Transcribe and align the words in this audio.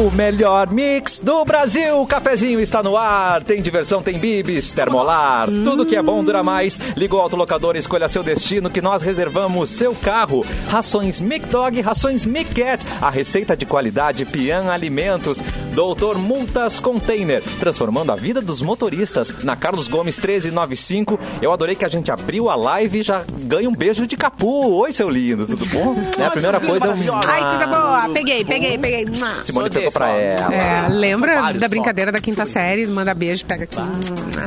O 0.00 0.10
melhor 0.10 0.70
mix 0.72 1.20
do 1.20 1.44
Brasil. 1.44 2.00
O 2.00 2.06
cafezinho 2.06 2.58
está 2.58 2.82
no 2.82 2.96
ar. 2.96 3.42
Tem 3.42 3.60
diversão, 3.60 4.00
tem 4.00 4.18
bibis, 4.18 4.70
termolar. 4.70 5.46
Tudo 5.46 5.84
que 5.84 5.94
é 5.94 6.00
bom 6.00 6.24
dura 6.24 6.42
mais. 6.42 6.80
Liga 6.96 7.14
o 7.14 7.20
autolocador 7.20 7.76
escolha 7.76 8.08
seu 8.08 8.22
destino 8.22 8.70
que 8.70 8.80
nós 8.80 9.02
reservamos 9.02 9.68
seu 9.68 9.94
carro. 9.94 10.42
Rações 10.66 11.20
Mic 11.20 11.46
Dog, 11.48 11.78
rações 11.82 12.24
Mic 12.24 12.54
Cat. 12.54 12.82
A 12.98 13.10
receita 13.10 13.54
de 13.54 13.66
qualidade 13.66 14.24
Pian 14.24 14.70
Alimentos. 14.70 15.42
Doutor 15.74 16.16
Multas 16.16 16.80
Container. 16.80 17.42
Transformando 17.58 18.10
a 18.10 18.16
vida 18.16 18.40
dos 18.40 18.62
motoristas. 18.62 19.44
Na 19.44 19.54
Carlos 19.54 19.86
Gomes 19.86 20.16
1395. 20.16 21.20
Eu 21.42 21.52
adorei 21.52 21.76
que 21.76 21.84
a 21.84 21.90
gente 21.90 22.10
abriu 22.10 22.48
a 22.48 22.54
live 22.54 23.00
e 23.00 23.02
já 23.02 23.22
ganha 23.42 23.68
um 23.68 23.74
beijo 23.74 24.06
de 24.06 24.16
capu. 24.16 24.76
Oi, 24.76 24.92
seu 24.92 25.10
lindo. 25.10 25.46
Tudo 25.46 25.66
bom? 25.66 25.94
É 26.18 26.24
a 26.24 26.30
primeira 26.30 26.58
coisa 26.58 26.88
um... 26.88 27.20
Ai, 27.26 27.58
coisa 27.58 27.66
boa. 27.66 28.08
Peguei, 28.14 28.42
peguei, 28.46 28.78
peguei. 28.78 29.04
Simone 29.42 29.70
Sou 29.70 29.70
pegou 29.70 29.89
pra 29.92 30.08
ela. 30.10 30.54
É, 30.54 30.88
lembra 30.88 31.34
São 31.34 31.42
vários 31.42 31.60
da 31.60 31.66
só. 31.66 31.70
brincadeira 31.70 32.12
da 32.12 32.18
quinta 32.20 32.46
série? 32.46 32.86
Manda 32.86 33.14
beijo, 33.14 33.44
pega 33.44 33.64
aqui. 33.64 33.78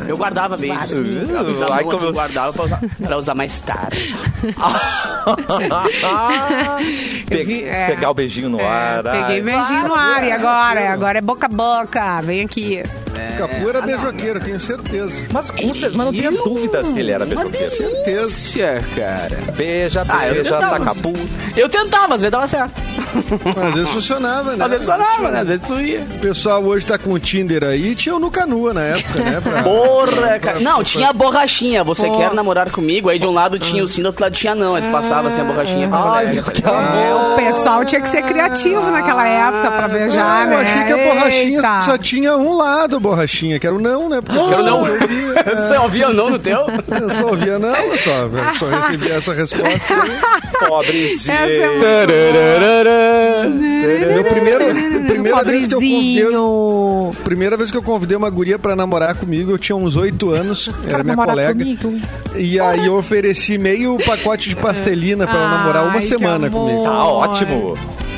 Eu 0.07 0.17
guardava 0.17 0.57
beijos. 0.57 0.91
Eu 0.91 1.03
não, 1.03 1.67
como 1.77 1.91
assim, 1.97 2.05
eu- 2.05 2.13
guardava 2.13 2.53
pra 2.53 2.63
usar, 2.65 2.79
pra 3.01 3.17
usar 3.17 3.35
mais 3.35 3.59
tarde. 3.59 4.15
Vi- 7.29 7.63
é. 7.63 7.87
Pegar 7.87 8.11
o 8.11 8.13
beijinho 8.13 8.49
no 8.49 8.59
É, 8.59 8.67
ar. 8.67 9.03
peguei 9.03 9.21
ai. 9.37 9.41
beijinho 9.41 9.87
no 9.87 9.95
ar. 9.95 10.23
E 10.25 10.31
agora? 10.31 10.93
Agora 10.93 11.17
é 11.17 11.21
boca 11.21 11.45
a 11.45 11.49
boca. 11.49 12.21
Vem 12.21 12.43
aqui. 12.45 12.83
Capu 13.37 13.69
era 13.69 13.81
beijoqueiro, 13.81 14.39
tenho 14.39 14.59
certeza. 14.59 15.15
Mas, 15.31 15.49
com 15.51 15.73
cer- 15.73 15.91
mas 15.93 16.05
não 16.05 16.13
tenha 16.13 16.31
dúvidas 16.31 16.89
que 16.89 16.99
ele 16.99 17.11
era 17.11 17.25
beijoqueiro. 17.25 17.69
Certeza. 17.71 18.83
Cara. 18.95 19.37
Beija, 19.55 20.05
Ah, 20.07 20.27
eu 20.27 20.33
beija, 20.35 20.51
tentava. 20.53 20.79
taca 20.79 20.95
pu. 20.95 21.13
Eu 21.55 21.69
tentava, 21.69 22.15
às 22.15 22.21
vezes 22.21 22.31
dava 22.31 22.47
certo. 22.47 22.73
Mas 23.55 23.57
às 23.67 23.73
vezes 23.75 23.89
funcionava, 23.89 24.55
né? 24.55 24.63
Às 24.65 24.71
vezes 24.71 24.87
funcionava, 24.87 25.31
né? 25.31 25.39
Às 25.41 25.47
vezes 25.47 25.67
tu 25.67 25.79
ia. 25.79 26.01
O 26.01 26.19
pessoal 26.19 26.63
hoje 26.63 26.85
tá 26.85 26.97
com 26.97 27.11
o 27.13 27.19
Tinder 27.19 27.63
aí, 27.63 27.95
tinha 27.95 28.15
o 28.15 28.19
Nuca 28.19 28.45
Nua 28.45 28.73
na 28.73 28.81
época, 28.81 29.19
né? 29.19 29.39
Pra- 29.41 29.63
Porra, 29.63 30.39
cara. 30.39 30.59
Não, 30.59 30.83
tinha 30.83 31.09
a 31.09 31.13
borrachinha. 31.13 31.83
Você 31.83 32.09
quer 32.09 32.33
namorar 32.33 32.69
comigo? 32.71 33.09
Aí 33.09 33.19
de 33.19 33.27
um 33.27 33.31
lado 33.31 33.59
tinha 33.59 33.83
o 33.83 33.87
sim, 33.87 34.01
do 34.01 34.07
outro 34.07 34.23
lado 34.23 34.33
tinha 34.33 34.55
não. 34.55 34.75
Aí 34.75 34.81
tu 34.81 34.91
passava 34.91 35.27
assim 35.27 35.41
a 35.41 35.43
borrachinha 35.43 35.87
pra 35.87 35.97
Ai, 35.99 36.25
colega. 36.27 36.51
que 36.51 36.61
O 36.63 37.35
pessoal 37.35 37.85
tinha 37.85 38.01
que 38.01 38.09
ser 38.09 38.23
criativo 38.23 38.89
naquela 38.91 39.27
época 39.27 39.71
pra 39.71 39.87
beijar, 39.87 40.23
Ah, 40.25 40.45
né? 40.45 40.55
eu 40.55 40.59
achei 40.59 40.83
que 40.83 40.91
a 40.93 40.97
borrachinha 41.13 41.57
Eita. 41.57 41.81
só 41.81 41.97
tinha 41.97 42.35
um 42.37 42.55
lado, 42.55 42.99
borrachinha, 43.03 43.59
que 43.59 43.67
era 43.67 43.75
o 43.75 43.79
não, 43.81 44.09
né? 44.09 44.19
Porque 44.21 44.39
Quero 44.39 44.63
não. 44.63 44.87
eu 44.87 44.97
Você 45.43 45.77
ouvia 45.77 46.09
não 46.09 46.29
no 46.29 46.39
teu? 46.39 46.59
Eu 46.99 47.09
só 47.09 47.27
ouvia 47.27 47.59
não, 47.59 47.75
eu 47.75 47.97
só, 47.97 48.11
eu 48.11 48.53
só 48.55 48.69
recebi 48.69 49.11
essa 49.11 49.33
resposta. 49.33 49.95
Pobrezinho. 50.67 51.37
Essa 51.37 51.53
é 51.53 51.77
Meu 54.13 54.23
primeiro, 54.23 54.65
primeira 55.05 55.43
vez 55.43 55.67
que 55.67 55.73
eu 55.73 55.79
convidei, 55.79 56.23
Pobrezinho. 56.23 57.11
primeira 57.23 57.57
vez 57.57 57.71
que 57.71 57.77
eu 57.77 57.83
convidei 57.83 58.17
uma 58.17 58.29
guria 58.29 58.57
pra 58.57 58.75
namorar 58.75 59.15
comigo, 59.15 59.51
eu 59.51 59.57
tinha 59.57 59.75
uns 59.75 59.95
oito 59.95 60.31
anos, 60.31 60.69
era 60.87 61.03
minha 61.03 61.15
colega. 61.15 61.53
comigo? 61.59 61.99
E 62.35 62.59
aí 62.59 62.85
eu 62.85 62.95
ofereci 62.95 63.57
meio 63.57 63.97
pacote 64.05 64.49
de 64.49 64.55
pastelina 64.55 65.27
pra 65.27 65.35
ela 65.37 65.49
namorar 65.57 65.83
uma 65.83 65.95
Ai, 65.95 66.01
semana 66.01 66.49
comigo. 66.49 66.83
Tá 66.83 67.05
ótimo. 67.05 67.77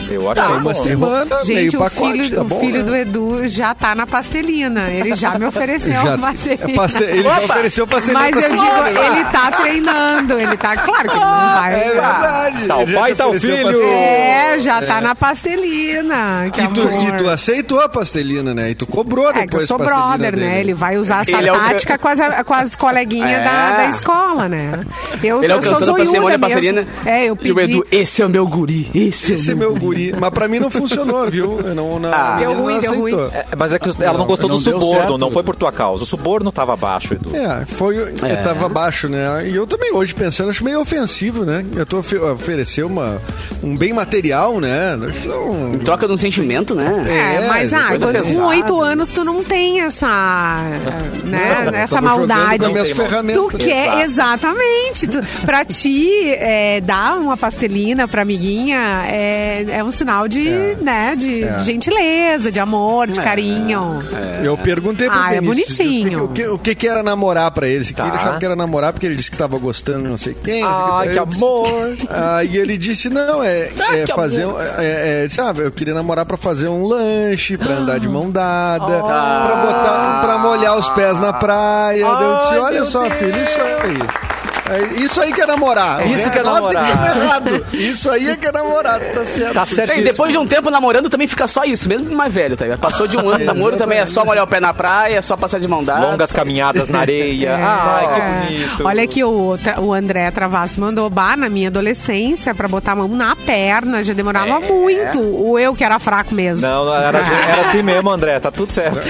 Eu 0.10 0.30
acho 0.30 0.36
Tá, 0.42 0.48
que 0.48 0.52
uma 0.54 0.60
bom. 0.62 0.74
semana, 0.84 1.36
Gente, 1.44 1.54
meio 1.56 1.70
o 1.70 1.78
pacote, 1.78 2.12
filho, 2.14 2.36
tá 2.36 2.42
o 2.42 2.46
bom, 2.46 2.60
filho 2.60 2.78
né? 2.80 2.84
do 2.84 2.96
Edu 2.96 3.48
já 3.48 3.74
tá 3.74 3.96
na 3.96 4.06
pastelina. 4.08 4.90
Ele 4.90 5.16
já 5.16 5.38
me 5.40 5.46
ofereceu 5.46 5.94
Já- 5.94 6.18
pastelina. 6.18 6.74
paste- 6.76 7.04
ele 7.04 7.24
já 7.24 7.40
ofereceu 7.42 7.88
pastelina 7.88 8.20
Mas 8.20 8.36
eu 8.42 8.50
digo, 8.56 8.82
né? 8.84 8.92
ele 9.08 9.26
tá 9.26 9.52
treinando. 9.52 10.40
Ele 10.40 10.58
tá, 10.58 10.78
claro 10.78 11.10
que 11.10 11.16
ele 11.16 11.26
não 11.26 11.54
vai. 11.56 11.74
É 11.74 11.84
verdade. 11.90 12.68
Tá 12.68 12.78
o 12.78 12.94
pai, 12.94 13.16
tá 13.16 13.28
o 13.28 13.34
filho. 13.40 13.84
É, 13.84 14.58
já 14.60 14.82
tá 14.82 15.02
na 15.02 15.16
pastelina. 15.16 16.50
Que 16.52 16.62
E 16.62 16.68
tu, 16.70 16.82
amor. 16.82 17.04
e 17.04 17.12
tu 17.14 17.30
aceitou 17.30 17.80
a 17.82 17.90
pastelina, 17.90 18.54
né? 18.54 18.72
E 18.72 18.76
tu 18.76 18.86
cobrou 18.86 19.30
É 19.30 19.34
que 19.34 19.40
eu 19.40 19.46
depois 19.46 19.68
sou 19.68 19.78
brother, 19.78 20.32
dele. 20.32 20.46
né? 20.46 20.60
Ele 20.60 20.74
vai 20.74 20.98
usar 20.98 21.22
essa 21.22 21.32
Ele 21.38 21.50
é 21.50 21.52
o 21.52 21.56
tática 21.56 21.98
com, 21.98 22.08
as, 22.08 22.20
com 22.46 22.54
as 22.54 22.76
coleguinhas 22.76 23.30
É. 23.40 23.44
da, 23.44 23.78
da 23.78 23.90
escola, 23.90 24.48
né? 24.50 24.80
Eu, 25.24 25.44
Ele 25.44 25.54
eu 25.54 25.62
sou 25.62 25.80
zoiuda 25.82 26.38
mesmo. 26.38 26.86
É, 27.06 27.24
eu 27.26 27.38
E 27.42 27.52
o 27.52 27.56
pedi. 27.56 27.72
Edu, 27.74 27.86
esse 27.92 28.22
é 28.22 28.26
o 28.26 28.30
meu 28.30 28.48
guri. 28.48 28.90
Esse, 28.94 29.34
Esse 29.34 29.52
é 29.52 29.56
meu 29.56 29.74
guri. 29.76 29.95
Mas 30.20 30.30
pra 30.32 30.48
mim 30.48 30.60
não 30.60 30.70
funcionou, 30.70 31.30
viu? 31.30 31.60
Não, 31.76 32.00
não, 32.00 32.14
Ah. 32.14 32.36
Deu 32.40 32.54
ruim, 32.54 32.74
não 32.76 32.82
deu 32.82 32.92
aceitou. 32.92 33.20
ruim. 33.22 33.32
É, 33.34 33.46
mas 33.58 33.74
é 33.74 33.80
que 33.80 34.04
ela 34.04 34.18
não 34.18 34.26
gostou 34.26 34.50
não 34.50 34.58
do 34.58 34.62
suborno, 34.64 34.96
certo. 34.96 35.18
não 35.18 35.32
foi 35.32 35.44
por 35.44 35.56
tua 35.56 35.72
causa. 35.72 36.04
O 36.04 36.06
suborno 36.06 36.52
tava 36.52 36.76
baixo, 36.76 37.14
Edu. 37.14 37.36
É, 37.36 37.66
foi, 37.66 37.98
É. 38.24 38.36
tava 38.38 38.68
baixo, 38.70 39.08
né? 39.10 39.48
E 39.48 39.56
eu 39.56 39.66
também, 39.68 39.94
hoje 39.94 40.14
pensando, 40.14 40.50
acho 40.50 40.64
meio 40.64 40.80
ofensivo, 40.82 41.44
né? 41.46 41.66
Eu 41.76 41.86
tô 41.86 42.00
ofe 42.00 42.18
oferecer 42.18 42.84
uma, 42.84 43.22
um 43.64 43.76
bem 43.76 43.94
material, 43.94 44.60
né? 44.60 44.96
Não- 45.26 45.74
Em 45.76 45.80
troca 45.80 46.08
de 46.08 46.14
um 46.14 46.18
sentimento, 46.18 46.76
né? 46.76 46.86
É, 47.08 47.44
É, 47.44 47.48
mas 47.48 47.74
ah, 47.74 47.90
com 48.24 48.42
oito 48.46 48.82
anos 48.82 49.10
tu 49.10 49.24
não 49.24 49.44
tem 49.44 49.82
essa, 49.82 50.08
né, 51.24 51.66
Não, 51.72 51.78
essa 51.80 52.02
maldade. 52.02 52.60
com 52.60 52.66
as 52.66 52.72
minhas 52.72 52.90
Não 52.90 52.96
tem 52.96 53.06
ferramentas. 53.08 53.46
Tu 53.52 53.58
quer, 53.58 54.02
exatamente. 54.04 55.08
Tu, 55.08 55.20
pra 55.46 55.64
ti, 55.66 56.30
é, 56.34 56.82
dar 56.82 57.18
uma 57.18 57.38
pastelina 57.38 58.08
pra 58.08 58.22
amiguinha 58.22 59.06
é, 59.08 59.66
é 59.70 59.84
um 59.86 59.92
sinal 59.92 60.28
de, 60.28 60.50
né, 60.82 61.16
de, 61.16 61.44
É. 61.44 61.52
de 61.54 61.66
gentileza, 61.66 62.52
de 62.52 62.60
amor, 62.60 63.08
de 63.08 63.20
É. 63.20 63.24
carinho. 63.24 64.00
Eu 64.44 64.58
perguntei 64.58 65.08
pro 65.10 65.18
Ah, 65.18 65.34
é 65.34 65.42
Benício 65.42 65.78
bonitinho. 65.86 66.24
O 66.26 66.28
que, 66.30 66.42
o, 66.44 66.46
que, 66.46 66.48
o 66.54 66.58
que 66.60 66.76
que 66.76 66.88
era 66.88 67.02
namorar 67.04 67.52
pra 67.52 67.68
ele? 67.68 67.86
Tá. 67.94 68.08
ele 68.08 68.16
achava 68.16 68.40
que 68.40 68.46
era 68.46 68.56
namorar 68.56 68.92
porque 68.94 69.06
ele 69.06 69.16
disse 69.16 69.30
que 69.32 69.38
tava 69.38 69.58
gostando 69.58 70.04
de 70.04 70.08
não 70.10 70.18
sei 70.18 70.34
quem. 70.34 70.62
Daí 70.64 71.10
que 71.18 71.26
disse- 71.26 71.44
amor. 71.44 71.68
Aí 72.10 72.58
ele 72.58 72.78
disse, 72.78 73.10
não, 73.10 73.44
é, 73.44 73.70
Ah, 73.80 73.96
é 73.98 74.04
que 74.06 74.14
fazer, 74.14 74.44
amor. 74.44 74.56
um- 74.56 74.82
é, 74.82 75.24
é, 75.26 75.30
sabe, 75.30 75.62
eu 75.62 75.72
queria 75.72 75.94
namorar 75.94 76.26
pra 76.26 76.38
fazer 76.38 76.68
um 76.68 76.84
lanche, 76.84 77.58
pra 77.58 77.76
andar 77.76 78.00
de 78.00 78.08
mão 78.10 78.30
dada, 78.30 78.86
pra 78.86 79.56
botar, 79.66 80.22
pra 80.22 80.38
molhar 80.40 80.78
os 80.78 80.88
pés 80.90 81.20
na 81.20 81.32
praia. 81.34 82.02
Eu 82.02 82.38
disse, 82.40 82.54
olha 82.58 82.86
só, 82.86 83.10
filho, 83.10 83.42
isso 83.42 83.60
aí. 83.62 84.35
É, 84.70 85.00
Isso 85.00 85.22
aí 85.22 85.32
que 85.34 85.42
é 85.42 85.46
namorar. 85.46 86.06
Isso 86.08 86.32
que 86.32 86.40
é 86.40 86.44
Nossa, 86.44 86.74
namorar. 86.74 86.86
que 86.86 87.08
é 87.08 87.24
errado. 87.24 87.66
Isso 87.74 88.10
aí 88.12 88.30
é 88.30 88.36
que 88.36 88.48
é 88.48 88.52
namorar, 88.52 89.00
tu 89.00 89.10
tá 89.12 89.26
certo. 89.26 89.54
Tá 89.54 89.66
certo 89.66 89.98
E 90.00 90.02
depois 90.04 90.32
de 90.32 90.38
um 90.38 90.48
tempo 90.48 90.70
namorando 90.70 91.10
também 91.10 91.28
fica 91.28 91.48
só 91.48 91.64
isso, 91.64 91.88
mesmo 91.88 92.16
mais 92.16 92.34
velho, 92.34 92.58
tá 92.58 92.66
ligado? 92.66 92.80
Passou 92.80 93.08
de 93.08 93.18
um 93.18 93.30
ano 93.30 93.40
de 93.40 93.46
namoro 93.46 93.78
também 93.78 94.00
é 94.00 94.06
só 94.06 94.26
molhar 94.26 94.44
o 94.44 94.48
pé 94.48 94.60
na 94.60 94.74
praia, 94.74 95.18
é 95.18 95.22
só 95.22 95.38
passar 95.38 95.60
de 95.60 95.68
mão 95.68 95.84
dada. 95.84 96.08
Longas 96.08 96.32
caminhadas 96.32 96.90
na 96.90 97.00
areia. 97.00 97.56
Ai, 97.56 98.08
que 98.08 98.22
bonito. 98.50 98.82
É. 98.82 98.86
Olha 98.86 99.04
aqui, 99.04 99.24
o, 99.24 99.58
o 99.80 99.94
André 99.94 100.32
Travassi 100.32 100.80
mandou 100.80 101.10
bar 101.10 101.38
na 101.38 101.50
minha 101.50 101.70
adolescência 101.70 102.54
pra 102.56 102.68
botar 102.68 102.94
a 102.94 102.96
mão 102.96 103.08
na 103.08 103.36
perna, 103.36 104.04
já 104.04 104.14
demorava 104.14 104.60
muito. 104.60 105.20
O 105.20 105.60
eu 105.60 105.76
que 105.76 105.84
era 105.84 106.00
fraco 106.00 106.34
mesmo. 106.34 106.68
Não, 106.68 106.94
era, 106.94 107.20
era 107.50 107.62
assim 107.62 107.82
mesmo, 107.82 108.10
André. 108.10 108.40
Tá 108.40 108.52
tudo 108.52 108.72
certo. 108.72 109.08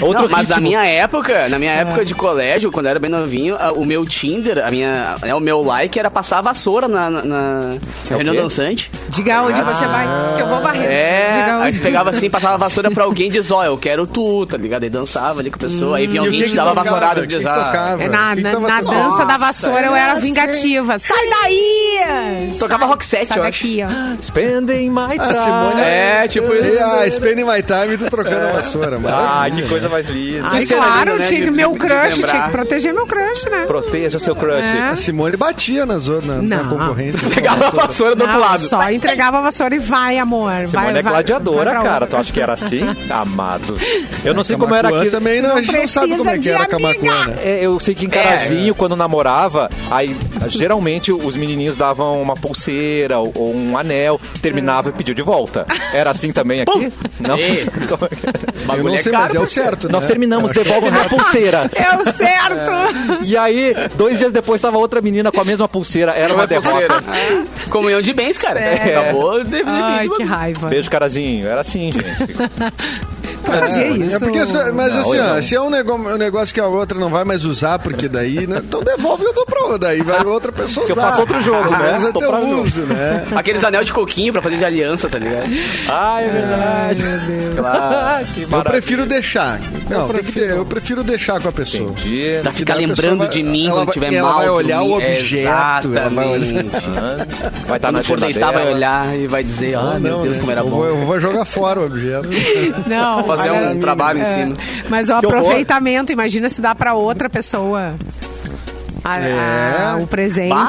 Outro 0.00 0.22
Não, 0.22 0.28
mas 0.28 0.40
ritmo. 0.48 0.54
na 0.56 0.60
minha 0.60 0.84
época, 0.86 1.48
na 1.48 1.58
minha 1.58 1.72
época 1.72 2.04
de 2.04 2.14
colégio, 2.14 2.70
quando 2.70 2.86
eu 2.86 2.90
era 2.90 2.98
bem 3.00 3.10
novinho, 3.10 3.56
o 3.76 3.84
meu 3.84 4.04
Tinder, 4.04 4.64
a 4.64 4.70
minha, 4.70 4.89
né, 4.90 5.34
o 5.34 5.40
meu 5.40 5.62
like 5.62 5.98
era 5.98 6.10
passar 6.10 6.38
a 6.38 6.42
vassoura 6.42 6.88
na, 6.88 7.10
na, 7.10 7.22
na 7.24 7.74
É 8.10 8.14
reunião 8.14 8.34
dançante. 8.34 8.90
Diga 9.08 9.42
onde 9.42 9.60
você 9.62 9.86
vai, 9.86 10.06
que 10.36 10.42
eu 10.42 10.46
vou 10.46 10.60
varrer. 10.60 10.84
É, 10.90 11.26
Diga 11.38 11.56
aí 11.62 11.68
onde. 11.68 11.78
tu 11.78 11.82
pegava 11.82 12.10
assim, 12.10 12.30
passava 12.30 12.54
a 12.54 12.58
vassoura 12.58 12.90
pra 12.90 13.04
alguém 13.04 13.28
e 13.28 13.30
diz, 13.30 13.50
ó, 13.50 13.64
eu 13.64 13.76
quero 13.78 14.06
tu, 14.06 14.46
tá 14.46 14.56
ligado? 14.56 14.84
Aí 14.84 14.90
dançava 14.90 15.40
ali 15.40 15.50
com 15.50 15.56
a 15.56 15.60
pessoa, 15.60 15.96
aí 15.98 16.06
vinha 16.06 16.22
E 16.22 16.26
alguém 16.26 16.40
e 16.40 16.44
te 16.44 16.50
que 16.50 16.56
dava 16.56 16.70
tocava? 16.70 16.88
vassourada 16.90 17.24
e 17.24 17.26
diz, 17.26 17.46
ah? 17.46 17.96
É 17.98 18.08
na, 18.08 18.34
na, 18.34 18.60
na 18.60 18.80
dança 18.80 19.24
da 19.24 19.36
vassoura 19.36 19.86
eu 19.86 19.94
era 19.94 20.14
vingativa. 20.14 20.98
Sai 20.98 21.28
daí! 21.28 22.54
Tocava 22.58 22.86
rock 22.86 23.04
set, 23.04 23.26
sai 23.26 23.38
eu 23.38 23.42
daqui, 23.42 23.82
ó. 23.84 24.22
Spending 24.22 24.90
my 24.90 25.08
time. 25.18 25.34
Simone 25.34 25.80
É, 25.80 26.28
tipo 26.28 26.52
E 26.52 26.68
isso. 26.74 26.84
a 26.84 27.10
Spending 27.10 27.44
My 27.44 27.62
Time, 27.62 27.96
tu 27.96 28.08
trocando 28.10 28.46
a 28.46 28.52
vassoura. 28.52 28.96
Ai, 28.96 29.00
maravilha. 29.00 29.62
que 29.62 29.68
coisa 29.68 29.88
mais 29.88 30.08
linda. 30.08 30.48
Claro, 30.68 31.18
né, 31.18 31.50
meu 31.50 31.74
crush, 31.74 32.22
tinha 32.22 32.42
que 32.44 32.50
proteger 32.50 32.92
meu 32.94 33.06
crush, 33.06 33.44
né? 33.50 33.64
Proteja 33.66 34.18
seu 34.18 34.34
crush. 34.36 34.64
É. 34.80 34.90
A 34.90 34.96
Simone 34.96 35.36
batia 35.36 35.84
na, 35.84 35.98
zona, 35.98 36.40
na, 36.40 36.64
concorrência. 36.64 37.28
Pegava 37.28 37.66
a 37.66 37.70
vassoura 37.70 38.14
do 38.14 38.22
outro 38.22 38.38
Não, 38.38 38.44
lado. 38.44 38.60
Só 38.60 38.90
entregava 38.90 39.38
a 39.38 39.42
vassoura 39.42 39.74
e 39.74 39.78
vai, 39.78 40.18
amor. 40.18 40.66
Simone 40.66 40.92
vai, 40.92 40.98
é 40.98 41.02
gladiadora, 41.02 41.74
vai 41.74 41.82
cara. 41.82 42.06
Tu 42.06 42.16
acha 42.16 42.32
que 42.32 42.40
era 42.40 42.54
assim? 42.54 42.80
Amados. 43.10 43.82
Eu 44.24 44.34
não 44.34 44.42
sei 44.42 44.56
como 44.56 44.74
era 44.74 44.88
aqui. 44.88 45.10
também, 45.10 45.42
não, 45.42 45.56
a 45.56 45.62
gente 45.62 45.76
não 45.76 45.86
sabe 45.86 46.16
como 46.16 46.30
é 46.30 46.38
que 46.38 46.50
era 46.50 46.66
Camacuã, 46.66 47.26
né? 47.26 47.36
É, 47.42 47.60
eu 47.60 47.78
sei 47.78 47.94
que 47.94 48.06
em 48.06 48.08
Carazinho, 48.08 48.74
quando 48.74 48.96
namorava, 48.96 49.70
aí 49.90 50.16
geralmente 50.48 51.12
os 51.12 51.36
menininhos 51.36 51.76
davam 51.76 52.20
uma 52.20 52.34
pulseira 52.34 53.18
ou, 53.18 53.32
ou 53.34 53.54
um 53.54 53.76
anel, 53.76 54.20
terminava 54.40 54.88
e 54.88 54.92
pediu 54.92 55.14
de 55.14 55.22
volta. 55.22 55.66
Era 55.92 56.10
assim 56.10 56.32
também 56.32 56.62
aqui? 56.62 56.92
Não? 57.20 57.36
Como 57.88 58.04
é 58.04 58.76
é? 58.76 58.78
Eu 58.78 58.84
não 58.84 58.94
é 58.94 59.02
sei, 59.02 59.12
mas 59.12 59.34
é 59.34 59.40
o 59.40 59.46
certo, 59.46 59.88
Nós 59.88 60.02
né? 60.02 60.08
terminamos, 60.08 60.52
devolve 60.52 60.88
uma 60.88 61.04
pulseira. 61.04 61.70
É 61.74 61.96
o 61.96 62.12
certo! 62.12 62.70
E 63.22 63.36
aí, 63.36 63.74
dois 63.96 64.18
dias 64.18 64.32
depois, 64.32 64.60
tava 64.60 64.69
outra 64.78 65.00
menina 65.00 65.30
com 65.30 65.40
a 65.40 65.44
mesma 65.44 65.68
pulseira. 65.68 66.12
Era 66.12 66.34
uma 66.34 66.46
derrota. 66.46 67.02
Comunhão 67.70 68.02
de 68.02 68.12
bens, 68.12 68.38
cara. 68.38 68.60
É. 68.60 68.96
Acabou 68.96 69.44
de 69.44 69.62
Ai, 69.64 70.08
que 70.08 70.22
raiva. 70.22 70.68
Beijo, 70.68 70.90
carazinho. 70.90 71.46
Era 71.46 71.60
assim, 71.60 71.90
gente. 71.92 72.04
Tu 73.44 73.52
fazia 73.52 73.86
isso? 73.88 74.16
É 74.16 74.18
porque, 74.18 74.38
mas 74.72 74.92
Não, 74.94 75.00
assim, 75.00 75.16
eu 75.16 75.24
ó, 75.24 75.42
se 75.42 75.54
é 75.54 75.60
um 75.60 75.70
negócio, 75.70 76.08
um 76.14 76.16
negócio 76.18 76.54
que 76.54 76.60
a 76.60 76.66
outra 76.66 76.98
não 76.98 77.08
vai 77.10 77.24
mais 77.24 77.44
usar, 77.44 77.78
porque 77.78 78.08
daí, 78.08 78.46
né, 78.46 78.60
então 78.62 78.82
devolve 78.82 79.24
e 79.24 79.26
eu 79.26 79.34
dou 79.34 79.46
pra 79.46 79.60
outra. 79.62 79.78
Daí 79.78 80.02
vai 80.02 80.24
outra 80.24 80.52
pessoa 80.52 80.84
Que 80.86 80.92
eu 80.92 80.96
usar. 80.96 81.08
faço 81.08 81.20
outro 81.20 81.40
jogo, 81.40 81.68
Pelo 81.68 81.78
né? 81.78 81.92
menos 81.92 82.06
é 82.06 82.12
teu 82.12 82.48
uso, 82.60 82.80
né? 82.82 83.26
Aqueles 83.34 83.64
anel 83.64 83.84
de 83.84 83.92
coquinho 83.92 84.32
pra 84.32 84.42
fazer 84.42 84.56
de 84.56 84.64
aliança, 84.64 85.08
tá 85.08 85.18
ligado? 85.18 85.46
Ai, 85.88 86.24
é 86.24 86.28
verdade. 86.30 87.02
Claro. 87.56 88.26
que 88.26 88.42
Eu 88.42 88.48
maravilha. 88.48 88.72
prefiro 88.72 89.06
deixar. 89.06 89.60
Não, 89.88 90.08
que 90.08 90.22
ter, 90.32 90.50
eu 90.50 90.64
prefiro 90.66 91.02
deixar 91.02 91.40
com 91.40 91.48
a 91.48 91.52
pessoa. 91.52 91.90
Entendi. 91.90 92.38
Pra 92.42 92.52
ficar 92.52 92.74
lembrando 92.74 93.18
vai- 93.18 93.28
de 93.28 93.42
mim 93.42 93.66
ela 93.66 93.76
quando 93.76 93.86
vai- 93.86 93.94
tiver 93.94 94.14
ela 94.14 94.28
mal. 94.28 94.38
vai 94.38 94.48
olhar 94.50 94.82
o 94.82 94.92
objeto, 94.96 95.96
ela 95.96 96.08
vai 96.10 96.26
olhar-. 96.28 96.64
Vai 97.66 97.76
estar 97.76 97.88
Quando 97.88 97.92
na 97.96 98.02
for 98.02 98.20
deitar, 98.20 98.52
vai 98.52 98.72
olhar 98.72 99.16
e 99.16 99.26
vai 99.26 99.42
dizer, 99.42 99.74
ah, 99.76 99.96
meu 99.98 100.18
Deus, 100.20 100.38
como 100.38 100.50
era 100.52 100.60
eu 100.60 100.68
bom. 100.68 100.84
Eu 100.84 100.96
vou 101.06 101.18
jogar 101.20 101.44
fora 101.44 101.80
o 101.80 101.86
objeto. 101.86 102.28
Não. 102.86 103.24
Fazer 103.36 103.50
um 103.50 103.80
trabalho 103.80 104.18
em 104.18 104.22
é, 104.22 104.34
cima. 104.34 104.56
Mas 104.88 105.08
o 105.08 105.18
Que 105.20 105.26
horror. 105.26 105.38
aproveitamento, 105.38 106.12
imagina 106.12 106.48
se 106.48 106.60
dá 106.60 106.74
pra 106.74 106.94
outra 106.94 107.28
pessoa. 107.30 107.94
a- 109.02 109.14
a- 109.14 109.96
É. 109.98 110.02
o 110.02 110.06
presente 110.06 110.50
Bah, 110.50 110.68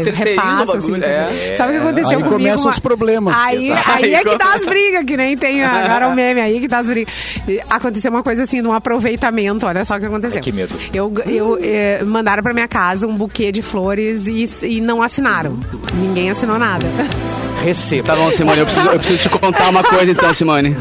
é, 0.00 0.02
terceiriza 0.02 0.40
o 0.40 0.44
repassa, 0.50 0.76
assim, 0.76 0.90
bagulho, 0.90 1.04
é. 1.08 1.54
Sabe 1.54 1.70
o 1.70 1.80
que 1.80 1.86
aconteceu 1.86 2.10
Aí 2.10 2.16
comigo? 2.16 2.34
começam 2.34 2.64
uma- 2.64 2.70
os 2.72 2.78
problemas. 2.80 3.36
Aí, 3.38 3.70
Exato. 3.70 3.90
aí 3.92 4.12
é 4.12 4.16
Aí 4.18 4.24
que 4.24 4.36
dá 4.38 4.44
come- 4.44 4.56
as 4.56 4.64
brigas, 4.64 5.04
que 5.04 5.16
nem 5.16 5.36
tem 5.36 5.62
agora 5.64 6.08
o 6.08 6.14
meme 6.16 6.40
aí 6.40 6.58
que 6.58 6.66
dá 6.66 6.78
as 6.80 6.86
brigas. 6.86 7.14
Aconteceu 7.70 8.10
uma 8.10 8.24
coisa 8.24 8.42
assim, 8.42 8.60
num 8.60 8.72
aproveitamento, 8.72 9.66
olha 9.68 9.84
só 9.84 9.94
o 9.94 10.00
que 10.00 10.06
aconteceu. 10.06 10.38
Ai, 10.38 10.42
que 10.42 10.50
medo. 10.50 10.74
Eu, 10.92 11.12
eu 11.26 11.58
eh, 11.62 12.02
mandaram 12.04 12.42
pra 12.42 12.52
minha 12.52 12.66
casa 12.66 13.06
um 13.06 13.14
buquê 13.14 13.52
de 13.52 13.62
flores 13.62 14.26
e, 14.26 14.46
e 14.66 14.80
não 14.80 15.00
assinaram. 15.00 15.56
Ninguém 15.94 16.28
assinou 16.28 16.58
nada. 16.58 16.84
Receba. 17.62 18.06
Tá 18.06 18.16
bom, 18.16 18.30
Simone, 18.32 18.58
eu 18.60 18.64
preciso, 18.66 18.86
eu 18.88 18.98
preciso 18.98 19.22
te 19.22 19.28
contar 19.28 19.68
uma 19.68 19.82
coisa 19.84 20.10
então, 20.10 20.32
Simone. 20.32 20.76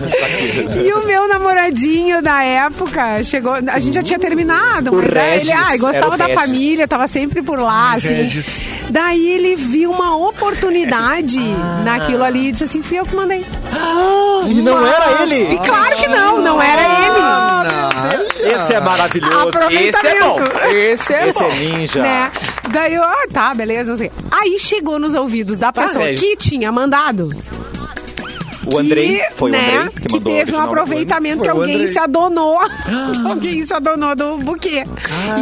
E 0.83 0.93
o 0.93 1.05
meu 1.05 1.27
namoradinho 1.27 2.21
da 2.21 2.41
época 2.43 3.21
chegou. 3.23 3.53
A 3.67 3.79
gente 3.79 3.93
já 3.95 4.03
tinha 4.03 4.17
terminado, 4.19 4.91
mas 4.93 5.41
ele 5.41 5.51
ai, 5.51 5.77
gostava 5.77 6.17
da 6.17 6.25
Regis. 6.25 6.39
família, 6.41 6.87
tava 6.87 7.07
sempre 7.07 7.41
por 7.41 7.59
lá, 7.59 7.93
assim. 7.95 8.13
Regis. 8.13 8.79
Daí 8.89 9.27
ele 9.29 9.55
viu 9.55 9.91
uma 9.91 10.15
oportunidade 10.15 11.39
Ah. 11.61 11.81
naquilo 11.83 12.23
ali 12.23 12.49
e 12.49 12.51
disse 12.51 12.63
assim: 12.63 12.81
fui 12.81 12.99
eu 12.99 13.05
que 13.05 13.15
mandei. 13.15 13.45
E 14.47 14.61
não 14.61 14.85
era 14.85 15.23
ele. 15.23 15.53
E 15.53 15.57
claro 15.59 15.95
que 15.97 16.07
não, 16.07 16.41
não 16.41 16.61
era 16.61 16.81
ele. 16.81 17.19
Esse 18.51 18.73
é 18.73 18.79
maravilhoso. 18.79 19.51
Esse 19.71 20.07
é 20.07 20.19
bom. 20.19 20.39
Esse 20.71 21.13
é 21.13 21.29
Esse 21.29 21.39
bom. 21.39 21.45
é 21.49 21.55
ninja. 21.55 22.01
Né? 22.01 22.31
Daí 22.71 22.93
eu, 22.95 23.03
ah, 23.03 23.25
tá, 23.31 23.53
beleza, 23.53 23.89
não 23.89 23.97
sei. 23.97 24.11
Aí 24.31 24.57
chegou 24.59 24.99
nos 24.99 25.13
ouvidos 25.13 25.57
da 25.57 25.71
pessoa 25.73 26.05
Regis. 26.05 26.21
que 26.21 26.37
tinha 26.37 26.71
mandado. 26.71 27.29
O 28.73 28.77
Andrei, 28.77 29.19
que, 29.19 29.33
foi 29.35 29.51
né, 29.51 29.57
o 29.57 29.71
Andrei 29.81 29.89
que 29.89 30.01
que 30.07 30.13
mandou 30.13 30.33
teve 30.33 30.55
um 30.55 30.61
aproveitamento 30.61 31.43
que 31.43 31.47
o 31.47 31.51
alguém 31.51 31.87
se 31.87 31.99
adonou. 31.99 32.59
que 32.59 33.27
alguém 33.27 33.61
se 33.61 33.73
adonou 33.73 34.15
do 34.15 34.37
buquê. 34.37 34.83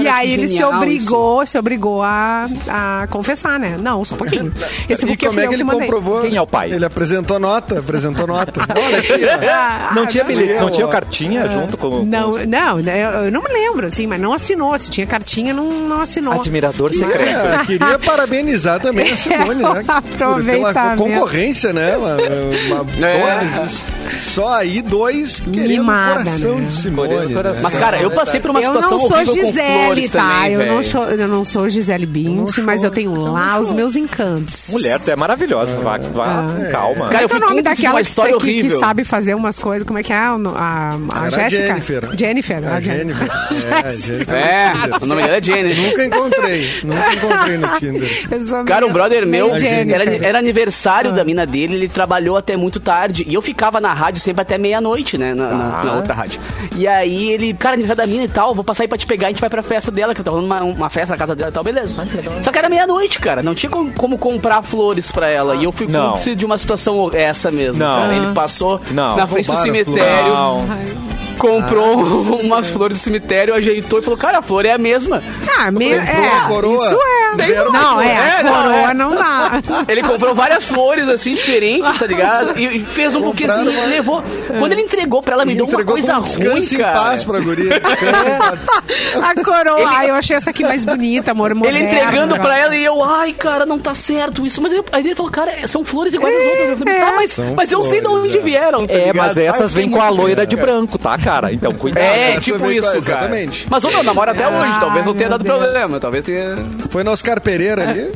e 0.01 0.07
aí 0.07 0.27
que 0.27 0.33
ele 0.33 0.47
se 0.47 0.63
obrigou, 0.63 1.45
se 1.45 1.57
obrigou 1.57 2.01
a, 2.03 2.47
a 2.67 3.07
confessar, 3.09 3.59
né? 3.59 3.77
Não, 3.79 4.03
só 4.05 4.15
um 4.15 4.17
pouquinho. 4.17 4.53
Esse 4.89 5.05
E 5.05 5.07
buquê 5.09 5.25
como 5.27 5.33
fui 5.37 5.43
é 5.45 5.47
que 5.47 5.53
ele 5.55 5.63
mandei. 5.63 5.81
comprovou? 5.87 6.21
Quem 6.21 6.35
é 6.35 6.41
o 6.41 6.47
pai? 6.47 6.71
Ele 6.71 6.85
apresentou 6.85 7.39
nota, 7.39 7.79
apresentou 7.79 8.27
nota. 8.27 8.61
Olha 8.69 8.97
aqui, 8.99 9.13
ó. 9.25 9.49
Ah, 9.49 9.91
Não 9.95 10.05
tinha, 10.05 10.23
ah, 10.23 10.27
bilhete, 10.27 10.59
não 10.59 10.69
tinha 10.69 10.87
cartinha 10.87 11.47
junto 11.49 11.77
com... 11.77 11.89
com 11.89 12.05
Não, 12.05 12.31
os- 12.31 12.47
não, 12.47 12.77
né, 12.77 13.25
eu, 13.25 13.31
não 13.31 13.41
me 13.43 13.49
lembro, 13.51 13.85
assim, 13.87 14.07
mas 14.07 14.19
não 14.19 14.33
assinou. 14.33 14.77
Se 14.77 14.89
tinha 14.89 15.05
cartinha, 15.07 15.53
não, 15.53 15.65
não 15.87 16.01
assinou. 16.01 16.33
Admirador 16.33 16.93
secreto. 16.93 17.19
É, 17.47 17.65
queria 17.65 17.99
parabenizar 17.99 18.79
também 18.79 19.11
a 19.11 19.17
Simone, 19.17 19.63
né? 19.63 19.83
Pela 19.83 19.97
Aproveitamento. 19.97 20.97
concorrência, 21.03 21.73
né? 21.73 21.95
Uma, 21.97 22.15
uma- 22.15 23.07
É. 23.07 23.16
dois, 23.17 23.85
só 24.19 24.49
aí 24.55 24.81
dois 24.81 25.39
querendo 25.39 25.67
Mimada, 25.81 26.23
coração 26.23 26.55
né? 26.59 26.65
de 26.65 26.71
Simone. 26.73 27.13
O 27.13 27.33
coração. 27.33 27.53
né? 27.53 27.59
Mas, 27.61 27.77
cara, 27.77 28.01
eu 28.01 28.11
passei 28.11 28.39
por 28.39 28.51
uma 28.51 28.59
eu 28.59 28.63
situação 28.65 28.91
não 28.91 29.07
sou 29.07 29.17
horrível 29.17 29.35
com 29.35 29.51
Gisele, 29.51 30.09
tá? 30.09 30.19
também, 30.19 30.53
eu, 30.53 30.65
não 30.65 30.83
sou, 30.83 31.03
eu 31.05 31.27
não 31.27 31.45
sou 31.45 31.69
Gisele 31.69 32.05
Bündchen, 32.05 32.63
mas 32.63 32.83
eu 32.83 32.91
tenho 32.91 33.13
lá 33.19 33.59
os 33.59 33.71
meus 33.73 33.95
encantos. 33.95 34.69
Mulher, 34.71 34.99
tu 34.99 35.11
é 35.11 35.15
maravilhosa. 35.15 35.75
Vá, 35.77 35.97
vá 35.97 36.45
com 36.47 36.71
calma. 36.71 37.09
Cara, 37.09 37.23
eu 37.23 37.29
fui 37.29 37.39
é 37.39 37.43
o 37.43 37.47
nome 37.47 37.61
daquela 37.61 38.01
história 38.01 38.33
que- 38.33 38.39
que 38.39 38.45
horrível. 38.59 38.79
sabe 38.79 39.03
fazer 39.03 39.33
umas 39.35 39.59
coisas? 39.59 39.85
Como 39.87 39.99
é 39.99 40.03
que 40.03 40.13
é? 40.13 40.15
A, 40.15 40.35
a, 40.55 40.89
a 41.13 41.21
Era 41.27 41.29
Jéssica? 41.31 41.67
Jennifer. 41.67 42.09
Jennifer. 42.17 42.57
A 42.67 42.75
a 42.75 42.79
Jen- 42.79 42.93
Jennifer. 42.97 43.27
É, 43.27 43.73
a 43.73 43.89
Jennifer. 43.89 44.35
É, 44.35 44.73
o 45.01 45.05
nome 45.05 45.21
dela 45.23 45.37
é 45.37 45.41
Jenny. 45.41 45.73
Nunca 45.75 46.05
encontrei. 46.05 46.69
Nunca 46.83 47.13
encontrei 47.13 47.57
no 47.57 47.67
Tinder. 47.79 48.27
Eu 48.31 48.41
sou 48.41 48.63
Cara, 48.65 48.85
um 48.85 48.91
brother 48.91 49.25
meu, 49.27 49.57
Jennifer. 49.57 50.01
era, 50.01 50.27
era 50.27 50.39
aniversário 50.39 51.13
da 51.13 51.23
mina 51.23 51.45
dele, 51.45 51.75
ele 51.75 51.87
trabalhou 51.87 52.37
até 52.37 52.55
muito 52.55 52.79
tarde. 52.79 52.96
E 53.27 53.33
eu 53.33 53.41
ficava 53.41 53.79
na 53.81 53.93
rádio 53.93 54.19
sempre 54.21 54.41
até 54.41 54.57
meia-noite, 54.57 55.17
né? 55.17 55.33
Na, 55.33 55.47
na- 55.53 55.83
na 55.83 55.93
outra 55.93 56.13
rádio. 56.13 56.39
E 56.75 56.87
aí 56.87 57.31
ele, 57.31 57.53
cara, 57.53 57.75
aniversário 57.75 58.09
da 58.09 58.15
mina 58.17 58.25
e 58.25 58.29
tal, 58.29 58.53
vou 58.53 58.63
passar 58.63 58.83
aí 58.83 58.87
pra 58.87 58.97
te 58.97 59.05
pegar, 59.05 59.27
a 59.27 59.29
gente 59.29 59.39
vai 59.41 59.49
pra 59.49 59.61
festa 59.63 59.91
dela, 59.91 60.13
que 60.15 60.23
tá 60.23 60.31
rolando 60.31 60.47
uma, 60.47 60.63
uma 60.63 60.89
festa 60.89 61.13
na 61.13 61.17
casa 61.17 61.35
dela 61.35 61.49
e 61.49 61.53
tal, 61.53 61.63
beleza. 61.63 61.95
Só 62.41 62.51
que 62.51 62.57
era 62.57 62.69
meia-noite, 62.69 63.19
cara. 63.19 63.41
Não 63.43 63.53
tinha 63.55 63.69
como, 63.69 63.91
como 63.93 64.17
comprar 64.17 64.61
flores 64.61 65.11
pra 65.11 65.29
ela. 65.29 65.55
E 65.55 65.63
eu 65.63 65.71
fui 65.71 65.87
Não. 65.87 66.07
cúmplice 66.07 66.35
de 66.35 66.45
uma 66.45 66.57
situação 66.57 67.11
essa 67.13 67.51
mesmo. 67.51 67.79
Não. 67.83 67.99
cara. 68.01 68.15
Ele 68.15 68.33
passou 68.33 68.81
Não. 68.91 69.15
na 69.17 69.27
frente 69.27 69.45
do 69.47 69.53
Roubaram 69.53 69.73
cemitério, 69.73 70.33
Não. 70.33 70.65
Comprou 71.37 71.95
umas 72.41 72.69
flores 72.69 72.97
do 72.99 73.01
cemitério, 73.03 73.53
ajeitou 73.55 73.99
e 73.99 74.01
falou, 74.01 74.17
cara, 74.17 74.39
a 74.39 74.41
flor 74.41 74.65
é 74.65 74.71
a 74.73 74.77
mesma. 74.77 75.21
Ah, 75.57 75.71
meio, 75.71 75.97
Comprou 75.99 76.15
é, 76.23 76.27
a 76.37 76.41
coroa. 76.47 76.85
isso 76.85 76.95
é. 77.01 77.35
Deram 77.37 77.71
Não, 77.71 78.01
é, 78.01 78.17
a 78.17 78.39
É, 78.39 78.43
não, 78.43 78.53
coroa 78.53 78.89
é. 78.89 78.93
não 78.93 79.15
dá. 79.15 79.51
Ele 79.87 80.03
comprou 80.03 80.33
várias 80.35 80.63
flores, 80.65 81.07
assim, 81.07 81.35
diferentes, 81.35 81.97
tá 81.97 82.05
ligado? 82.05 82.57
E 82.59 82.79
fez 82.79 83.15
um 83.15 83.21
buquezinho, 83.21 83.69
uma- 83.71 83.85
levou. 83.85 84.23
Quando 84.59 84.71
ele 84.73 84.81
entregou 84.81 85.21
pra 85.21 85.33
ela, 85.35 85.45
me 85.45 85.53
E 85.53 85.55
deu 85.57 85.65
uma 85.65 85.83
coisa 85.83 86.13
com 86.13 86.19
ruim, 86.21 86.25
descanse 86.59 86.75
em 86.75 86.77
cara. 86.79 86.99
paz 86.99 87.23
pra 87.23 87.39
guria. 87.39 87.79
Paz. 87.81 88.59
A 89.21 89.43
coroa. 89.43 89.87
Ai, 89.87 90.09
eu 90.09 90.15
achei 90.15 90.35
essa 90.35 90.49
aqui 90.49 90.63
mais 90.63 90.85
bonita, 90.85 91.31
amor. 91.31 91.51
Ele 91.51 91.59
moderna. 91.59 91.79
entregando 91.79 92.39
pra 92.39 92.57
ela 92.57 92.75
e 92.75 92.83
eu, 92.83 93.03
ai, 93.03 93.33
cara, 93.33 93.65
não 93.65 93.77
tá 93.79 93.93
certo 93.93 94.45
isso. 94.45 94.61
Mas 94.61 94.71
aí, 94.71 94.81
ele 94.99 95.15
falou, 95.15 95.31
cara, 95.31 95.67
são 95.67 95.83
flores 95.83 96.13
iguais 96.13 96.33
às 96.35 96.45
outras. 96.45 96.69
Eu 96.69 96.77
falei, 96.77 96.93
É. 96.95 96.99
tá, 96.99 97.13
mas, 97.15 97.39
mas 97.55 97.71
eu 97.71 97.83
sei 97.83 98.01
de 98.01 98.07
onde 98.07 98.37
é. 98.37 98.41
vieram. 98.41 98.87
tá 98.87 98.93
É, 98.93 98.97
ligado? 99.07 99.15
mas 99.17 99.37
essas 99.37 99.73
vêm 99.73 99.89
com 99.89 100.01
a 100.01 100.09
loira 100.09 100.45
de 100.45 100.55
cara. 100.55 100.67
branco, 100.71 100.97
tá, 100.97 101.17
cara? 101.17 101.26
Então, 101.53 101.73
cuidado. 101.73 102.03
É, 102.03 102.39
tipo 102.39 102.71
isso, 102.71 102.83
cara. 102.87 102.97
exatamente. 102.97 103.67
Mas 103.69 103.83
o 103.83 103.89
meu 103.89 104.03
namoro 104.03 104.31
até 104.31 104.47
hoje, 104.47 104.71
Ah, 104.75 104.79
talvez 104.79 105.05
não 105.05 105.13
tenha 105.13 105.29
dado 105.29 105.43
Deus. 105.43 105.57
problema. 105.59 105.99
Talvez 105.99 106.23
tenha. 106.23 106.55
Foi 106.89 107.03
no 107.03 107.11
Oscar 107.11 107.41
Pereira 107.41 107.89
ali, 107.89 108.11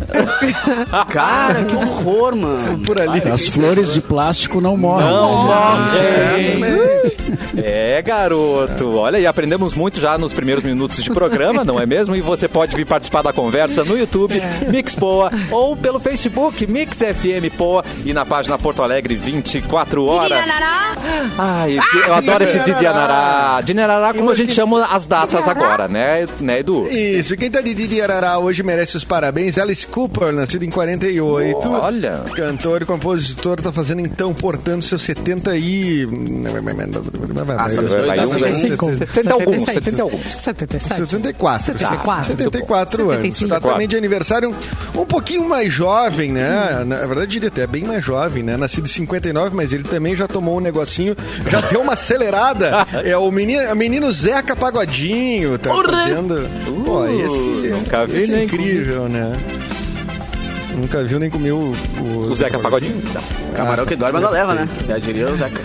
Cara, 1.11 1.63
que 1.65 1.75
horror, 1.75 2.35
mano. 2.35 2.79
por 2.79 2.99
ali. 3.01 3.21
As 3.31 3.47
flores 3.47 3.93
de 3.93 4.01
plástico 4.01 4.59
não 4.61 4.75
morrem. 4.77 5.07
Não 5.09 5.45
né, 5.47 6.37
gente? 6.37 6.57
morre. 6.59 6.91
É, 7.57 8.01
garoto. 8.01 8.95
Olha, 8.95 9.17
e 9.17 9.25
aprendemos 9.27 9.73
muito 9.73 9.99
já 9.99 10.17
nos 10.17 10.33
primeiros 10.33 10.63
minutos 10.63 11.03
de 11.03 11.09
programa, 11.11 11.63
não 11.63 11.79
é 11.79 11.85
mesmo? 11.85 12.15
E 12.15 12.21
você 12.21 12.47
pode 12.47 12.75
vir 12.75 12.85
participar 12.85 13.21
da 13.21 13.33
conversa 13.33 13.83
no 13.83 13.97
YouTube, 13.97 14.41
Mix 14.67 14.95
Poa, 14.95 15.31
ou 15.49 15.75
pelo 15.75 15.99
Facebook, 15.99 16.65
Mix 16.67 16.97
FM 16.97 17.53
Poa, 17.57 17.83
e 18.05 18.13
na 18.13 18.25
página 18.25 18.57
Porto 18.57 18.81
Alegre 18.83 19.15
24 19.15 20.05
horas. 20.05 20.39
Ai, 21.37 21.79
eu 22.07 22.13
adoro 22.13 22.43
esse 22.43 22.59
Didi 22.59 22.85
Anará. 23.01 23.61
Didi 23.61 23.79
Anará, 23.79 24.13
como 24.13 24.31
a 24.31 24.35
gente 24.35 24.53
chama 24.53 24.85
as 24.85 25.05
datas 25.05 25.47
agora, 25.47 25.87
né, 25.87 26.27
né 26.39 26.59
Edu? 26.59 26.87
Isso, 26.87 27.35
quem 27.35 27.49
tá 27.49 27.61
de 27.61 27.73
Didi 27.73 28.01
Arará 28.01 28.39
hoje 28.39 28.63
merece 28.63 28.97
os 28.97 29.03
parabéns. 29.03 29.57
Alice 29.57 29.85
Cooper, 29.87 30.31
nascido 30.31 30.63
em 30.63 30.69
48. 30.69 31.69
Olha. 31.69 32.23
Cantor 32.35 32.81
e 32.81 32.85
compositor, 32.85 33.61
tá 33.61 33.71
fazendo 33.71 34.01
então, 34.01 34.33
portanto, 34.33 34.85
seus 34.85 35.01
70 35.03 35.57
e... 35.57 36.07
Ah, 37.57 37.69
só 37.69 37.81
dois 37.81 38.05
Vai, 38.05 38.19
anos. 38.19 38.37
vai, 38.37 38.53
75. 38.53 38.93
70 38.93 39.33
alguns, 39.33 39.65
70 39.65 40.01
alguns. 40.01 40.35
77. 40.35 40.95
74. 40.95 41.65
74. 41.65 42.25
74 42.25 43.09
anos. 43.09 43.35
75. 43.35 43.49
Tá 43.49 43.59
também 43.59 43.87
de 43.87 43.95
aniversário 43.97 44.49
um, 44.49 45.01
um 45.01 45.05
pouquinho 45.05 45.47
mais 45.47 45.71
jovem, 45.71 46.31
né? 46.31 46.83
Na 46.85 47.05
verdade, 47.05 47.37
ele 47.37 47.47
até 47.47 47.63
é 47.63 47.67
bem 47.67 47.83
mais 47.83 48.03
jovem, 48.03 48.43
né? 48.43 48.57
Nascido 48.57 48.85
em 48.85 48.89
59, 48.89 49.55
mas 49.55 49.73
ele 49.73 49.83
também 49.83 50.15
já 50.15 50.27
tomou 50.27 50.57
um 50.57 50.59
negocinho, 50.59 51.15
já 51.49 51.61
deu 51.61 51.81
uma 51.81 51.93
acelerada. 51.93 52.85
É 53.05 53.17
o 53.17 53.31
menino, 53.31 53.71
o 53.71 53.75
menino 53.75 54.11
Zeca 54.11 54.55
Pagodinho, 54.55 55.57
tá 55.57 55.71
fazendo. 55.73 56.49
Pô, 56.83 57.05
esse, 57.07 57.69
nunca 57.69 58.05
vi 58.05 58.17
esse 58.17 58.33
é 58.33 58.43
incrível, 58.43 59.07
né? 59.07 59.37
Nunca 60.75 61.03
viu 61.03 61.19
nem 61.19 61.29
comiu 61.29 61.73
o, 61.99 62.17
O 62.29 62.35
Zeca 62.35 62.59
Pagodinho? 62.59 63.01
Camarão 63.55 63.85
que 63.85 63.95
dorme, 63.95 64.19
ela 64.19 64.29
leva, 64.29 64.53
né? 64.53 64.67
Já 64.87 64.97
diria 64.97 65.29
o 65.29 65.37
Zeca. 65.37 65.61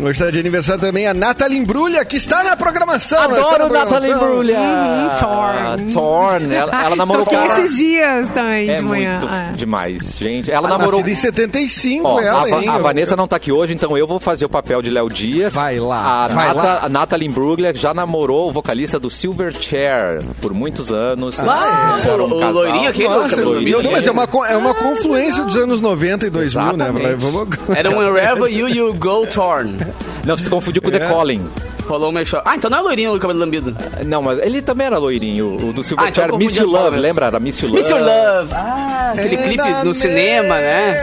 Hoje 0.00 0.18
tá 0.24 0.30
de 0.30 0.38
aniversário 0.38 0.80
também 0.80 1.06
a 1.08 1.12
Nathalie 1.14 1.58
Embrulha, 1.58 2.04
que 2.04 2.16
está 2.16 2.44
na 2.44 2.56
programação. 2.56 3.20
Adoro 3.20 3.40
está 3.42 3.58
na 3.58 3.68
Nathalie 3.84 3.88
programação. 4.14 4.28
Brulha. 4.28 4.58
Uhum, 4.58 5.16
Torn. 5.18 5.92
Torn. 5.92 6.54
Ela, 6.54 6.84
ela 6.84 6.96
namorou 6.96 7.26
com 7.26 7.44
esses 7.44 7.76
dias 7.76 8.30
também, 8.30 8.70
É 8.70 8.74
de 8.74 8.82
manhã. 8.82 9.18
muito 9.18 9.34
É. 9.34 9.52
demais, 9.54 10.14
gente. 10.18 10.52
Ela 10.52 10.68
namorou... 10.68 11.00
Nascida 11.00 11.10
em 11.10 11.14
75, 11.16 12.06
Ó, 12.06 12.20
ela, 12.20 12.44
a, 12.44 12.48
hein? 12.48 12.68
a 12.68 12.78
Vanessa 12.78 13.16
não 13.16 13.26
tá 13.26 13.36
aqui 13.36 13.50
hoje, 13.50 13.74
então 13.74 13.98
eu 13.98 14.06
vou 14.06 14.20
fazer 14.20 14.44
o 14.44 14.48
papel 14.48 14.80
de 14.82 14.88
Léo 14.90 15.08
Dias. 15.10 15.52
Vai 15.54 15.80
lá, 15.80 16.24
A, 16.24 16.28
vai 16.28 16.46
Nata, 16.48 16.62
lá. 16.62 16.80
a 16.84 16.88
Natalie 16.88 17.28
Bruglia 17.28 17.74
já 17.74 17.92
namorou 17.92 18.48
o 18.50 18.52
vocalista 18.52 19.00
do 19.00 19.10
Silverchair 19.10 20.22
por 20.40 20.54
muitos 20.54 20.92
anos. 20.92 21.40
Ah, 21.40 21.88
Eles 21.90 22.06
eram 22.06 22.24
o- 22.26 22.34
o 22.34 22.50
loirinho 22.52 22.88
aqui, 22.88 23.02
Nossa, 23.04 23.30
cabelo 23.30 23.50
loirinho. 23.54 23.82
não, 23.82 23.90
mas 23.90 24.06
é 24.06 24.10
uma, 24.12 24.28
é 24.48 24.56
uma 24.56 24.74
confluência 24.74 25.42
dos 25.44 25.56
anos 25.56 25.80
90 25.80 26.26
e 26.26 26.30
2000, 26.30 26.76
né? 26.76 26.84
Exatamente. 26.88 27.14
Vamos... 27.16 27.58
Era 27.76 27.90
um 27.90 27.98
Wherever 27.98 28.48
You 28.52 28.68
You 28.68 28.94
Go 28.94 29.26
Torn. 29.26 29.76
Não, 30.24 30.36
você 30.36 30.48
confundiu 30.48 30.82
com 30.82 30.88
o 30.88 30.90
The 30.92 30.98
É. 31.04 31.08
Calling. 31.08 31.48
Rolou 31.86 32.10
o 32.10 32.12
meu 32.12 32.24
show. 32.26 32.42
Ah, 32.44 32.54
então 32.54 32.68
não 32.70 32.78
é 32.78 32.82
loirinho 32.82 33.14
o 33.14 33.18
cabelo 33.18 33.38
lambido. 33.40 33.74
Não, 34.04 34.20
mas 34.20 34.38
ele 34.40 34.60
também 34.60 34.86
era 34.86 34.98
loirinho. 34.98 35.54
O 35.56 35.72
do 35.72 35.80
Ah, 35.80 35.84
Silverchair 35.84 36.10
então 36.10 36.24
era 36.24 36.32
eu 36.34 36.38
Miss 36.38 36.54
You 36.56 36.66
Love, 36.68 36.98
lembra? 36.98 37.26
Era 37.26 37.40
Miss 37.40 37.58
You 37.60 37.68
Love. 37.68 37.80
Miss 37.80 37.88
Your 37.90 38.00
Love. 38.00 38.52
Ah, 38.52 39.12
aquele 39.14 39.36
And 39.36 39.42
clipe 39.44 39.84
no 39.84 39.94
cinema, 39.94 40.58
né? 40.58 40.94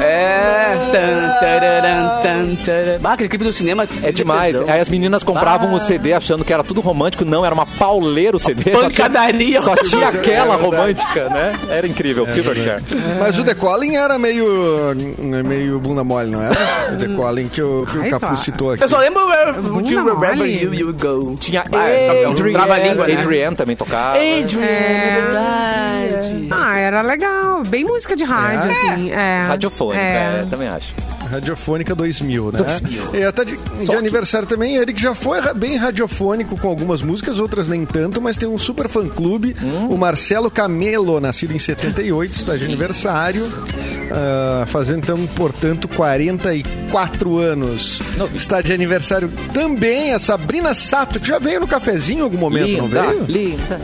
É. 0.00 0.74
Tan, 0.92 1.38
tararam, 1.40 2.22
tan, 2.22 2.54
tararam. 2.64 3.00
Ah, 3.04 3.12
aquele 3.12 3.28
clipe 3.28 3.44
do 3.44 3.52
cinema. 3.52 3.86
É 4.02 4.12
demais. 4.12 4.54
Aí 4.68 4.80
as 4.80 4.88
meninas 4.88 5.22
compravam 5.22 5.70
Ah. 5.70 5.74
o 5.74 5.80
CD 5.80 6.12
achando 6.12 6.44
que 6.44 6.52
era 6.52 6.62
tudo 6.64 6.80
romântico. 6.80 7.24
Não, 7.24 7.44
era 7.44 7.54
uma 7.54 7.66
pauleira 7.66 8.36
o 8.36 8.40
CD. 8.40 8.70
pancadaria. 8.70 9.60
Só 9.62 9.74
tinha, 9.76 9.84
só 9.84 9.90
tinha 9.90 10.04
É 10.04 10.08
aquela 10.08 10.56
verdade. 10.56 10.62
romântica, 10.62 11.28
né? 11.28 11.52
Era 11.70 11.86
incrível. 11.86 12.26
Silverchair. 12.32 12.80
Mas 13.20 13.38
o 13.38 13.44
The 13.44 13.54
Calling 13.54 13.96
era 13.96 14.18
meio, 14.18 14.46
meio 15.44 15.78
bunda 15.78 16.02
mole, 16.04 16.30
não 16.30 16.42
era? 16.42 16.54
O 16.92 16.96
The 16.96 17.08
Calling 17.16 17.48
que 17.48 17.62
o, 17.62 17.86
que 17.90 17.98
o 17.98 18.02
Ai, 18.02 18.10
Capu 18.10 18.26
tá. 18.26 18.36
citou 18.36 18.72
aqui. 18.72 18.82
Eu 18.82 18.88
só 18.88 18.98
lembro 18.98 19.22
Would 19.72 19.92
You 19.92 20.04
Remember. 20.04 20.46
You 20.46 20.74
You 20.74 20.92
Go. 20.94 21.36
Tinha 21.38 21.64
é 21.72 22.24
Adrian. 22.26 22.52
trava-língua, 22.52 23.06
né? 23.06 23.14
Adrian 23.14 23.54
também 23.54 23.76
tocava. 23.76 24.16
Adrian, 24.16 24.62
É. 24.64 25.20
verdade. 25.22 26.48
Ah, 26.50 26.78
era 26.78 27.02
legal. 27.02 27.62
Bem 27.66 27.84
música 27.84 28.14
de 28.16 28.24
rádio, 28.24 28.70
É? 28.70 28.72
assim. 28.72 29.12
É. 29.12 29.42
Radiofônica, 29.88 30.00
É. 30.18 30.40
é, 30.42 30.46
também 30.50 30.68
acho. 30.68 30.88
Radiofônica 31.30 31.94
2000, 31.94 32.52
né? 32.52 32.58
E 33.18 33.22
até 33.24 33.44
de, 33.44 33.56
de 33.56 33.84
Só 33.86 33.92
que- 33.92 33.98
aniversário 33.98 34.46
também, 34.46 34.76
ele 34.76 34.92
que 34.92 35.00
já 35.02 35.14
foi 35.14 35.40
bem 35.54 35.76
radiofônico 35.76 36.56
com 36.58 36.68
algumas 36.68 37.00
músicas, 37.02 37.38
outras 37.40 37.66
nem 37.68 37.84
tanto, 37.86 38.20
mas 38.20 38.36
tem 38.36 38.48
um 38.48 38.58
super 38.58 38.88
fã-clube, 38.88 39.56
Hum. 39.62 39.88
o 39.88 39.96
Marcelo 39.98 40.50
Camelo, 40.50 41.18
nascido 41.20 41.54
em 41.54 41.58
78, 41.58 42.32
está 42.32 42.56
de 42.56 42.64
aniversário, 42.64 43.46
ah, 44.12 44.64
fazendo 44.66 44.98
então, 44.98 45.26
portanto, 45.34 45.88
44 45.88 47.38
anos. 47.38 48.00
Novinho. 48.16 48.36
Está 48.38 48.60
de 48.60 48.72
aniversário 48.72 49.30
também 49.52 50.12
a 50.12 50.18
Sabrina 50.18 50.74
Sato, 50.74 51.18
que 51.18 51.28
já 51.28 51.38
veio 51.38 51.60
no 51.60 51.66
cafezinho 51.66 52.20
em 52.20 52.22
algum 52.22 52.38
momento, 52.38 52.76
não 52.76 52.86
Linda, 52.86 53.02
veio? 53.06 53.24
linda. 53.26 53.80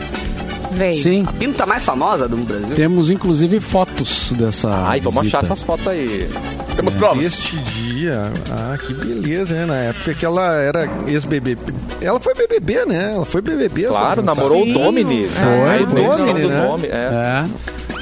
Veio. 0.71 0.93
Sim. 0.95 1.25
A 1.27 1.31
pinta 1.33 1.65
mais 1.65 1.83
famosa 1.85 2.27
do 2.27 2.37
Brasil. 2.37 2.75
Temos 2.75 3.09
inclusive 3.09 3.59
fotos 3.59 4.33
dessa. 4.33 4.69
Ai, 4.87 4.99
vamos 5.01 5.27
achar 5.27 5.43
essas 5.43 5.61
fotos 5.61 5.87
aí. 5.87 6.29
Temos 6.75 6.93
provas. 6.95 7.25
Este 7.25 7.57
dia, 7.57 8.31
ah, 8.51 8.77
que 8.77 8.93
beleza, 8.93 9.53
né? 9.53 9.65
Na 9.65 9.75
época 9.75 10.13
que 10.13 10.25
ela 10.25 10.53
era 10.55 10.89
ex-BBB. 11.07 11.73
Ela 12.01 12.19
foi 12.19 12.33
BBB, 12.33 12.85
né? 12.85 13.11
Ela 13.13 13.25
foi 13.25 13.41
BBB. 13.41 13.83
Claro, 13.83 14.23
namorou 14.23 14.63
Sim. 14.63 14.71
o 14.71 14.79
Domini. 14.79 15.27
Foi, 15.27 15.69
A 15.69 15.81
invenção 15.81 16.17
Domini, 16.17 16.41
do 16.41 16.49
né? 16.49 16.67
nome, 16.67 16.87
é. 16.87 16.89
É. 16.91 17.45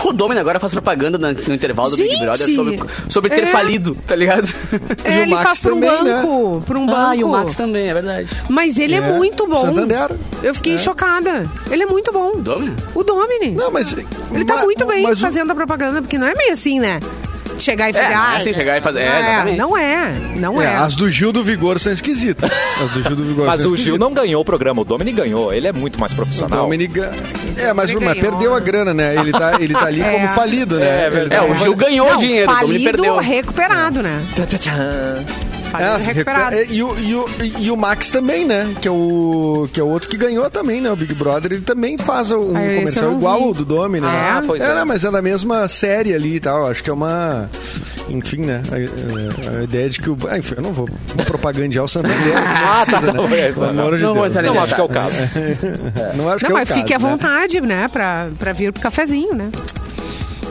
O 0.05 0.13
Domini 0.13 0.39
agora 0.39 0.59
faz 0.59 0.71
propaganda 0.73 1.17
no, 1.17 1.27
no 1.31 1.53
intervalo 1.53 1.89
do 1.89 1.97
Big 1.97 2.09
Gente! 2.09 2.21
Brother 2.23 2.55
sobre, 2.55 2.79
sobre 3.09 3.29
ter 3.29 3.43
É. 3.43 3.45
falido, 3.47 3.95
tá 4.07 4.15
ligado? 4.15 4.47
É, 5.03 5.09
o 5.19 5.21
ele 5.23 5.31
Max 5.31 5.43
faz 5.43 5.61
pra 5.61 5.73
um 5.73 5.79
também, 5.81 6.03
né? 6.03 6.13
banco. 6.21 6.63
Pra 6.65 6.79
um 6.79 6.85
banco. 6.85 6.99
Ah, 6.99 7.15
e 7.15 7.23
o 7.23 7.27
Max 7.27 7.55
também, 7.55 7.89
é 7.89 7.93
verdade. 7.93 8.29
Mas 8.49 8.77
ele 8.77 8.95
é, 8.95 8.97
É, 8.97 9.11
muito 9.13 9.45
bom. 9.47 9.61
Santander. 9.61 10.11
Eu 10.43 10.55
fiquei 10.55 10.77
chocada. 10.77 11.45
Ele 11.69 11.83
é 11.83 11.85
muito 11.85 12.11
bom. 12.11 12.33
Domini? 12.37 12.73
O 12.95 13.03
Domini. 13.03 13.51
Não, 13.51 13.71
mas. 13.71 13.93
Ele 14.31 14.45
tá 14.45 14.55
ma- 14.57 14.63
muito 14.63 14.85
bem 14.85 15.03
mas 15.03 15.17
o- 15.17 15.21
fazendo 15.21 15.51
a 15.51 15.55
propaganda, 15.55 16.01
porque 16.01 16.17
não 16.17 16.27
é 16.27 16.33
meio 16.35 16.51
assim, 16.53 16.79
né? 16.79 16.99
Chegar 17.59 17.89
e 17.89 17.93
fazer. 17.93 18.05
É, 18.05 18.09
não 18.09 18.15
é 18.23 18.27
"Ai, 18.27 18.37
assim, 18.37 18.53
chegar 18.53 18.77
e 18.77 18.81
fazer- 18.81 18.99
é, 19.01 19.05
não 19.05 19.19
exatamente. 19.19 19.57
Não 19.57 19.77
é, 19.77 20.13
não 20.37 20.61
É, 20.61 20.65
é. 20.65 20.75
as 20.75 20.95
do 20.95 21.11
Gil 21.11 21.31
do 21.31 21.43
Vigor 21.43 21.79
são 21.79 21.91
esquisitas. 21.91 22.49
As 22.83 22.89
do 22.91 23.03
Gil 23.03 23.15
do 23.15 23.23
Vigor 23.23 23.45
Mas 23.45 23.61
são 23.61 23.71
o 23.71 23.77
Gil 23.77 23.97
não 23.97 24.13
ganhou 24.13 24.41
o 24.41 24.45
programa, 24.45 24.81
o 24.81 24.85
Domini 24.85 25.11
ganhou. 25.11 25.53
Ele 25.53 25.67
é 25.67 25.71
muito 25.73 25.99
mais 25.99 26.11
O 26.13 26.15
profissional. 26.15 26.63
Dominica... 26.63 27.13
É, 27.57 27.73
mas, 27.73 27.93
mas 27.93 28.17
perdeu 28.19 28.53
a 28.55 28.59
grana, 28.59 28.93
né? 28.93 29.15
Ele 29.17 29.31
tá, 29.31 29.59
ele 29.59 29.73
tá 29.73 29.85
ali 29.85 30.01
É. 30.09 30.11
como 30.11 30.27
falido, 30.29 30.79
né? 30.79 30.85
É, 31.07 31.25
tá 31.27 31.35
É, 31.35 31.41
o 31.41 31.55
Gil 31.55 31.75
ganhou 31.75 32.09
não, 32.09 32.17
dinheiro, 32.17 32.49
o 32.51 32.55
Domini 32.61 32.85
falido, 32.85 32.97
perdeu. 33.03 33.17
recuperado, 33.17 34.01
né? 34.01 34.21
Tchá, 34.35 34.45
tchá, 34.45 34.57
tchá. 34.57 35.48
É, 35.77 35.97
recuperado. 35.97 36.55
recupera- 36.55 36.73
e, 36.73 36.83
o, 36.83 36.99
e, 36.99 37.15
o, 37.15 37.25
e 37.59 37.71
o 37.71 37.77
Max 37.77 38.09
também, 38.09 38.45
né? 38.45 38.73
Que 38.81 38.87
é 38.87 38.91
o, 38.91 39.67
que 39.71 39.79
é 39.79 39.83
o 39.83 39.87
outro 39.87 40.07
que 40.09 40.17
ganhou 40.17 40.49
também, 40.49 40.81
né? 40.81 40.91
O 40.91 40.95
Big 40.95 41.13
Brother. 41.13 41.51
Ele 41.51 41.61
também 41.61 41.97
faz 41.97 42.31
um 42.31 42.49
Ah, 42.55 42.61
comercial 42.61 43.11
não 43.11 43.17
igual 43.17 43.43
ao 43.43 43.53
do 43.53 43.65
Domi, 43.65 43.99
né? 43.99 44.07
Ah, 44.09 44.41
pois 44.45 44.61
é. 44.61 44.73
né, 44.75 44.83
mas 44.83 45.03
é 45.05 45.11
da 45.11 45.21
mesma 45.21 45.67
série 45.67 46.13
ali 46.13 46.35
e 46.35 46.39
tal. 46.39 46.67
Acho 46.67 46.83
que 46.83 46.89
é 46.89 46.93
uma... 46.93 47.49
Enfim, 48.09 48.37
né? 48.41 48.61
A, 48.71 49.55
a- 49.55 49.59
a 49.59 49.63
ideia 49.63 49.87
de 49.89 49.99
que 50.01 50.09
o... 50.09 50.17
Ah, 50.27 50.37
enfim, 50.37 50.55
eu 50.57 50.63
não 50.63 50.73
vou, 50.73 50.87
vou 51.15 51.25
propagandear 51.25 51.85
o 51.85 51.87
Santander. 51.87 52.17
Ah, 52.35 52.83
não 52.87 52.93
tá, 52.93 52.99
precisa, 52.99 53.13
tá, 53.13 53.27
né? 53.27 53.39
é, 53.39 53.51
Pelo 53.51 53.65
amor 53.69 53.97
de 53.97 54.03
não 54.03 54.13
vou 54.15 54.23
Deus. 54.29 54.35
Não 54.45 54.53
Não, 54.55 54.63
acho 54.63 54.75
que 54.75 54.81
é 54.81 54.83
o 54.83 54.89
caso. 54.89 55.15
Não 56.15 56.29
acho 56.29 56.43
Não, 56.43 56.49
que 56.49 56.55
é 56.55 56.59
mas 56.59 56.69
o 56.71 56.73
fique 56.73 56.93
à 56.93 56.97
caso, 56.97 57.05
né? 57.05 57.11
vontade, 57.11 57.61
né? 57.61 57.87
Pra, 57.87 58.27
pra 58.39 58.51
vir 58.53 58.71
pro 58.73 58.81
cafezinho, 58.81 59.33
né? 59.35 59.49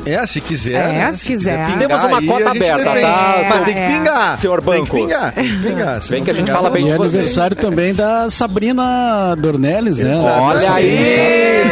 É, 0.06 0.26
se 0.26 0.40
quiser. 0.40 0.74
É, 0.74 0.92
né? 0.92 1.12
se 1.12 1.24
quiser. 1.24 1.66
pingar 1.66 1.78
Temos 1.88 2.02
uma 2.04 2.22
cota 2.26 2.50
aberta, 2.50 2.84
defende. 2.84 3.00
tá? 3.02 3.34
Mas 3.48 3.58
tem 3.64 3.74
que 3.74 3.80
É. 3.80 3.86
pingar. 3.88 4.38
Senhor 4.38 4.62
Tem 4.62 4.72
banco. 4.80 4.86
que 4.86 5.02
pingar. 5.02 5.32
Tem 5.32 5.44
que 5.44 5.56
pingar. 5.68 6.02
Se 6.02 6.10
Vem 6.10 6.24
que 6.24 6.30
a 6.30 6.34
gente 6.34 6.44
pingar, 6.46 6.56
fala 6.56 6.70
bem 6.70 6.82
E 6.82 6.86
de 6.86 6.92
é 6.92 6.96
você. 6.96 7.16
aniversário 7.18 7.56
também 7.56 7.94
da 7.94 8.30
Sabrina 8.30 9.34
Dornelles, 9.36 9.98
né? 9.98 10.12
Exato. 10.14 10.40
Olha 10.42 10.72
aí! 10.72 11.64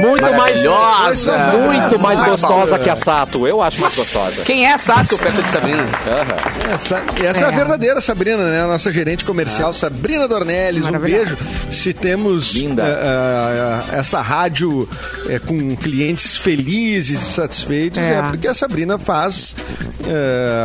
Muito 0.00 0.32
mais, 0.34 0.55
Maravilhosa! 0.74 1.36
muito 1.58 1.98
mais 2.00 2.22
gostosa 2.24 2.78
que 2.78 2.90
a 2.90 2.96
Sato. 2.96 3.46
Eu 3.46 3.62
acho 3.62 3.80
mais 3.80 3.94
gostosa. 3.96 4.44
Quem 4.44 4.66
é 4.66 4.76
Sato 4.78 5.16
perto 5.18 5.42
de 5.42 5.48
Sabrina? 5.48 5.82
Aham. 5.82 6.72
Essa, 6.72 7.02
essa 7.24 7.40
é. 7.40 7.44
a 7.44 7.48
É. 7.48 7.56
verdadeira 7.56 8.00
Sabrina, 8.00 8.44
né? 8.50 8.62
A 8.62 8.66
nossa 8.66 8.90
gerente 8.92 9.24
comercial, 9.24 9.72
Sabrina 9.72 10.26
Dornelles. 10.28 10.84
Um 10.86 10.98
beijo. 10.98 11.36
Se 11.70 11.92
temos 11.92 12.54
Linda. 12.54 12.82
eh, 12.82 13.92
eh, 13.92 13.98
essa 13.98 14.20
rádio 14.22 14.88
eh, 15.28 15.38
com 15.38 15.76
clientes 15.76 16.36
felizes 16.36 17.20
e 17.22 17.32
satisfeitos, 17.32 17.98
é. 17.98 18.18
É. 18.18 18.22
porque 18.22 18.48
a 18.48 18.54
Sabrina 18.54 18.98
faz 18.98 19.54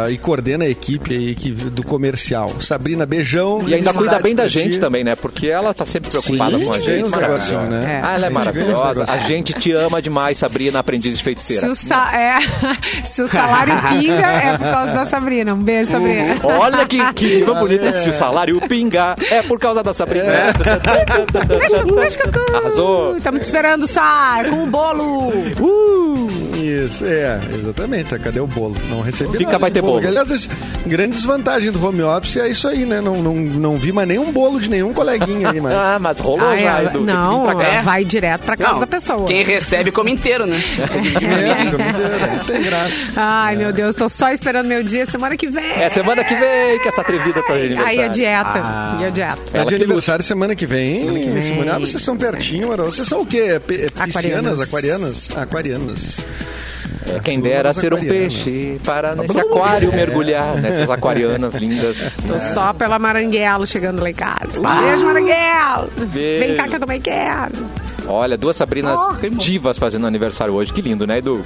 e 0.10 0.18
coordena 0.20 0.66
a 0.66 0.70
equipe 0.70 1.16
aí 1.16 1.34
que- 1.36 1.50
do 1.52 1.84
comercial. 1.84 2.52
Sabrina, 2.60 3.06
beijão. 3.08 3.64
E 3.68 3.74
ainda 3.74 3.92
cuida 3.94 4.20
bem 4.20 4.36
da 4.36 4.48
gente 4.48 4.80
também, 4.80 5.04
né? 5.04 5.16
Porque 5.16 5.48
ela 5.48 5.74
tá 5.74 5.84
sempre 5.86 6.12
preocupada 6.12 6.58
Sim. 6.58 6.66
com 6.66 6.74
a 6.74 6.80
gente. 6.80 7.12
negocinhos, 7.16 7.64
né? 7.70 8.02
Ah, 8.04 8.14
ela 8.14 8.26
é 8.26 8.28
A 8.28 8.32
maravilhosa. 8.32 9.06
A 9.08 9.18
gente 9.20 9.52
te 9.54 9.72
ama 9.72 9.91
demais, 10.00 10.38
Sabrina, 10.38 10.78
aprendiz 10.80 11.12
de 11.12 11.18
Se 11.18 11.24
feiticeira. 11.24 11.68
o, 11.72 11.76
sa- 11.76 12.12
é, 12.16 12.36
se 13.04 13.22
o 13.24 13.28
salário 13.28 13.74
pinga, 13.90 14.28
é 14.28 14.58
por 14.58 14.72
causa 14.72 14.92
da 14.94 15.06
Sabrina. 15.06 15.54
Um 15.56 15.58
beijo, 15.58 15.90
Sabrina. 15.92 16.36
Olha 16.44 16.86
que, 16.86 17.14
que 17.14 17.40
rima 17.40 17.56
bonita. 17.56 17.92
Se 17.94 18.10
o 18.10 18.14
salário 18.14 18.62
pingar, 18.68 19.16
é 19.32 19.42
por 19.42 19.60
causa 19.60 19.82
da 19.82 19.94
Sabrina. 19.94 20.26
Cacau. 22.18 22.56
Arrasou. 22.56 23.18
Estamos 23.18 23.42
te 23.42 23.44
esperando, 23.46 23.88
Sai, 23.88 24.46
com 24.50 24.64
o 24.64 24.68
bolo. 24.68 25.32
Isso, 26.62 27.06
é, 27.06 27.40
exatamente. 27.60 28.18
Cadê 28.20 28.40
o 28.40 28.48
bolo? 28.48 28.76
Não 28.90 29.02
recebi 29.02 29.32
Fica, 29.38 29.46
nada 29.54 29.60
vai 29.60 29.72
ter 29.72 29.82
bolo. 29.82 30.06
Aliás, 30.06 30.32
as 30.32 30.50
grandes 30.86 31.24
vantagens 31.24 31.74
do 31.74 31.86
home 31.86 32.02
office 32.04 32.38
é 32.38 32.50
isso 32.50 32.68
aí, 32.68 32.86
né? 32.86 33.02
Não, 33.02 33.16
não, 33.22 33.34
não 33.36 33.78
vi 33.78 33.92
mais 33.92 34.08
nenhum 34.08 34.32
bolo 34.32 34.60
de 34.60 34.70
nenhum 34.70 34.94
coleguinha 34.94 35.50
aí, 35.52 35.60
mas... 35.60 35.72
Ah, 35.82 35.98
mas 36.00 36.20
rolou 36.20 36.56
já, 36.58 36.84
Edu. 36.84 37.00
Vir 37.00 37.06
não, 37.06 37.46
vai 37.84 38.06
direto 38.06 38.44
pra 38.46 38.56
casa 38.56 38.80
da 38.80 38.88
pessoa. 38.88 39.26
Quem 39.26 39.44
recebe 39.44 39.71
come 39.94 40.12
inteiro, 40.12 40.46
né? 40.46 40.56
É, 40.58 40.88
fica 41.66 41.78
muito- 41.78 42.38
não 42.38 42.44
tem 42.46 42.62
graça. 42.62 42.92
Ai, 43.16 43.56
meu 43.56 43.72
Deus, 43.72 43.96
tô 43.96 44.08
só 44.10 44.30
esperando 44.30 44.68
meu 44.68 44.84
dia 44.84 45.06
semana 45.06 45.36
que 45.38 45.48
vem. 45.48 45.72
É 45.82 45.90
semana 45.90 46.24
que 46.24 46.36
vem 46.36 46.80
que 46.80 46.88
essa 46.88 47.02
atrevida 47.02 47.42
tá 47.44 47.54
de 47.54 47.60
aniversário. 47.66 48.00
Aí 48.00 48.04
a 48.06 48.08
dieta. 48.08 48.62
Ah. 48.64 48.98
E 49.02 49.06
a 49.06 49.10
dieta. 49.10 49.42
É 49.54 49.58
Ela 49.58 49.66
de 49.66 49.76
aniversário 49.76 50.24
semana 50.24 50.56
que 50.56 50.66
vem. 50.66 51.00
Semana 51.00 51.20
que 51.20 51.30
vem. 51.30 51.70
Ah, 51.70 51.80
vocês 51.80 52.02
são 52.04 52.18
pertinho, 52.18 52.68
Mara. 52.70 52.84
Vocês 52.84 53.08
são 53.08 53.22
o 53.22 53.26
quê? 53.26 53.60
P- 53.66 53.88
piscianas? 54.06 54.60
Aquarianas? 54.62 55.30
Aquarianas. 55.36 56.26
É, 57.10 57.20
quem 57.20 57.40
dera 57.40 57.74
ser 57.74 57.94
um 57.94 57.98
aquarianas. 57.98 58.34
peixe 58.34 58.80
para 58.86 59.16
nesse 59.16 59.40
aquário 59.40 59.92
mergulhar, 59.92 60.56
nessas 60.62 60.90
aquarianas 60.90 61.56
lindas. 61.56 61.98
Tô 62.28 62.40
só 62.40 62.74
pela 62.74 63.00
Maranguelo 63.00 63.66
chegando 63.66 64.02
lá 64.04 64.10
em 64.10 64.14
casa. 64.14 64.62
Beijo, 64.62 65.06
Maranguelo. 65.06 65.90
Beijo. 66.14 66.46
Vem 66.48 66.56
cá 66.56 66.68
que 66.68 66.76
eu 66.76 66.80
também 66.80 67.02
quero. 67.02 67.52
Olha, 68.08 68.38
duas 68.38 68.56
Sabrinas 68.56 69.00
Oh. 69.00 69.14
divas 69.38 69.78
fazendo 69.78 70.06
aniversário 70.08 70.54
hoje. 70.54 70.74
Que 70.74 70.82
lindo, 70.82 71.06
né, 71.08 71.20
Edu? 71.20 71.44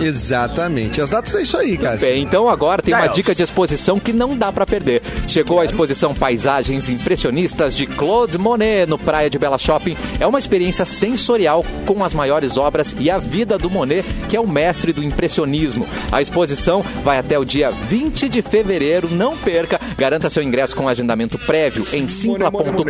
Exatamente. 0.00 1.00
As 1.00 1.10
datas 1.10 1.34
é 1.34 1.42
isso 1.42 1.56
aí, 1.56 1.76
cara. 1.76 1.96
Bem, 1.96 2.22
então 2.22 2.48
agora 2.48 2.82
tem 2.82 2.94
uma 2.94 3.06
dica 3.06 3.34
de 3.34 3.42
exposição 3.42 3.98
que 3.98 4.12
não 4.12 4.36
dá 4.36 4.52
pra 4.52 4.66
perder. 4.66 5.02
Chegou 5.26 5.60
a 5.60 5.64
exposição 5.64 6.14
Paisagens 6.14 6.88
Impressionistas 6.88 7.76
de 7.76 7.86
Claude 7.86 8.38
Monet 8.38 8.86
no 8.86 8.98
Praia 8.98 9.30
de 9.30 9.38
Bela 9.38 9.58
Shopping. 9.58 9.96
É 10.18 10.26
uma 10.26 10.38
experiência 10.38 10.84
sensorial 10.84 11.64
com 11.86 12.04
as 12.04 12.12
maiores 12.14 12.56
obras 12.56 12.94
e 12.98 13.10
a 13.10 13.18
vida 13.18 13.58
do 13.58 13.70
Monet, 13.70 14.04
que 14.28 14.36
é 14.36 14.40
o 14.40 14.46
mestre 14.46 14.92
do 14.92 15.02
impressionismo. 15.02 15.86
A 16.10 16.20
exposição 16.20 16.82
vai 17.04 17.18
até 17.18 17.38
o 17.38 17.44
dia 17.44 17.70
20 17.70 18.28
de 18.28 18.42
fevereiro. 18.42 19.08
Não 19.10 19.36
perca. 19.36 19.80
Garanta 19.96 20.30
seu 20.30 20.42
ingresso 20.42 20.74
com 20.74 20.88
agendamento 20.88 21.38
prévio 21.38 21.86
em 21.92 22.08
simpla.com.br 22.08 22.82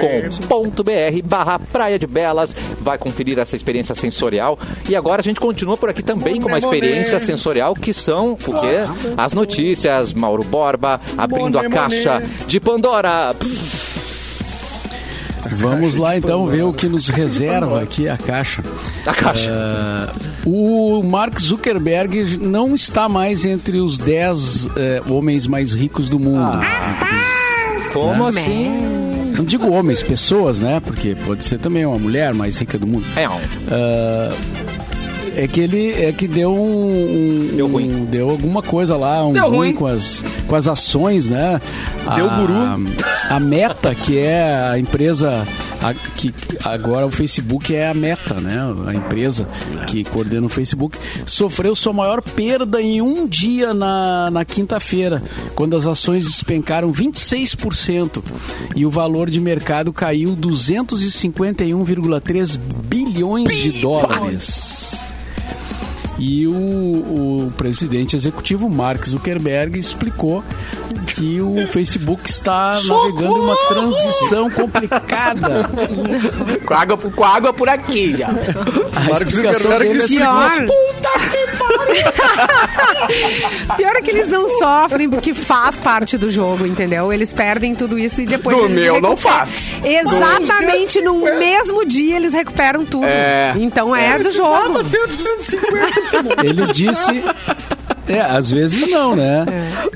barra 1.24 1.58
Praia 1.58 1.98
de 1.98 2.06
Belas. 2.06 2.54
Vai 2.80 2.98
conferir 2.98 3.38
essa 3.38 3.56
experiência 3.56 3.94
sensorial. 3.94 4.58
E 4.88 4.96
agora 4.96 5.20
a 5.20 5.24
gente 5.24 5.40
continua 5.40 5.76
por 5.76 5.88
aqui 5.88 6.02
também 6.02 6.40
com 6.40 6.48
uma 6.48 6.60
Monet, 6.60 6.81
experiência 6.82 7.12
Monet. 7.14 7.26
sensorial 7.26 7.74
que 7.74 7.92
são 7.92 8.32
o 8.32 8.36
quê? 8.36 8.84
As 9.16 9.32
notícias, 9.32 10.12
Mauro 10.12 10.44
Borba 10.44 11.00
abrindo 11.16 11.58
a 11.58 11.68
caixa 11.68 12.14
Monet. 12.14 12.46
de 12.46 12.60
Pandora. 12.60 13.34
Vamos 15.54 15.96
lá 15.96 16.16
então 16.16 16.46
ver 16.46 16.62
o 16.62 16.72
que 16.72 16.88
nos 16.88 17.08
reserva 17.08 17.82
aqui 17.82 18.08
a 18.08 18.16
caixa. 18.16 18.62
A 19.06 19.12
caixa. 19.12 19.50
Ah, 19.52 20.12
o 20.46 21.02
Mark 21.02 21.38
Zuckerberg 21.40 22.38
não 22.38 22.74
está 22.74 23.08
mais 23.08 23.44
entre 23.44 23.78
os 23.78 23.98
10 23.98 24.68
eh, 24.76 25.02
homens 25.08 25.46
mais 25.46 25.74
ricos 25.74 26.08
do 26.08 26.18
mundo. 26.18 26.58
Como 27.92 28.26
assim? 28.26 28.70
Não 29.36 29.44
digo 29.44 29.70
homens, 29.70 30.02
pessoas, 30.02 30.60
né? 30.60 30.80
Porque 30.80 31.14
pode 31.26 31.44
ser 31.44 31.58
também 31.58 31.84
uma 31.84 31.98
mulher 31.98 32.32
mais 32.32 32.58
rica 32.58 32.78
do 32.78 32.86
mundo. 32.86 33.04
É, 33.16 33.28
um. 33.28 33.40
É 35.34 35.48
que 35.48 35.60
ele 35.60 35.92
é 35.92 36.12
que 36.12 36.28
deu 36.28 36.52
um, 36.52 37.48
um- 37.50 37.56
Deu 37.56 37.66
ruim. 37.68 37.90
um- 37.90 38.04
deu 38.04 38.28
alguma 38.30 38.62
coisa 38.62 38.96
lá, 38.96 39.26
um 39.26 39.32
Deu 39.32 39.46
ruim, 39.48 39.56
ruim. 39.58 39.72
com 39.74 39.86
as 39.86 40.24
com 40.46 40.54
as 40.54 40.68
ações, 40.68 41.28
né? 41.28 41.58
Deu 42.16 42.30
a, 42.30 42.36
guru. 42.38 42.52
A 43.30 43.40
Meta, 43.40 43.94
que 43.94 44.18
é 44.18 44.42
a 44.70 44.78
empresa 44.78 45.46
a- 45.80 45.94
que 45.94 46.34
agora 46.64 47.06
o 47.06 47.10
Facebook 47.10 47.74
é 47.74 47.88
a 47.88 47.94
Meta, 47.94 48.34
né? 48.40 48.58
A 48.86 48.94
empresa 48.94 49.48
que 49.86 50.04
coordena 50.04 50.44
o 50.46 50.50
Facebook 50.50 50.98
sofreu 51.24 51.74
sua 51.74 51.94
maior 51.94 52.20
perda 52.20 52.82
em 52.82 53.00
um 53.00 53.26
dia 53.26 53.72
na, 53.72 54.30
na 54.30 54.44
quinta-feira, 54.44 55.22
quando 55.54 55.74
as 55.76 55.86
ações 55.86 56.26
despencaram 56.26 56.92
26% 56.92 58.22
e 58.76 58.84
o 58.84 58.90
valor 58.90 59.30
de 59.30 59.40
mercado 59.40 59.92
caiu 59.94 60.36
251,3 60.36 62.56
bilhões 62.56 63.56
de 63.56 63.80
dólares. 63.80 65.01
E 66.24 66.46
o, 66.46 66.52
o 66.52 67.52
presidente 67.56 68.14
executivo 68.14 68.70
Mark 68.70 69.04
Zuckerberg 69.04 69.76
explicou 69.76 70.44
que 71.04 71.40
o 71.40 71.66
Facebook 71.66 72.30
está 72.30 72.80
navegando 72.86 73.38
em 73.38 73.40
uma 73.40 73.56
transição 73.66 74.48
complicada. 74.48 75.68
Com 76.64 76.74
água, 76.74 76.96
com 76.96 77.24
água 77.24 77.52
por 77.52 77.68
aqui 77.68 78.16
já. 78.16 78.28
A 78.28 79.00
Mark 79.10 79.28
Zuckerberg 79.28 79.88
é 79.88 79.96
explicou. 79.96 80.68
Pior. 83.76 83.92
É 83.96 84.00
que 84.02 84.10
eles 84.10 84.26
não 84.26 84.48
sofrem 84.48 85.08
porque 85.08 85.34
faz 85.34 85.78
parte 85.78 86.16
do 86.16 86.30
jogo, 86.30 86.66
entendeu? 86.66 87.12
Eles 87.12 87.32
perdem 87.32 87.74
tudo 87.74 87.98
isso 87.98 88.22
e 88.22 88.26
depois 88.26 88.56
Do 88.56 88.64
eles 88.64 88.74
meu 88.76 89.00
não 89.00 89.10
recuperam. 89.10 89.16
faz. 89.16 89.76
Exatamente 89.84 91.00
no 91.02 91.18
mesmo 91.20 91.84
dia 91.84 92.16
eles 92.16 92.32
recuperam 92.32 92.84
tudo. 92.84 93.04
É. 93.06 93.52
Então 93.56 93.94
é, 93.94 94.18
do 94.18 94.32
jogo. 94.32 94.78
Ele 96.42 96.66
disse. 96.72 97.22
É, 98.08 98.20
às 98.20 98.50
vezes 98.50 98.88
não, 98.90 99.14
né? 99.14 99.44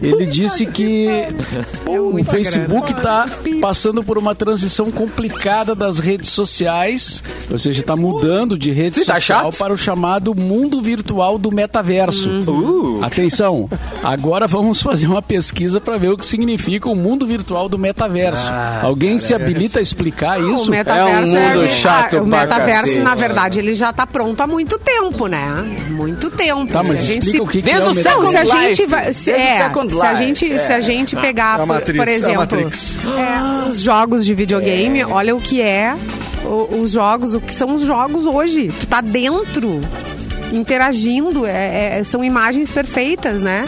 Ele 0.00 0.26
disse 0.26 0.64
que 0.66 1.08
o 1.86 2.12
muita 2.12 2.30
Facebook 2.32 2.92
está 2.92 3.26
passando 3.60 4.02
por 4.04 4.16
uma 4.16 4.34
transição 4.34 4.90
complicada 4.90 5.75
das 5.75 5.98
redes 5.98 6.30
sociais, 6.30 7.22
ou 7.50 7.58
seja, 7.58 7.80
está 7.80 7.96
mudando 7.96 8.56
de 8.56 8.70
rede 8.70 9.00
Sim, 9.00 9.04
tá 9.04 9.14
social 9.14 9.44
chato. 9.52 9.58
para 9.58 9.72
o 9.72 9.76
chamado 9.78 10.34
mundo 10.34 10.80
virtual 10.80 11.36
do 11.38 11.50
metaverso. 11.50 12.30
Uh, 12.46 13.04
Atenção, 13.04 13.68
agora 14.02 14.46
vamos 14.46 14.80
fazer 14.80 15.06
uma 15.06 15.22
pesquisa 15.22 15.80
para 15.80 15.96
ver 15.96 16.10
o 16.10 16.16
que 16.16 16.25
significa 16.26 16.88
o 16.88 16.94
mundo 16.94 17.26
virtual 17.26 17.68
do 17.68 17.78
metaverso. 17.78 18.50
Alguém 18.82 19.18
se 19.18 19.34
habilita 19.34 19.78
a 19.80 19.82
explicar 19.82 20.40
isso? 20.40 20.68
O 20.68 20.70
metaverso 20.70 21.36
É 21.36 21.40
um 21.40 21.46
a 21.46 21.48
mundo 21.50 21.60
gente- 21.60 21.75
chato 21.80 22.16
ah, 22.18 22.22
O 22.22 22.26
metaverso, 22.26 22.82
cacete. 22.86 22.98
na 23.00 23.14
verdade, 23.14 23.58
ele 23.58 23.75
já 23.75 23.92
tá 23.92 24.06
pronto 24.06 24.40
há 24.40 24.46
muito 24.46 24.78
tempo, 24.78 25.26
né? 25.26 25.64
Muito 25.90 26.30
tempo. 26.30 26.72
Tá, 26.72 26.82
mas 26.82 26.98
Se 27.00 27.04
a 27.04 27.08
gente 27.14 27.26
explica 27.26 27.32
se- 27.32 27.40
o 27.40 27.46
que, 27.46 27.62
que 27.62 27.70
é 27.70 27.78
o 27.84 27.90
o 27.90 27.94
Não, 28.04 28.26
se 28.26 28.36
a 28.36 28.44
gente 28.44 28.86
vai, 28.86 29.12
se, 29.12 29.30
é, 29.30 29.56
se 30.00 30.06
a 30.06 30.14
gente, 30.14 30.58
se 30.58 30.72
a 30.72 30.80
gente 30.80 31.16
pegar, 31.16 31.54
A 31.54 31.58
por, 31.58 31.66
Matrix, 31.66 31.98
por 31.98 32.08
a 32.08 32.12
exemplo, 32.12 32.38
é, 33.16 33.68
os 33.68 33.80
jogos 33.80 34.24
de 34.24 34.34
videogame, 34.34 35.04
olha 35.04 35.34
o 35.34 35.40
que 35.40 35.60
é 35.60 35.94
o- 36.44 36.80
os 36.82 36.92
jogos, 36.92 37.34
o 37.34 37.40
que 37.40 37.54
são 37.54 37.74
os 37.74 37.82
jogos 37.82 38.24
hoje. 38.26 38.72
Tu 38.80 38.86
tá 38.86 39.00
dentro 39.00 39.80
interagindo, 40.52 41.44
é- 41.46 41.98
é- 41.98 42.04
são 42.04 42.22
imagens 42.24 42.70
perfeitas, 42.70 43.42
né? 43.42 43.64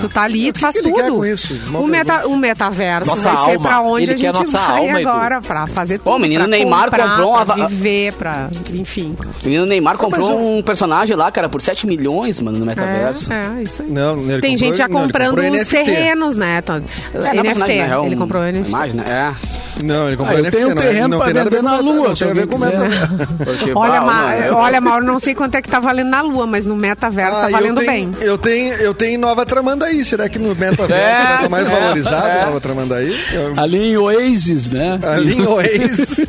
Tu 0.00 0.08
tá 0.08 0.22
ali, 0.22 0.48
É. 0.48 0.52
Tu 0.52 0.60
faz 0.60 0.76
que 0.76 0.82
tudo. 0.82 1.26
isso? 1.26 1.54
O, 1.74 1.86
meta, 1.86 2.26
o 2.26 2.36
metaverso 2.36 3.10
Nossa 3.10 3.22
vai 3.30 3.36
ser 3.44 3.50
alma. 3.54 3.60
pra 3.68 3.80
onde 3.80 4.04
Ele 4.04 4.12
a 4.12 4.16
gente 4.16 4.38
nossa 4.38 4.58
vai 4.58 4.78
alma, 4.78 4.98
agora, 5.00 5.40
pra 5.40 5.66
fazer 5.66 5.98
tudo. 5.98 6.10
o 6.14 6.18
menino 6.18 6.40
pra 6.42 6.48
Neymar 6.50 6.84
comprar, 6.84 7.08
comprou 7.10 7.30
uma 7.34 7.46
pra 7.46 7.66
viver, 7.66 8.12
pra... 8.14 8.48
Enfim. 8.72 9.16
O 9.42 9.46
menino 9.46 9.66
Neymar 9.66 9.96
comprou 9.96 10.40
um 10.58 10.62
personagem 10.62 11.16
lá, 11.16 11.30
cara, 11.30 11.48
por 11.48 11.60
7 11.60 11.86
milhões, 11.86 12.40
mano, 12.40 12.58
no 12.58 12.66
metaverso. 12.66 13.32
É, 13.32 13.58
é, 13.58 13.62
isso 13.62 13.82
aí. 13.82 13.90
Não, 13.90 14.12
ele 14.20 14.40
Tem 14.40 14.52
comprou- 14.52 14.56
gente 14.58 14.78
já 14.78 14.88
comprando 14.88 15.38
os 15.38 15.44
NFT. 15.44 15.76
terrenos, 15.84 16.36
né? 16.36 16.60
Tá- 16.62 16.80
É, 17.14 17.36
NFT. 17.42 17.72
real, 17.72 18.06
ele 18.06 18.16
comprou 18.16 18.42
NFT. 18.42 18.68
Imagem, 18.68 18.96
né? 18.96 19.04
É. 19.08 19.58
Não, 19.84 20.08
ele 20.08 20.16
comprou 20.16 20.36
Ah, 20.36 20.40
eu 20.40 20.44
NFT. 20.44 20.56
tenho 20.56 20.70
um 20.70 20.74
não 20.74 20.82
é- 20.82 20.86
terreno 20.86 21.08
não 21.08 21.18
pra 21.18 21.26
tem 21.26 21.34
nada 21.34 21.46
a 21.46 21.50
ver 21.50 21.56
vender 21.56 21.68
com 21.70 21.74
na 21.76 21.92
lua, 21.92 22.14
tem 22.16 22.30
a 22.30 22.34
ver 22.34 22.46
com 22.46 22.58
Olha, 23.78 24.00
Ma- 24.00 24.36
eu- 24.36 24.54
olha, 24.56 24.80
Mauro, 24.80 25.04
não 25.04 25.18
sei 25.18 25.34
quanto 25.34 25.54
é 25.54 25.62
que 25.62 25.68
tá 25.68 25.78
valendo 25.80 26.08
na 26.08 26.20
Lua, 26.20 26.46
mas 26.46 26.66
no 26.66 26.74
metaverso 26.76 27.36
Ah, 27.36 27.40
tá 27.42 27.46
eu 27.48 27.52
valendo 27.52 27.80
bem. 27.80 28.10
Eu 28.20 28.36
tenho, 28.36 28.74
eu 28.74 28.92
tenho 28.94 29.18
Nova 29.20 29.46
Tramandaí. 29.48 30.04
Será 30.04 30.28
que 30.28 30.38
no 30.38 30.54
metaverso 30.54 30.92
É, 30.92 31.34
estar 31.34 31.48
mais 31.48 31.68
é, 31.68 31.70
valorizado 31.80 32.28
é. 32.28 32.44
Nova 32.46 32.60
Tramandaí? 32.60 33.16
Ali 33.56 33.78
em 33.78 33.96
Oasis, 33.96 34.70
né? 34.70 34.98
Ali 35.02 35.34
em 35.34 35.46
Oasis. 35.46 36.18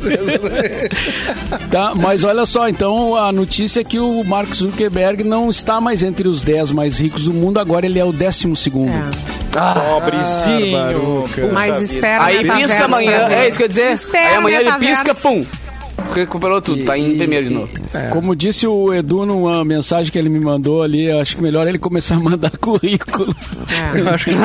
Tá, 1.70 1.92
mas 1.94 2.24
olha 2.24 2.44
só, 2.46 2.68
então 2.68 3.14
a 3.14 3.30
notícia 3.30 3.80
é 3.80 3.84
que 3.84 3.98
o 3.98 4.24
Mark 4.24 4.52
Zuckerberg 4.52 5.22
não 5.22 5.48
está 5.48 5.80
mais 5.80 6.02
entre 6.02 6.26
os 6.26 6.42
10 6.42 6.72
mais 6.72 6.98
ricos 6.98 7.26
do 7.26 7.32
mundo, 7.32 7.58
agora 7.60 7.86
ele 7.86 7.98
é 7.98 8.04
o 8.04 8.12
décimo 8.12 8.56
segundo. 8.56 8.92
É. 8.92 9.84
pobrezinho. 9.84 10.72
Barbaruca. 10.72 11.50
Mas 11.52 11.80
espera 11.80 12.24
Aí 12.24 12.38
pisca 12.50 12.84
amanhã, 12.84 13.28
ver. 13.28 13.34
é 13.34 13.48
isso 13.48 13.56
que 13.56 13.62
eu 13.62 13.66
ia 13.66 13.68
dizer. 13.68 13.90
Espera 13.92 14.28
Aí 14.30 14.34
amanhã 14.36 14.60
ele 14.60 14.72
pisca, 14.78 15.14
pum. 15.14 15.44
Recuperou 16.14 16.60
tudo, 16.60 16.84
tá 16.84 16.98
em 16.98 17.16
primeiro 17.16 17.46
de 17.46 17.54
novo. 17.54 17.72
Como 18.12 18.34
disse 18.34 18.66
o 18.66 18.92
Edu 18.92 19.24
numa 19.24 19.64
mensagem 19.64 20.10
que 20.12 20.18
ele 20.18 20.28
me 20.28 20.40
mandou 20.40 20.82
ali, 20.82 21.08
eu 21.08 21.20
acho 21.20 21.36
que 21.36 21.42
melhor 21.42 21.66
ele 21.68 21.78
começar 21.78 22.16
a 22.16 22.20
mandar 22.20 22.50
currículo. 22.58 23.34
É. 23.94 24.00
Eu 24.00 24.08
acho 24.08 24.24
que... 24.26 24.36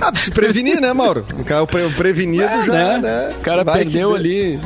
ah, 0.00 0.12
pra 0.12 0.20
se 0.20 0.30
prevenir, 0.30 0.80
né, 0.80 0.92
Mauro? 0.92 1.24
O 1.38 1.44
cara- 1.44 1.62
o 1.62 1.66
pre- 1.66 1.88
prevenido 1.90 2.44
já, 2.66 2.98
né? 2.98 3.30
O 3.38 3.40
cara 3.40 3.64
Vai 3.64 3.78
que- 3.78 3.84
perdeu 3.86 4.14
ali, 4.14 4.60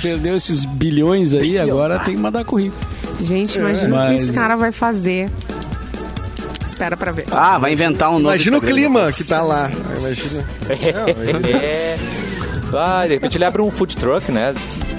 perdeu 0.00 0.36
esses 0.36 0.64
bilhões 0.64 1.34
aí, 1.34 1.58
agora 1.58 1.98
tem 2.00 2.14
que 2.14 2.20
mandar 2.20 2.44
currículo. 2.44 2.80
Gente, 3.20 3.58
imagina 3.58 3.88
o 3.88 4.06
que 4.06 4.12
Mas- 4.12 4.22
esse 4.22 4.32
cara 4.32 4.56
vai 4.56 4.72
fazer. 4.72 5.30
Espera 6.66 6.96
pra 6.96 7.12
ver. 7.12 7.26
Ah, 7.30 7.58
vai 7.58 7.72
inventar 7.74 8.08
um 8.08 8.14
novo. 8.14 8.24
Imagina 8.28 8.56
o 8.56 8.60
clima 8.60 9.12
que 9.12 9.24
tá 9.24 9.42
lá. 9.42 9.70
Imagina. 9.98 10.44
É. 11.52 12.31
Ah, 12.76 13.02
de 13.06 13.14
repente 13.14 13.36
ele 13.36 13.44
abre 13.44 13.62
um 13.62 13.70
food 13.70 13.96
truck, 13.96 14.30
né? 14.32 14.54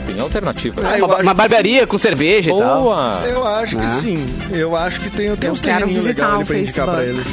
Tem 0.05 0.19
alternativa. 0.19 0.81
Ah, 0.85 0.97
Uma, 1.05 1.17
uma 1.21 1.33
barbearia 1.33 1.87
com 1.87 1.97
cerveja 1.97 2.51
e 2.51 2.57
tal. 2.57 2.81
Boa! 2.83 3.21
Eu 3.25 3.45
acho 3.47 3.75
que 3.75 3.81
Né? 3.81 3.97
sim. 4.01 4.27
Eu 4.51 4.75
acho 4.75 4.99
que 4.99 5.09
tem, 5.09 5.35
tem 5.35 5.47
Eu 5.47 5.53
uns 5.53 5.61
terreninhos 5.61 6.05
legais 6.05 6.33
ali 6.35 6.45
pra 6.45 6.57
indicar 6.59 6.85
pra 6.87 7.03
ele. 7.03 7.23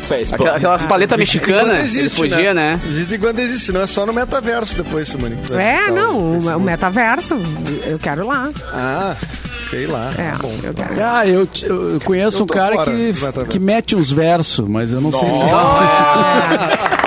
Facebook. 0.00 0.42
Aquela- 0.42 0.56
Aquelas 0.56 0.84
paletas 0.84 1.14
Enquanto 1.14 1.18
mexicanas, 1.20 1.68
ele 1.78 1.82
existe, 2.02 2.16
podia, 2.16 2.52
né? 2.54 2.80
Existe 2.88 3.14
enquanto 3.14 3.38
existe, 3.38 3.70
não 3.72 3.82
é 3.82 3.86
só 3.86 4.04
no 4.04 4.12
metaverso 4.12 4.76
depois, 4.76 5.06
Simone. 5.08 5.38
É, 5.52 5.90
não, 5.90 6.16
o, 6.18 6.56
o 6.56 6.60
metaverso, 6.60 7.36
eu 7.86 7.98
quero 7.98 8.26
lá. 8.26 8.50
Ah, 8.72 9.14
sei 9.70 9.86
lá. 9.86 10.10
É, 10.18 10.30
Tá 10.32 10.38
bom. 10.38 10.52
eu 10.64 10.74
quero. 10.74 11.04
Ah, 11.04 11.26
eu, 11.26 11.48
eu 11.62 12.00
conheço 12.00 12.38
Eu 12.40 12.44
um 12.44 12.46
cara 12.46 12.84
que, 12.84 13.12
que 13.48 13.58
mete 13.60 13.94
uns 13.94 14.10
versos, 14.10 14.66
mas 14.66 14.92
eu 14.92 15.00
não 15.00 15.12
sei 15.12 15.28
se... 15.32 15.40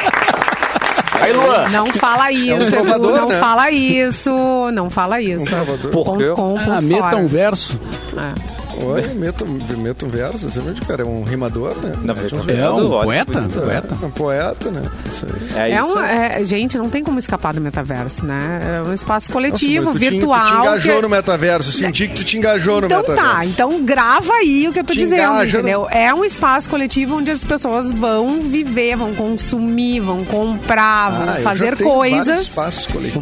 Aí, 1.26 1.34
Luan. 1.34 1.70
Não 1.70 1.94
fala 1.94 2.32
isso, 2.32 2.62
Edu, 2.62 2.72
trovador, 2.72 3.22
não 3.22 3.28
né? 3.30 3.40
fala 3.40 3.72
isso, 3.72 4.32
não 4.74 4.90
fala 4.90 5.22
isso. 5.22 5.46
quê? 5.46 5.88
Ponto 5.90 6.18
com, 6.18 6.34
ponto 6.36 6.72
Ah, 6.72 6.82
meta 6.82 7.02
fora. 7.04 7.18
um 7.18 7.28
verso. 7.28 7.80
É. 8.18 8.55
Oi, 8.86 9.02
meto, 9.16 9.46
meto 9.78 10.06
um 10.06 10.10
verso. 10.10 10.50
Você 10.50 10.60
viu, 10.62 10.74
cara? 10.88 11.02
É 11.02 11.06
um 11.06 11.24
rimador, 11.24 11.76
né? 11.82 11.94
Não, 12.04 12.14
Mete 12.16 12.36
uns 12.36 12.48
é 12.48 12.60
É 12.60 12.70
um 12.70 12.90
poeta? 12.90 13.40
bonito. 13.42 13.60
Poeta. 13.62 13.98
É 14.02 14.06
um 14.06 14.12
poeta, 14.12 14.72
né? 14.72 14.82
Isso 15.12 15.26
aí. 15.56 15.72
É, 15.72 15.76
É 15.76 15.84
uma, 15.84 16.08
é, 16.10 16.46
gente, 16.46 16.78
não 16.78 16.90
tem 16.90 17.04
como 17.04 17.18
escapar 17.20 17.54
do 17.54 17.62
metaverso, 17.62 18.26
né? 18.26 18.76
É 18.78 18.82
um 18.90 18.94
espaço 18.94 19.32
coletivo, 19.32 19.86
Nossa, 19.86 20.00
mas 20.00 20.08
tu 20.08 20.10
te- 20.12 20.12
virtual. 20.18 20.46
Tu 20.46 20.52
te 20.52 20.58
engajou 20.68 20.96
que- 20.98 21.02
no 21.02 21.10
metaverso. 21.10 21.72
Senti 21.72 22.08
que 22.08 22.14
tu 22.16 22.24
te 22.24 22.38
engajou 22.38 22.82
no 22.82 22.88
Então 22.88 23.00
metaverso. 23.02 23.30
tá, 23.32 23.46
então 23.46 23.84
grava 23.84 24.34
aí 24.34 24.68
o 24.68 24.74
que 24.74 24.80
eu 24.80 24.84
tô 24.84 24.94
Te 24.94 25.00
dizendo, 25.00 25.34
no- 25.36 25.44
entendeu? 25.44 25.88
É 25.90 26.14
um 26.14 26.24
espaço 26.24 26.70
coletivo 26.70 27.18
onde 27.18 27.32
as 27.32 27.44
pessoas 27.44 27.92
vão 27.92 28.42
viver, 28.42 28.96
vão 28.96 29.14
consumir, 29.16 30.00
vão 30.00 30.24
comprar, 30.26 31.10
vão 31.12 31.22
Ah, 31.30 31.32
eu 31.32 31.36
já 31.38 31.42
fazer 31.42 31.78
coisas. 31.78 32.56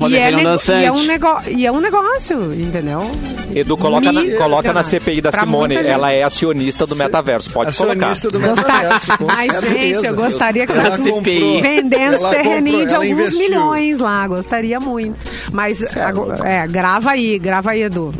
E 0.10 0.16
é, 0.18 0.32
nego- 0.32 0.50
e, 0.72 0.84
é 0.86 0.92
um 0.92 1.04
nego- 1.04 1.42
e 1.48 1.66
é 1.66 1.72
um 1.72 1.80
negócio, 1.80 2.54
entendeu? 2.54 3.10
Edu, 3.56 3.78
coloca, 3.78 4.12
na, 4.12 4.22
coloca 4.38 4.74
na 4.74 4.84
CPI 4.84 5.22
da 5.22 5.30
Pra 5.32 5.42
Simone. 5.54 5.76
Ela 5.88 6.12
é 6.12 6.24
acionista 6.24 6.86
do 6.86 6.96
metaverso. 6.96 7.50
Pode 7.52 7.76
colocar. 7.78 8.12
Acionista 8.12 8.30
do 8.30 8.40
Gostar... 8.40 8.82
metaverso, 8.84 9.12
Ai, 9.28 9.48
gente, 9.62 10.06
eu 10.06 10.16
gostaria 10.16 10.66
que 10.66 10.72
Ela 10.74 10.86
ela 10.88 10.98
comprou- 10.98 11.62
vendendo 11.62 12.16
ela 12.16 12.30
terreninhos 12.32 12.82
comprou- 12.82 12.86
de 12.88 12.96
alguns 12.96 13.12
investiu. 13.12 13.40
milhões 13.50 14.00
lá, 14.00 14.28
gostaria 14.28 14.80
muito. 14.80 15.18
Mas, 15.52 15.96
agora- 15.98 16.48
é, 16.48 16.68
grava 16.68 17.12
aí, 17.12 17.38
grava 17.40 17.72
aí, 17.72 17.84
Edu. 17.84 18.12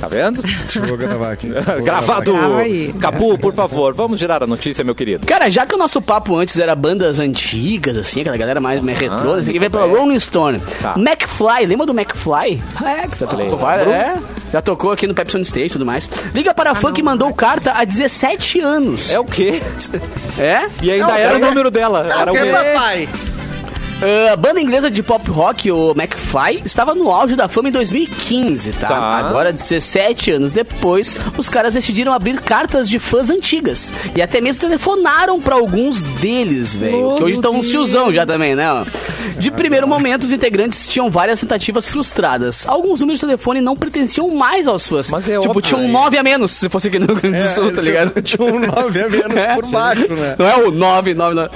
Tá 0.00 0.08
vendo? 0.08 0.40
Deixa 0.42 0.78
eu 0.80 0.96
gravar 0.96 1.32
aqui. 1.32 1.48
Vou 1.52 1.82
Gravado. 1.84 2.32
Grava. 2.32 2.62
Capu, 2.98 3.38
por 3.38 3.52
favor, 3.52 3.92
vamos 3.92 4.18
girar 4.18 4.42
a 4.42 4.46
notícia, 4.46 4.82
meu 4.82 4.94
querido. 4.94 5.26
Cara, 5.26 5.50
já 5.50 5.66
que 5.66 5.74
o 5.74 5.78
nosso 5.78 6.00
papo 6.00 6.36
antes 6.36 6.58
era 6.58 6.74
bandas 6.74 7.20
antigas, 7.20 7.96
assim, 7.96 8.22
aquela 8.22 8.36
galera 8.36 8.60
mais, 8.60 8.80
mais 8.82 8.98
retrô, 8.98 9.34
Ah, 9.34 9.42
você 9.42 9.52
que 9.52 9.58
ver 9.58 9.70
pela. 9.70 9.86
Rolling 9.86 10.18
Stone. 10.18 10.60
Tá. 10.80 10.94
McFly, 10.96 11.66
lembra 11.66 11.84
do 11.86 11.92
McFly? 11.92 12.62
É, 12.84 13.06
que 13.08 13.18
já 13.18 13.26
tocou 13.26 13.68
é. 13.70 14.14
Já 14.52 14.60
tocou 14.60 14.90
aqui 14.90 15.06
no 15.06 15.14
Pepsi 15.14 15.36
on 15.36 15.40
Stage 15.42 15.66
e 15.66 15.70
tudo 15.70 15.86
mais. 15.86 16.08
Liga 16.34 16.52
para 16.54 16.70
a 16.72 16.74
fã 16.74 16.92
que 16.92 17.02
mandou 17.02 17.32
carta 17.34 17.72
há 17.72 17.84
17 17.84 18.60
anos. 18.60 19.10
É 19.10 19.18
o 19.20 19.24
quê? 19.24 19.60
É? 20.38 20.66
E 20.82 20.90
ainda 20.90 21.06
Não, 21.06 21.14
era 21.14 21.34
o 21.34 21.36
é- 21.36 21.40
número 21.40 21.70
dela. 21.70 22.06
Era 22.08 22.32
o 22.32 22.34
quê? 22.34 22.50
papai? 22.50 23.08
Ah, 24.02 24.32
a 24.32 24.36
banda 24.36 24.60
inglesa 24.60 24.90
de 24.90 25.02
pop 25.02 25.30
rock, 25.30 25.70
o 25.70 25.92
McFly, 25.92 26.62
estava 26.64 26.94
no 26.94 27.10
auge 27.10 27.36
da 27.36 27.48
fama 27.48 27.68
em 27.68 27.72
2015, 27.72 28.72
tá? 28.72 28.88
Tá. 28.88 28.96
Agora, 29.18 29.52
17 29.52 30.32
anos 30.32 30.52
depois, 30.52 31.14
os 31.36 31.48
caras 31.48 31.74
decidiram 31.74 32.12
abrir 32.12 32.40
cartas 32.40 32.88
de 32.88 32.98
fãs 32.98 33.28
antigas. 33.30 33.92
E 34.14 34.22
até 34.22 34.40
mesmo 34.40 34.60
telefonaram 34.62 35.40
pra 35.40 35.54
alguns 35.54 36.00
deles, 36.00 36.74
velho. 36.74 37.14
Que 37.16 37.22
hoje 37.22 37.36
estão 37.36 37.52
uns 37.54 37.68
tiozão 37.68 38.12
já 38.12 38.24
também, 38.24 38.54
né? 38.54 38.70
ó. 38.72 38.84
De 39.38 39.50
primeiro 39.50 39.86
momento, 39.88 40.24
os 40.24 40.32
integrantes 40.32 40.88
tinham 40.88 41.10
várias 41.10 41.40
tentativas 41.40 41.88
frustradas. 41.88 42.66
Alguns 42.66 43.00
números 43.00 43.20
de 43.20 43.26
telefone 43.26 43.60
não 43.60 43.76
pertenciam 43.76 44.30
mais 44.34 44.66
aos 44.68 44.86
fãs. 44.86 45.10
Mas 45.10 45.28
é 45.28 45.38
tipo, 45.38 45.50
óbvio. 45.50 45.62
tinha 45.62 45.80
um 45.80 45.90
9 45.90 46.18
a 46.18 46.22
menos, 46.22 46.52
se 46.52 46.68
fosse 46.68 46.88
aqui 46.88 46.98
no 46.98 47.06
Rio 47.06 47.16
Grande 47.16 47.42
do 47.42 47.48
Sul, 47.48 47.72
tá 47.74 47.80
ligado? 47.80 48.22
Tinha 48.22 48.46
um 48.46 48.58
9 48.60 49.00
a 49.02 49.08
menos 49.08 49.36
É. 49.40 49.54
por 49.54 49.66
baixo, 49.66 50.08
né? 50.14 50.36
Não 50.38 50.46
é 50.46 50.56
o 50.56 50.70
999. 50.70 51.50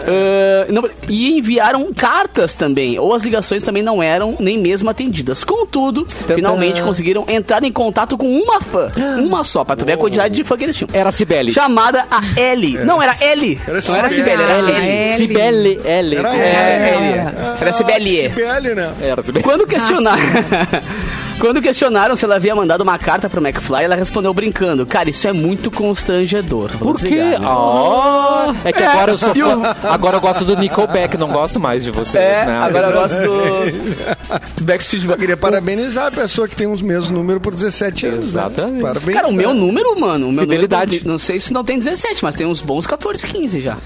Uh, 0.00 0.72
não, 0.72 0.88
e 1.08 1.38
enviaram 1.38 1.89
cartas 1.94 2.54
também, 2.54 2.98
ou 2.98 3.14
as 3.14 3.22
ligações 3.22 3.62
também 3.62 3.82
não 3.82 4.02
eram 4.02 4.36
nem 4.40 4.58
mesmo 4.58 4.88
atendidas. 4.90 5.44
Contudo, 5.44 6.06
finalmente 6.26 6.82
conseguiram 6.82 7.24
entrar 7.28 7.62
em 7.64 7.72
contato 7.72 8.16
com 8.16 8.26
uma 8.40 8.60
fã. 8.60 8.90
Uma 9.18 9.44
só, 9.44 9.64
pra 9.64 9.76
tu 9.76 9.84
ver 9.84 9.92
a 9.92 9.96
quantidade 9.96 10.34
de 10.34 10.44
fã 10.44 10.56
que 10.56 10.64
eles 10.64 10.76
tinham. 10.76 10.88
Era 10.92 11.08
a 11.08 11.12
Cibele. 11.12 11.52
Chamada 11.52 12.04
a 12.10 12.20
Ellie. 12.40 12.78
Não, 12.84 13.02
era 13.02 13.14
Ellie. 13.24 13.58
Era 13.66 13.80
não 13.86 13.94
era 13.96 14.08
Cibele, 14.08 14.42
era 14.42 14.54
Ah, 14.54 14.58
Ellie. 14.58 14.74
Ellie. 14.76 15.16
Cibele, 15.16 15.80
L. 15.84 16.16
Era 16.16 16.36
É, 16.36 16.40
É. 16.40 16.94
Ellie. 16.94 17.20
Era 17.60 17.72
Cibele. 17.72 18.28
CBL, 18.30 18.74
né? 18.74 18.92
Era 19.02 19.22
Cibele. 19.22 19.44
Quando 19.44 19.66
questionaram. 19.66 20.20
Quando 21.40 21.62
questionaram 21.62 22.14
se 22.14 22.24
ela 22.24 22.36
havia 22.36 22.54
mandado 22.54 22.82
uma 22.82 22.98
carta 22.98 23.28
pro 23.30 23.40
McFly, 23.44 23.84
ela 23.84 23.94
respondeu 23.96 24.32
brincando: 24.34 24.84
Cara, 24.84 25.08
isso 25.08 25.26
é 25.26 25.32
muito 25.32 25.70
constrangedor. 25.70 26.68
Vou 26.76 26.92
Por 26.92 27.00
quê? 27.00 27.08
desligar, 27.08 27.40
né?" 27.40 27.48
Oh, 27.48 28.68
é 28.68 28.72
que 28.72 28.82
É, 28.82 28.86
agora 28.86 29.12
eu 29.12 29.18
sou 29.18 29.30
Agora 29.82 30.16
eu 30.18 30.20
gosto 30.20 30.44
do 30.44 30.54
Nickelback, 30.56 31.16
não 31.16 31.28
gosto 31.28 31.58
mais 31.58 31.82
de 31.82 31.90
vocês, 31.90 32.22
É, 32.22 32.44
né? 32.44 32.58
agora 32.58 32.88
eu 32.88 32.92
gosto 32.92 33.16
do 33.16 34.60
Backstreet 34.64 35.02
Eu 35.04 35.08
Boys. 35.08 35.20
queria 35.20 35.36
parabenizar 35.36 36.08
a 36.08 36.10
pessoa 36.10 36.46
que 36.46 36.54
tem 36.54 36.66
os 36.70 36.82
mesmos 36.82 37.10
números 37.10 37.42
por 37.42 37.54
17 37.54 38.06
anos. 38.06 38.24
Exatamente. 38.26 38.74
Né? 38.74 38.80
Parabéns. 38.82 39.16
Cara, 39.16 39.28
o 39.28 39.32
meu 39.32 39.54
né? 39.54 39.60
número, 39.60 39.98
mano, 39.98 40.28
o 40.28 40.32
meu 40.32 40.42
Fidelidade. 40.42 40.92
número, 40.92 41.08
não 41.08 41.18
sei 41.18 41.40
se 41.40 41.52
não 41.54 41.64
tem 41.64 41.78
17, 41.78 42.22
mas 42.22 42.34
tem 42.34 42.46
uns 42.46 42.60
bons 42.60 42.86
14, 42.86 43.26
15 43.26 43.60
já. 43.62 43.76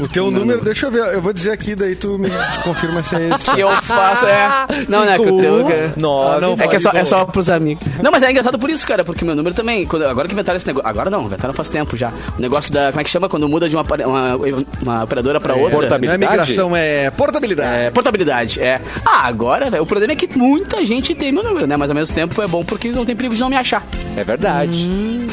O 0.00 0.06
teu 0.06 0.30
número, 0.30 0.62
deixa 0.62 0.86
eu 0.86 0.90
ver, 0.92 1.14
eu 1.14 1.20
vou 1.20 1.32
dizer 1.32 1.50
aqui, 1.50 1.74
daí 1.74 1.96
tu 1.96 2.16
me 2.16 2.30
confirma 2.62 3.02
se 3.02 3.16
é 3.16 3.28
esse. 3.30 3.50
Que 3.50 3.60
eu 3.60 3.70
faço, 3.82 4.24
é. 4.26 4.48
Não, 4.88 5.04
né, 5.04 5.16
que 5.18 5.22
o 5.28 5.38
teu. 5.40 5.58
Nove. 5.96 6.36
Ah, 6.36 6.40
não, 6.40 6.52
É 6.58 6.68
que 6.68 6.76
é 6.76 6.78
só, 6.78 6.90
é 7.00 7.04
só 7.04 7.24
pros 7.24 7.48
amigos. 7.48 7.86
Não, 8.02 8.10
mas 8.10 8.22
é 8.22 8.30
engraçado 8.30 8.58
por 8.58 8.70
isso, 8.70 8.86
cara, 8.86 9.04
porque 9.04 9.24
meu 9.24 9.34
número 9.34 9.54
também. 9.54 9.86
Quando, 9.86 10.04
agora 10.06 10.26
que 10.28 10.34
inventaram 10.34 10.56
esse 10.56 10.66
negócio. 10.66 10.88
Agora 10.88 11.10
não, 11.10 11.24
inventaram 11.26 11.52
faz 11.54 11.68
tempo 11.68 11.96
já. 11.96 12.10
O 12.38 12.40
negócio 12.40 12.72
da. 12.72 12.88
Como 12.90 13.00
é 13.00 13.04
que 13.04 13.10
chama 13.10 13.28
quando 13.28 13.48
muda 13.48 13.68
de 13.68 13.76
uma, 13.76 13.82
uma, 14.06 14.36
uma 14.82 15.04
operadora 15.04 15.40
pra 15.40 15.54
outra? 15.54 15.70
portabilidade. 15.70 16.18
Não 16.20 16.28
é 16.28 16.30
migração, 16.30 16.76
é 16.76 17.10
portabilidade. 17.10 17.84
É, 17.86 17.90
portabilidade, 17.90 18.60
é. 18.60 18.80
Ah, 19.06 19.26
agora, 19.26 19.70
velho, 19.70 19.82
o 19.82 19.86
problema 19.86 20.12
é 20.12 20.16
que 20.16 20.38
muita 20.38 20.84
gente 20.84 21.14
tem 21.14 21.32
meu 21.32 21.42
número, 21.42 21.66
né? 21.66 21.76
Mas 21.76 21.90
ao 21.90 21.94
mesmo 21.96 22.14
tempo 22.14 22.40
é 22.42 22.46
bom 22.46 22.64
porque 22.64 22.88
não 22.90 23.04
tem 23.04 23.14
perigo 23.16 23.34
de 23.34 23.40
não 23.40 23.48
me 23.50 23.56
achar. 23.56 23.82
É 24.16 24.24
verdade. 24.24 24.88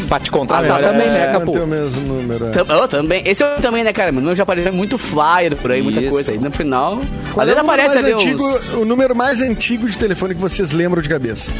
Pra 0.07 0.19
te 0.19 0.31
contratar 0.31 0.69
Ah, 0.71 0.75
olha, 0.75 0.87
também, 0.89 1.07
é, 1.07 1.11
né, 1.11 1.23
É, 1.25 1.31
Capu? 1.31 1.51
tem 1.51 1.61
o 1.61 1.67
mesmo 1.67 2.01
número. 2.01 2.45
é. 2.47 2.49
Tam- 2.51 2.79
oh, 2.83 2.87
também. 2.87 3.21
Esse 3.25 3.43
eu 3.43 3.55
também, 3.61 3.83
né, 3.83 3.91
cara? 3.91 4.11
Meu 4.11 4.21
número 4.21 4.35
já 4.37 4.43
apareceu 4.43 4.71
muito 4.71 4.97
flyer 4.97 5.55
por 5.55 5.71
aí, 5.71 5.81
muita 5.81 5.99
Isso. 5.99 6.09
coisa. 6.09 6.31
Aí 6.31 6.37
no 6.39 6.51
final. 6.51 6.99
Qual 7.33 7.45
é 7.45 7.49
número, 7.49 7.59
aparece 7.67 7.95
mais 7.95 8.05
ali 8.05 8.13
antigo, 8.13 8.43
uns. 8.47 8.73
o 8.73 8.85
número 8.85 9.15
mais 9.15 9.41
antigo 9.41 9.87
de 9.87 9.97
telefone 9.97 10.35
que 10.35 10.41
vocês 10.41 10.71
lembram 10.71 11.01
de 11.01 11.09
cabeça? 11.09 11.51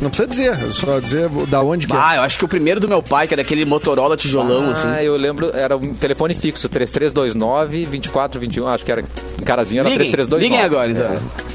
Não 0.00 0.08
precisa 0.08 0.26
dizer, 0.28 0.52
é 0.52 0.68
só 0.72 0.98
dizer 0.98 1.28
da 1.48 1.62
onde 1.62 1.86
que 1.86 1.92
é. 1.92 1.96
Ah, 1.98 2.16
eu 2.16 2.22
acho 2.22 2.38
que 2.38 2.44
o 2.44 2.48
primeiro 2.48 2.80
do 2.80 2.88
meu 2.88 3.02
pai, 3.02 3.28
que 3.28 3.34
era 3.34 3.42
aquele 3.42 3.66
Motorola 3.66 4.16
tijolão, 4.16 4.70
assim. 4.70 4.88
Ah, 4.88 5.04
eu 5.04 5.14
lembro, 5.14 5.54
era 5.54 5.76
um 5.76 5.92
telefone 5.92 6.34
fixo, 6.34 6.68
3329 6.70 7.84
2421, 7.84 8.68
acho 8.68 8.84
que 8.84 8.92
era 8.92 9.04
carazinho, 9.44 9.80
era 9.80 9.90
Liguem, 9.90 10.10
3329. 10.10 10.42
liguem 10.42 10.62
agora, 10.62 10.90
então. 10.90 11.04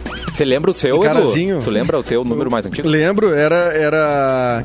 É. 0.02 0.05
Você 0.36 0.44
lembra 0.46 0.70
o 0.72 0.74
seu, 0.74 0.96
Edu? 0.98 1.06
Carazinho. 1.06 1.60
Tu 1.64 1.70
lembra 1.70 1.98
o 1.98 2.04
teu 2.04 2.24
número 2.26 2.52
mais 2.52 2.66
antigo? 2.66 2.88
Lembro, 2.88 3.34
era, 3.34 3.56
era, 3.74 4.64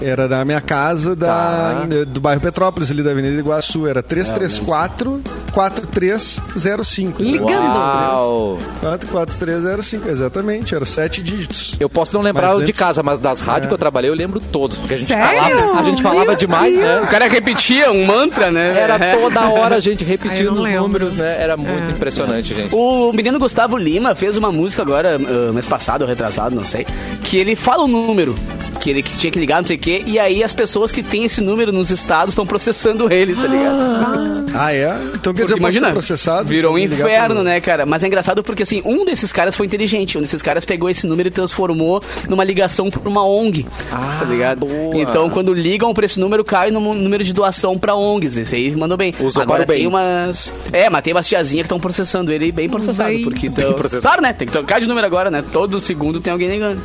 era 0.00 0.28
da 0.28 0.44
minha 0.44 0.60
casa 0.60 1.16
da, 1.16 1.26
Tá. 1.26 1.86
do 2.06 2.20
bairro 2.20 2.40
Petrópolis, 2.40 2.90
ali 2.90 3.02
da 3.02 3.10
Avenida 3.10 3.38
Iguaçu. 3.38 3.86
Era 3.88 4.02
334 4.02 5.20
4305. 5.52 7.22
Ligando. 7.22 7.50
Uau! 7.50 8.58
44305, 8.80 10.08
exatamente. 10.08 10.74
Era 10.74 10.84
sete 10.84 11.22
dígitos. 11.22 11.74
Eu 11.80 11.88
posso 11.88 12.14
não 12.14 12.22
lembrar 12.22 12.48
Mas 12.48 12.56
o 12.56 12.58
de 12.60 12.64
antes- 12.66 12.78
casa, 12.78 13.02
mas 13.02 13.18
das 13.18 13.40
rádios 13.40 13.64
É. 13.64 13.68
que 13.68 13.74
eu 13.74 13.78
trabalhei 13.78 14.10
eu 14.10 14.14
lembro 14.14 14.38
todos, 14.40 14.78
porque 14.78 14.94
a 14.94 14.96
gente 14.96 15.08
Sério? 15.08 15.58
falava, 15.58 15.80
a 15.80 15.82
gente 15.82 16.02
falava 16.02 16.26
Meu 16.26 16.36
demais, 16.36 16.72
Deus. 16.74 16.84
né? 16.86 17.00
O 17.02 17.06
cara 17.08 17.26
repetia 17.28 17.90
um 17.90 18.06
mantra, 18.06 18.50
né? 18.50 18.78
Era 18.78 18.98
toda 19.16 19.48
hora 19.50 19.76
a 19.76 19.80
gente 19.80 20.04
repetindo 20.04 20.52
os 20.52 20.58
lembro. 20.60 20.82
números, 20.82 21.14
né? 21.14 21.36
Era 21.42 21.56
muito 21.56 21.88
É. 21.88 21.90
impressionante, 21.90 22.54
gente. 22.54 22.74
O 22.74 23.12
menino 23.12 23.38
Gustavo 23.38 23.76
Lima 23.76 24.14
fez 24.14 24.36
uma 24.36 24.52
música 24.52 24.82
agora, 24.82 24.99
ah, 25.06 25.52
mês 25.52 25.66
passado, 25.66 26.02
ou 26.02 26.08
retrasado, 26.08 26.54
não 26.54 26.64
sei, 26.64 26.86
que 27.24 27.36
ele 27.38 27.56
fala 27.56 27.84
o 27.84 27.88
número. 27.88 28.34
Que 28.80 28.90
ele 28.90 29.02
que 29.02 29.16
tinha 29.16 29.30
que 29.30 29.38
ligar, 29.38 29.58
não 29.58 29.66
sei 29.66 29.76
o 29.76 29.78
quê, 29.78 30.02
e 30.06 30.18
aí 30.18 30.42
as 30.42 30.52
pessoas 30.52 30.90
que 30.90 31.02
têm 31.02 31.24
esse 31.24 31.40
número 31.42 31.70
nos 31.70 31.90
estados 31.90 32.32
estão 32.32 32.46
processando 32.46 33.12
ele, 33.12 33.34
tá 33.34 33.46
ligado? 33.46 34.46
Ah, 34.54 34.72
é? 34.72 34.98
Então 35.14 35.32
quer 35.34 35.42
Porque 35.42 35.44
dizer, 35.44 35.56
imagina, 35.58 35.92
processado? 35.92 36.48
virou 36.48 36.74
um 36.74 36.78
inferno, 36.78 37.42
né, 37.42 37.60
cara? 37.60 37.84
Mas 37.84 38.02
é 38.02 38.06
engraçado 38.06 38.42
porque, 38.42 38.62
assim, 38.62 38.80
um 38.84 39.04
desses 39.04 39.30
caras 39.32 39.54
foi 39.54 39.66
inteligente. 39.66 40.16
Um 40.16 40.22
desses 40.22 40.40
caras 40.42 40.64
pegou 40.64 40.88
esse 40.88 41.06
número 41.06 41.28
e 41.28 41.30
transformou 41.30 42.02
numa 42.28 42.42
ligação 42.42 42.90
pra 42.90 43.08
uma 43.08 43.22
ONG, 43.28 43.66
tá 43.90 44.24
ligado? 44.24 44.60
boa. 44.60 44.96
Então, 44.96 45.28
quando 45.30 45.52
ligam 45.52 45.92
pra 45.92 46.04
esse 46.06 46.18
número, 46.18 46.42
cai 46.42 46.70
no 46.70 46.80
número 46.94 47.22
de 47.22 47.32
doação 47.32 47.78
pra 47.78 47.94
ONGs. 47.94 48.38
Esse 48.38 48.56
aí 48.56 48.70
mandou 48.74 48.96
bem. 48.96 49.12
Usou 49.20 49.42
Agora 49.42 49.66
tem 49.66 49.78
bem. 49.78 49.86
umas... 49.86 50.52
É, 50.72 50.88
mas 50.88 51.02
tem 51.02 51.12
umas 51.12 51.28
tiazinhas 51.28 51.64
que 51.64 51.66
estão 51.66 51.78
processando 51.78 52.32
ele 52.32 52.50
bem 52.50 52.68
processado. 52.68 53.10
Bem. 53.10 53.22
Porque 53.22 53.48
Bem 53.48 53.66
tão... 53.66 53.74
processado. 53.74 54.02
Claro, 54.02 54.22
né? 54.22 54.32
Tem 54.32 54.46
que 54.46 54.52
trocar 54.52 54.80
de 54.80 54.86
número 54.86 55.06
agora, 55.06 55.30
né? 55.30 55.44
Todo 55.52 55.78
segundo 55.78 56.18
tem 56.20 56.32
alguém 56.32 56.48
ligando. 56.48 56.80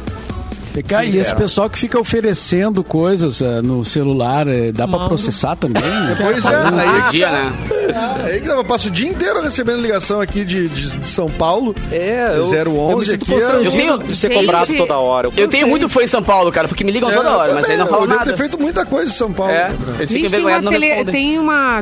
E, 0.75 0.83
cara, 0.83 1.05
e 1.05 1.17
esse 1.17 1.33
pessoal 1.35 1.69
que 1.69 1.77
fica 1.77 1.97
oferecendo 1.99 2.83
coisas 2.83 3.41
eh, 3.41 3.61
no 3.61 3.85
celular, 3.85 4.45
eh, 4.47 4.71
dá 4.73 4.85
pra 4.87 5.05
processar 5.07 5.55
também? 5.55 5.81
né? 5.87 6.17
Pois 6.19 6.45
é, 6.45 6.55
aí 6.55 6.99
é 6.99 7.01
que 7.03 7.11
Dia, 7.11 7.27
tá. 7.27 7.31
né? 7.31 7.53
Ah, 7.95 8.17
aí 8.25 8.41
que 8.41 8.49
eu 8.49 8.63
passo 8.65 8.89
o 8.89 8.91
dia 8.91 9.07
inteiro 9.07 9.41
recebendo 9.41 9.81
ligação 9.81 10.19
aqui 10.19 10.43
de, 10.43 10.67
de, 10.67 10.97
de 10.97 11.09
São 11.09 11.29
Paulo. 11.31 11.73
É, 11.91 12.33
eu, 12.35 12.45
011 12.47 13.09
eu 13.09 13.15
aqui 13.15 13.33
é- 13.33 13.67
Eu 13.67 13.71
tenho- 13.71 13.97
de 13.99 14.15
ser 14.17 14.33
cobrado 14.33 14.75
toda 14.75 14.97
hora. 14.97 15.29
Eu 15.37 15.47
tenho 15.47 15.67
muito 15.67 15.87
fã 15.87 16.03
em 16.03 16.07
São 16.07 16.21
Paulo, 16.21 16.51
cara, 16.51 16.67
porque 16.67 16.83
me 16.83 16.91
ligam 16.91 17.09
toda 17.09 17.29
É, 17.29 17.31
hora, 17.31 17.49
eu 17.51 17.55
mas 17.55 17.69
aí 17.69 17.77
não 17.77 17.87
falam 17.87 18.03
Eu 18.03 18.09
nada. 18.09 18.25
ter 18.25 18.35
feito 18.35 18.59
muita 18.59 18.85
coisa 18.85 19.09
em 19.09 19.15
São 19.15 19.31
Paulo. 19.31 19.53
É, 19.53 19.71
eles 19.99 20.11
ficam 20.11 20.27
envergonhados 20.27 20.65
não 20.65 20.71
tele- 20.73 21.05
tem 21.05 21.39
uma, 21.39 21.79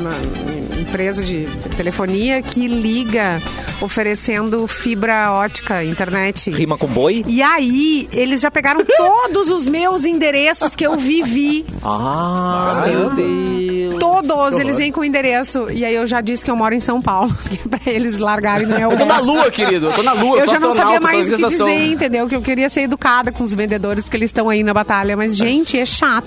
uma 0.00 0.80
empresa 0.80 1.22
de 1.24 1.48
telefonia 1.76 2.40
que 2.42 2.68
liga 2.68 3.40
oferecendo 3.80 4.66
fibra 4.66 5.32
ótica, 5.32 5.82
internet. 5.84 6.50
Rima 6.50 6.76
com 6.76 6.86
boi? 6.86 7.24
E 7.26 7.42
aí, 7.42 8.08
eles 8.20 8.40
já 8.40 8.50
pegaram 8.50 8.84
todos 8.84 9.48
os 9.48 9.68
meus 9.68 10.04
endereços 10.04 10.74
que 10.76 10.86
eu 10.86 10.96
vivi. 10.96 11.64
Ah, 11.82 12.84
meu 12.86 13.10
Deus. 13.10 13.98
Todos, 14.00 14.58
eles 14.58 14.78
vêm 14.78 14.90
com 14.90 15.00
o 15.00 15.04
endereço. 15.04 15.66
E 15.70 15.84
aí 15.84 15.94
eu 15.94 16.06
já 16.06 16.20
disse 16.20 16.44
que 16.44 16.50
eu 16.50 16.56
moro 16.56 16.74
em 16.74 16.80
São 16.80 17.00
Paulo. 17.02 17.34
pra 17.68 17.80
eles 17.86 18.16
largarem 18.18 18.66
no 18.66 18.76
meu 18.76 18.90
Eu 18.92 18.98
tô 18.98 19.04
na 19.04 19.18
lua, 19.18 19.50
querido. 19.50 19.88
Eu 19.88 19.92
tô 19.92 20.02
na 20.02 20.12
lua. 20.12 20.38
Eu 20.38 20.44
sou 20.46 20.54
já 20.54 20.60
não 20.60 20.72
sabia 20.72 21.00
mais 21.00 21.30
o 21.30 21.36
que 21.36 21.46
dizer, 21.46 21.90
entendeu? 21.92 22.26
Que 22.28 22.36
eu 22.36 22.40
queria 22.42 22.68
ser 22.68 22.82
educada 22.82 23.30
com 23.30 23.42
os 23.44 23.52
vendedores, 23.52 24.04
porque 24.04 24.16
eles 24.16 24.28
estão 24.30 24.48
aí 24.48 24.62
na 24.62 24.72
batalha. 24.72 25.16
Mas, 25.16 25.36
gente, 25.36 25.78
é 25.78 25.84
chato. 25.84 26.26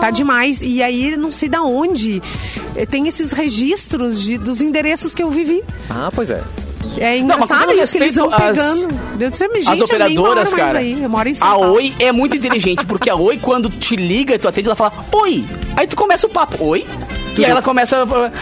Tá 0.00 0.10
demais. 0.10 0.60
E 0.62 0.82
aí, 0.82 1.16
não 1.16 1.32
sei 1.32 1.48
da 1.48 1.62
onde. 1.62 2.22
eh, 2.76 2.84
Tem 2.86 3.08
esses 3.08 3.32
registros 3.32 4.20
de- 4.20 4.38
dos 4.38 4.60
endereços 4.60 5.14
que 5.14 5.22
eu 5.22 5.30
vivi. 5.30 5.62
Ah, 5.90 6.10
pois 6.14 6.30
é. 6.30 6.42
É 6.96 7.18
engraçado 7.18 7.66
todo 7.66 7.82
isso, 7.82 7.92
que 7.92 7.98
eles 7.98 8.14
vão 8.16 8.32
as- 8.32 8.42
pegando. 8.42 8.88
Eu 9.20 9.30
disse, 9.30 9.44
gente, 9.54 9.68
As 9.70 9.80
operadoras, 9.80 10.52
cara. 10.54 10.78
Aí. 10.78 10.96
A. 11.40 11.56
Oi 11.56 11.94
é 11.98 12.12
muito 12.12 12.36
inteligente, 12.36 12.86
porque 12.86 13.10
a 13.10 13.16
Oi, 13.16 13.38
quando 13.38 13.68
te 13.70 13.96
liga 13.96 14.34
e 14.34 14.38
tu 14.38 14.48
atende, 14.48 14.68
ela 14.68 14.76
fala 14.76 14.92
Oi. 15.12 15.44
Aí 15.76 15.86
tu 15.86 15.96
começa 15.96 16.26
o 16.26 16.30
papo. 16.30 16.64
Oi? 16.64 16.86
E 17.38 17.44
aí 17.44 17.50
ela 17.50 17.62
começa. 17.62 17.96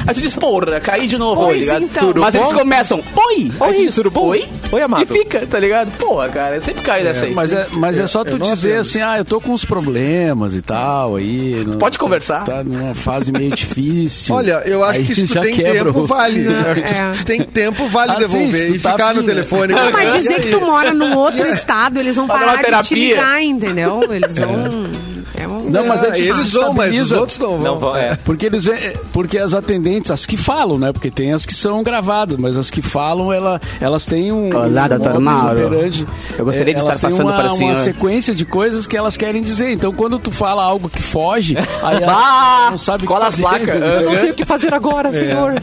Aí 0.07 0.15
tu 0.15 0.21
diz, 0.21 0.35
porra, 0.35 0.81
caí 0.81 1.07
de 1.07 1.19
novo, 1.19 1.43
Pois 1.47 1.61
ligado? 1.61 1.83
então. 1.85 2.13
Mas 2.17 2.35
eles 2.35 2.49
bom? 2.49 2.59
começam, 2.59 3.03
oi! 3.29 3.51
Oi, 3.61 3.75
diz, 3.75 3.95
tudo 3.95 4.11
bom? 4.11 4.27
Oi? 4.29 4.47
Oi, 4.73 4.83
amado. 4.83 5.03
E 5.03 5.07
fica, 5.07 5.47
tá 5.47 5.59
ligado? 5.59 5.91
Porra, 5.99 6.29
cara, 6.29 6.57
eu 6.57 6.61
sempre 6.63 6.83
caio 6.83 7.05
nessa 7.05 7.27
aí. 7.27 7.35
Mas 7.35 7.53
é, 7.53 7.67
mas 7.73 7.99
é 7.99 8.07
só 8.07 8.25
tu 8.25 8.39
dizer 8.39 8.69
atendo. 8.71 8.81
assim, 8.81 9.01
ah, 9.03 9.19
eu 9.19 9.25
tô 9.25 9.41
com 9.41 9.53
uns 9.53 9.65
problemas 9.65 10.55
e 10.55 10.63
tal, 10.63 11.17
aí... 11.17 11.63
não- 11.67 11.79
Pode 11.79 11.99
conversar. 11.99 12.45
Tá 12.45 12.65
numa 12.65 12.95
fase 12.95 13.31
meio 13.33 13.51
difícil. 13.55 14.35
Olha, 14.35 14.63
eu 14.65 14.83
acho 14.83 15.01
Aí 15.01 15.07
que 15.07 15.15
se 15.15 15.27
tu 15.27 15.35
já 15.35 15.41
tem 15.43 15.55
quebra 15.55 15.93
tempo, 15.93 16.07
vale. 16.07 16.41
Não, 16.43 16.53
Eu 16.61 16.73
acho 16.73 16.83
que 16.83 16.93
é. 16.93 17.15
se 17.15 17.19
tu 17.21 17.27
tem 17.27 17.41
tempo, 17.43 17.89
vale 17.89 18.13
Ah, 18.13 18.15
se 18.15 18.21
devolver 18.21 18.71
e 18.75 18.79
tá 18.79 18.93
ficar 18.93 19.15
no 19.15 19.21
né? 19.21 19.27
telefone. 19.27 19.75
Não, 19.75 19.91
mas 19.93 20.15
dizer 20.15 20.35
aí? 20.35 20.41
que 20.43 20.51
tu 20.51 20.61
mora 20.61 20.93
num 20.93 21.17
outro 21.17 21.47
estado, 21.47 21.99
eles 22.01 22.17
vão 22.17 22.27
parar 22.27 22.57
de 22.83 22.89
te 22.89 22.95
ligar, 22.95 23.43
entendeu? 23.43 24.01
Eles 24.11 24.39
vão... 24.39 24.87
É 25.37 25.47
um... 25.47 25.71
Não, 25.71 25.87
mas 25.87 26.03
é 26.03 26.11
Ah, 26.13 26.19
eles 26.19 26.53
vão, 26.53 26.73
mas 26.73 27.01
os 27.01 27.13
outros 27.13 27.39
não 27.39 27.51
vão. 27.51 27.59
Não 27.59 27.79
vão, 27.79 27.97
é. 27.97 28.17
Porque 28.25 28.47
eles 28.47 28.67
é, 28.67 28.95
porque 29.13 29.39
as 29.39 29.55
atendentes, 29.55 30.11
as 30.11 30.25
que 30.25 30.37
falam, 30.37 30.79
né? 30.79 30.93
Porque 30.93 31.11
tem 31.11 31.33
as 31.33 31.45
que 31.45 31.55
são 31.55 31.83
gravadas, 31.83 32.39
mas 32.39 32.57
as 32.57 32.71
que 32.71 32.81
falam, 32.81 33.33
ela, 33.33 33.61
elas 33.81 34.07
têm 34.07 34.33
um 34.33 34.55
Olá, 34.55 34.89
doutor 34.89 35.21
Mauro. 35.21 35.67
operandi. 35.67 36.07
Eu 36.39 36.45
gostaria 36.45 36.75
de 36.75 36.81
elas 36.81 36.97
estar 36.97 37.09
passando 37.09 37.27
uma, 37.29 37.37
para 37.37 37.47
o 37.49 37.51
senhor. 37.51 37.71
uma 37.71 37.83
sequência 37.83 38.35
de 38.35 38.45
coisas 38.45 38.87
que 38.87 38.97
elas 38.97 39.17
querem 39.17 39.43
dizer. 39.43 39.71
Então, 39.71 39.93
quando 39.93 40.19
tu 40.19 40.31
fala 40.31 40.63
algo 40.63 40.89
que 40.89 41.03
foge, 41.03 41.57
aí 41.83 42.01
ela 42.03 42.71
não 42.71 42.79
sabe 42.79 42.99
o 42.99 43.01
que 43.01 43.07
cola 43.07 43.27
as 43.29 43.39
fazer, 43.39 43.43
placas. 43.43 43.69
entendeu? 43.69 44.11
Não 44.11 44.21
sei 44.21 44.31
o 44.31 44.35
que 44.35 44.45
fazer 44.45 44.73
agora, 44.75 45.13
senhor. 45.13 45.55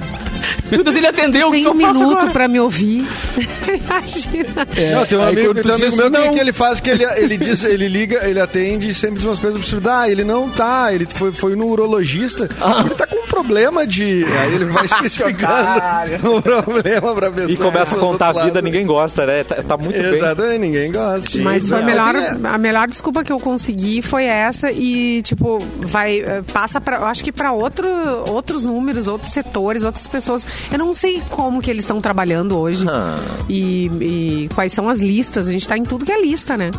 Meu 0.71 0.83
Deus, 0.83 0.95
ele 0.95 1.07
atendeu, 1.07 1.51
Tem 1.51 1.67
um 1.67 1.73
minuto 1.73 2.03
agora? 2.03 2.31
pra 2.31 2.47
me 2.47 2.59
ouvir. 2.59 3.05
Imagina. 3.67 4.67
É, 4.75 4.93
Não, 4.95 5.05
tem 5.05 5.17
um 5.17 5.21
amigo, 5.23 5.53
tem 5.53 5.71
um 5.71 5.75
amigo 5.75 5.95
meu 5.95 6.11
que, 6.11 6.17
não, 6.17 6.33
que 6.33 6.39
ele 6.39 6.53
faz 6.53 6.79
que 6.79 6.89
ele, 6.89 7.03
ele 7.17 7.37
diz, 7.37 7.63
ele 7.63 7.87
liga, 7.87 8.27
ele 8.27 8.39
atende 8.39 8.89
e 8.89 8.93
sempre 8.93 9.15
diz 9.17 9.25
umas 9.25 9.39
coisas 9.39 9.59
absurdas. 9.59 9.93
Ah, 9.93 10.09
ele 10.09 10.23
não 10.23 10.49
tá, 10.49 10.93
ele 10.93 11.05
foi, 11.13 11.31
foi 11.31 11.55
no 11.55 11.67
urologista, 11.67 12.43
ele 12.79 12.95
tá 12.95 13.05
com 13.05 13.12
um 13.12 13.12
problema 13.43 13.85
de. 13.85 14.25
Aí 14.25 14.55
ele 14.55 14.65
vai 14.65 14.85
especificando 14.85 16.37
o 16.37 16.41
problema 16.41 17.13
pra 17.15 17.31
pessoa. 17.31 17.51
E 17.51 17.57
começa 17.57 17.95
a 17.95 17.99
contar 17.99 18.29
a 18.29 18.43
vida, 18.45 18.61
ninguém 18.61 18.85
gosta, 18.85 19.25
né? 19.25 19.43
Tá, 19.43 19.55
tá 19.61 19.77
muito 19.77 19.93
bem. 20.01 20.13
Exatamente, 20.13 20.59
ninguém 20.59 20.91
gosta. 20.91 21.37
Mas 21.41 21.67
foi 21.67 21.77
a 21.77 21.81
Não, 21.81 21.85
melhor, 21.87 22.15
a 22.43 22.57
melhor 22.57 22.87
desculpa 22.87 23.23
que 23.23 23.31
eu 23.31 23.39
consegui 23.39 24.01
foi 24.01 24.25
essa 24.25 24.71
e, 24.71 25.21
tipo, 25.21 25.59
vai, 25.81 26.19
eh, 26.19 26.41
passa 26.53 26.79
pra, 26.79 26.97
eu 26.97 27.05
acho 27.05 27.23
que 27.23 27.31
pra 27.31 27.51
outro, 27.51 27.87
outros 28.29 28.63
números, 28.63 29.07
outros 29.07 29.31
setores, 29.31 29.83
outras 29.83 30.07
pessoas. 30.07 30.45
Eu 30.71 30.77
não 30.77 30.93
sei 30.93 31.21
como 31.31 31.61
que 31.61 31.69
eles 31.69 31.83
estão 31.83 31.99
trabalhando 31.99 32.57
hoje 32.57 32.85
Ah. 32.89 33.17
e, 33.49 33.85
e 34.01 34.49
quais 34.55 34.71
são 34.73 34.89
as 34.89 34.99
listas. 34.99 35.47
A 35.47 35.51
gente 35.51 35.67
tá 35.67 35.77
em 35.77 35.83
tudo 35.83 36.05
que 36.05 36.11
é 36.11 36.21
lista, 36.21 36.55
né? 36.57 36.71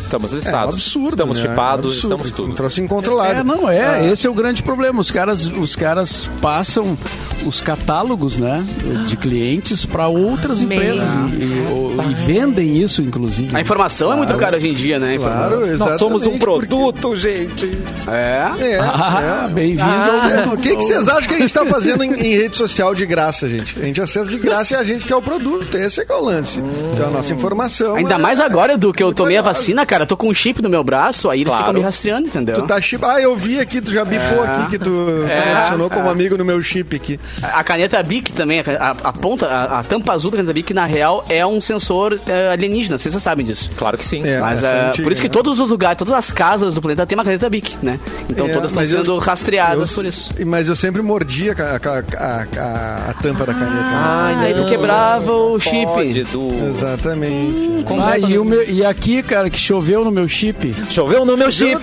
Estamos 0.00 0.30
É 0.30 0.34
um 0.34 0.38
listados. 0.38 0.74
absurdo. 0.74 1.08
Estamos 1.10 1.38
né? 1.38 1.48
chipados, 1.48 1.84
É 1.84 1.86
um 1.86 1.90
absurdo. 1.90 2.14
estamos 2.14 2.26
Um 2.26 2.30
tudo. 2.34 2.54
troço 2.54 2.80
incontrolável. 2.82 3.40
É, 3.40 3.44
não 3.44 3.68
é. 3.68 3.82
Ah. 3.84 4.04
Esse 4.06 4.26
é 4.26 4.30
o 4.30 4.34
grande 4.34 4.62
problema. 4.62 5.00
Os 5.00 5.10
caras, 5.10 5.46
os 5.46 5.74
caras 5.74 6.11
passam 6.40 6.96
os 7.44 7.60
catálogos, 7.60 8.36
né, 8.38 8.64
de 9.06 9.16
clientes 9.16 9.84
para 9.84 10.06
outras 10.06 10.62
empresas 10.62 11.08
e, 11.38 11.42
e- 11.44 12.10
e 12.10 12.14
vendem 12.14 12.76
isso, 12.80 13.02
inclusive. 13.02 13.56
A 13.56 13.60
informação 13.60 14.12
é 14.12 14.16
muito 14.16 14.34
cara 14.34 14.56
hoje 14.56 14.68
em 14.68 14.74
dia, 14.74 14.98
né? 14.98 15.16
Claro, 15.18 15.56
exatamente. 15.66 15.78
Nós 15.90 15.98
somos 15.98 16.26
um 16.26 16.38
porque- 16.38 16.66
produto, 16.66 17.16
gente. 17.16 17.70
É. 18.06 18.42
É, 18.60 18.78
Ah, 18.80 19.46
é. 19.48 19.52
bem-vindo. 19.52 19.82
Ah, 19.82 20.44
ao- 20.48 20.54
o 20.54 20.56
que, 20.58 20.76
que 20.76 20.82
vocês 20.84 21.08
acham 21.08 21.28
que 21.28 21.34
a 21.34 21.38
gente 21.38 21.52
tá 21.54 21.64
fazendo 21.66 22.02
em, 22.04 22.12
em 22.14 22.36
rede 22.36 22.56
social 22.56 22.94
de 22.94 23.04
graça, 23.06 23.48
gente? 23.48 23.78
A 23.80 23.84
gente 23.84 24.00
acessa 24.00 24.30
de 24.30 24.38
graça 24.38 24.74
e 24.74 24.76
a 24.76 24.84
gente 24.84 25.04
que 25.06 25.12
é 25.12 25.16
o 25.16 25.22
produto. 25.22 25.76
Esse 25.76 26.00
é 26.00 26.04
que 26.04 26.12
é 26.12 26.14
o 26.14 26.22
lance. 26.22 26.60
Então 26.92 27.06
a 27.08 27.10
nossa 27.10 27.32
informação. 27.34 27.94
Ainda 27.96 28.14
é- 28.14 28.18
mais 28.18 28.38
agora, 28.40 28.76
do 28.78 28.92
que 28.92 29.02
eu 29.02 29.12
tomei 29.12 29.36
a 29.36 29.42
vacina, 29.42 29.84
cara. 29.84 30.02
Eu 30.04 30.06
tô 30.06 30.16
com 30.16 30.28
um 30.28 30.34
chip 30.34 30.62
no 30.62 30.68
meu 30.68 30.84
braço, 30.84 31.28
aí 31.28 31.40
eles 31.40 31.48
Claro. 31.48 31.64
ficam 31.64 31.74
me 31.80 31.84
rastreando, 31.84 32.28
entendeu? 32.28 32.54
Tu 32.56 32.62
tá 32.62 32.80
chip. 32.80 33.04
Ah, 33.04 33.20
eu 33.20 33.36
vi 33.36 33.58
aqui, 33.58 33.80
tu 33.80 33.90
já 33.92 34.04
bipou 34.04 34.42
aqui 34.42 34.70
que 34.70 34.78
tu, 34.78 34.90
tu 34.90 35.26
É. 35.30 35.52
como 35.92 36.10
amigo 36.10 36.36
no 36.36 36.44
meu 36.44 36.60
chip 36.62 36.96
aqui. 36.96 37.18
A 37.42 37.62
caneta 37.64 38.02
Bic 38.02 38.32
também, 38.32 38.60
a, 38.60 38.90
a- 39.04 39.12
ponta, 39.12 39.46
a, 39.46 39.80
a 39.80 39.82
tampa 39.84 40.12
azul 40.12 40.30
da 40.30 40.38
caneta 40.38 40.52
Bic, 40.54 40.72
na 40.74 40.84
real, 40.86 41.24
é 41.28 41.46
um 41.46 41.60
sensor 41.60 42.18
é, 42.26 42.52
alienígena, 42.52 42.98
vocês 42.98 43.12
já 43.14 43.20
sabem 43.20 43.44
disso. 43.46 43.70
Claro 43.76 43.96
que 43.98 44.04
sim. 44.04 44.26
É, 44.26 44.40
Mas 44.40 44.62
é, 44.62 44.88
antiga, 44.88 45.02
por 45.04 45.12
isso 45.12 45.20
que 45.20 45.28
né? 45.28 45.32
todos 45.32 45.60
os 45.60 45.70
lugares, 45.70 45.98
todas 45.98 46.14
as 46.14 46.30
casas 46.32 46.74
do 46.74 46.80
planeta 46.82 47.06
tem 47.06 47.16
uma 47.16 47.24
caneta 47.24 47.48
Bic, 47.50 47.76
né? 47.82 47.98
Então 48.28 48.46
É, 48.46 48.52
todas 48.52 48.70
estão 48.70 48.82
mas 48.82 48.92
eu- 48.92 48.98
sendo 49.04 49.18
rastreadas 49.18 49.90
eu- 49.90 49.94
por 49.94 50.04
isso. 50.04 50.30
Mas 50.46 50.68
eu 50.68 50.76
sempre 50.76 51.02
mordia 51.02 51.54
a, 51.58 51.62
a- 51.62 51.78
a- 52.18 52.46
a- 52.60 53.10
a 53.10 53.14
tampa 53.22 53.44
da 53.46 53.54
caneta. 53.54 53.72
Ai, 53.92 54.36
daí 54.36 54.54
tu 54.54 54.64
quebrava 54.68 55.32
o 55.32 55.58
chip. 55.60 55.86
Pode, 55.86 56.18
Edu. 56.20 56.54
Exatamente. 56.68 57.84
Ah, 58.00 58.18
e, 58.18 58.38
o 58.38 58.44
meu- 58.44 58.68
e 58.68 58.84
aqui, 58.84 59.22
cara, 59.22 59.48
que 59.50 59.58
choveu 59.58 60.04
no 60.04 60.10
meu 60.10 60.26
chip. 60.28 60.74
Choveu 60.90 61.24
no 61.24 61.36
meu 61.36 61.50
chip. 61.50 61.80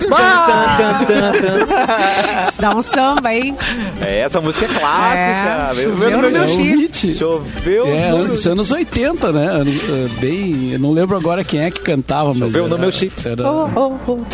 Isso 2.48 2.60
dá 2.60 2.74
um 2.74 2.82
samba, 2.82 3.32
hein? 3.34 3.56
É, 4.00 4.20
essa 4.20 4.40
música 4.40 4.64
é 4.64 4.68
clássica. 4.68 5.20
É, 5.20 5.74
meu 5.74 5.90
choveu 5.90 6.10
Deus. 6.10 6.22
no 6.22 6.30
meu 6.30 6.42
é 6.42 6.46
chip. 6.46 6.76
hit. 6.76 7.14
Choveu 7.18 7.86
É, 7.86 8.10
no 8.10 8.16
anos, 8.16 8.46
anos 8.46 8.70
80, 8.70 9.32
né? 9.32 9.62
Eh, 9.66 10.20
Bem, 10.20 10.72
eu 10.72 10.78
não 10.78 10.92
lembro 10.92 11.16
agora 11.16 11.44
quem 11.44 11.60
é 11.60 11.70
que 11.70 11.80
cantava, 11.80 12.30
mas 12.30 12.38
Choveu 12.38 12.66
no 12.68 12.74
era, 12.74 12.82
meu 12.82 12.92
chip. 12.92 13.12
Era, 13.26 13.42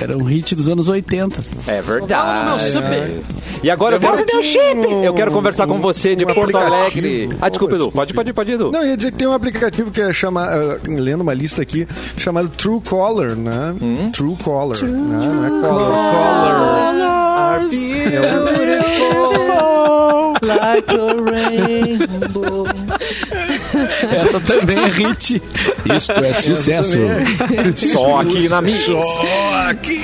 era 0.00 0.16
um 0.16 0.24
hit 0.24 0.54
dos 0.54 0.68
anos 0.68 0.88
80. 0.88 1.40
É 1.66 1.82
verdade. 1.82 2.44
no 2.44 2.50
meu 2.50 2.58
chip. 2.58 3.22
E 3.62 3.70
agora 3.70 3.96
eu 3.96 4.00
quero, 4.00 4.16
meu 4.32 4.42
chip. 4.42 5.04
eu 5.04 5.14
quero 5.14 5.32
conversar 5.32 5.66
com 5.66 5.80
você 5.80 6.14
de 6.14 6.24
Um 6.24 6.32
Porto. 6.34 6.56
Alegre. 6.56 7.28
Ah, 7.40 7.48
desculpa, 7.48 7.74
Edu. 7.74 7.90
Pode, 7.90 8.14
pode, 8.14 8.32
pode, 8.32 8.52
Edu. 8.52 8.70
Não, 8.70 8.82
eu 8.82 8.90
ia 8.90 8.96
dizer 8.96 9.10
que 9.12 9.18
tem 9.18 9.26
um 9.26 9.32
aplicativo 9.32 9.90
que 9.90 10.00
é 10.00 10.12
chamado, 10.12 10.80
lendo 10.86 11.22
uma 11.22 11.34
lista 11.34 11.62
aqui, 11.62 11.86
chamado 12.16 12.48
True 12.48 12.80
Caller, 12.80 13.34
né? 13.34 13.74
Hum? 13.80 14.10
True 14.10 14.36
Caller, 14.44 14.82
né? 14.84 14.90
Não 14.90 15.44
é 15.46 15.60
Caller, 15.62 16.12
Caller. 16.12 17.15
Essa 24.10 24.40
também 24.40 24.78
é 24.78 24.86
hit. 24.86 25.42
Isto 25.96 26.12
é 26.24 26.32
sucesso. 26.32 26.98
Só 27.74 28.20
aqui 28.20 28.48
na 28.48 28.62
Mix. 28.62 28.84
Só 28.84 29.02
aqui. 29.68 30.00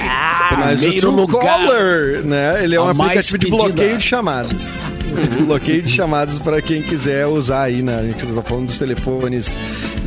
Mas 0.58 0.74
o 0.74 0.78
primeiro 0.78 1.00
True 1.00 1.16
lugar. 1.16 1.42
Caller, 1.42 2.24
né? 2.24 2.64
Ele 2.64 2.76
é 2.76 2.80
um 2.80 2.88
A 2.88 2.94
mais 2.94 3.10
aplicativo 3.10 3.38
de 3.38 3.50
bloqueio 3.50 3.96
de 3.98 4.04
chamadas. 4.04 4.74
bloqueio 5.46 5.82
de 5.82 5.90
chamadas 5.90 6.38
para 6.38 6.60
quem 6.62 6.82
quiser 6.82 7.26
usar 7.26 7.62
aí, 7.62 7.82
né? 7.82 7.98
A 7.98 8.02
gente 8.02 8.26
tá 8.26 8.42
falando 8.42 8.66
dos 8.66 8.78
telefones 8.78 9.54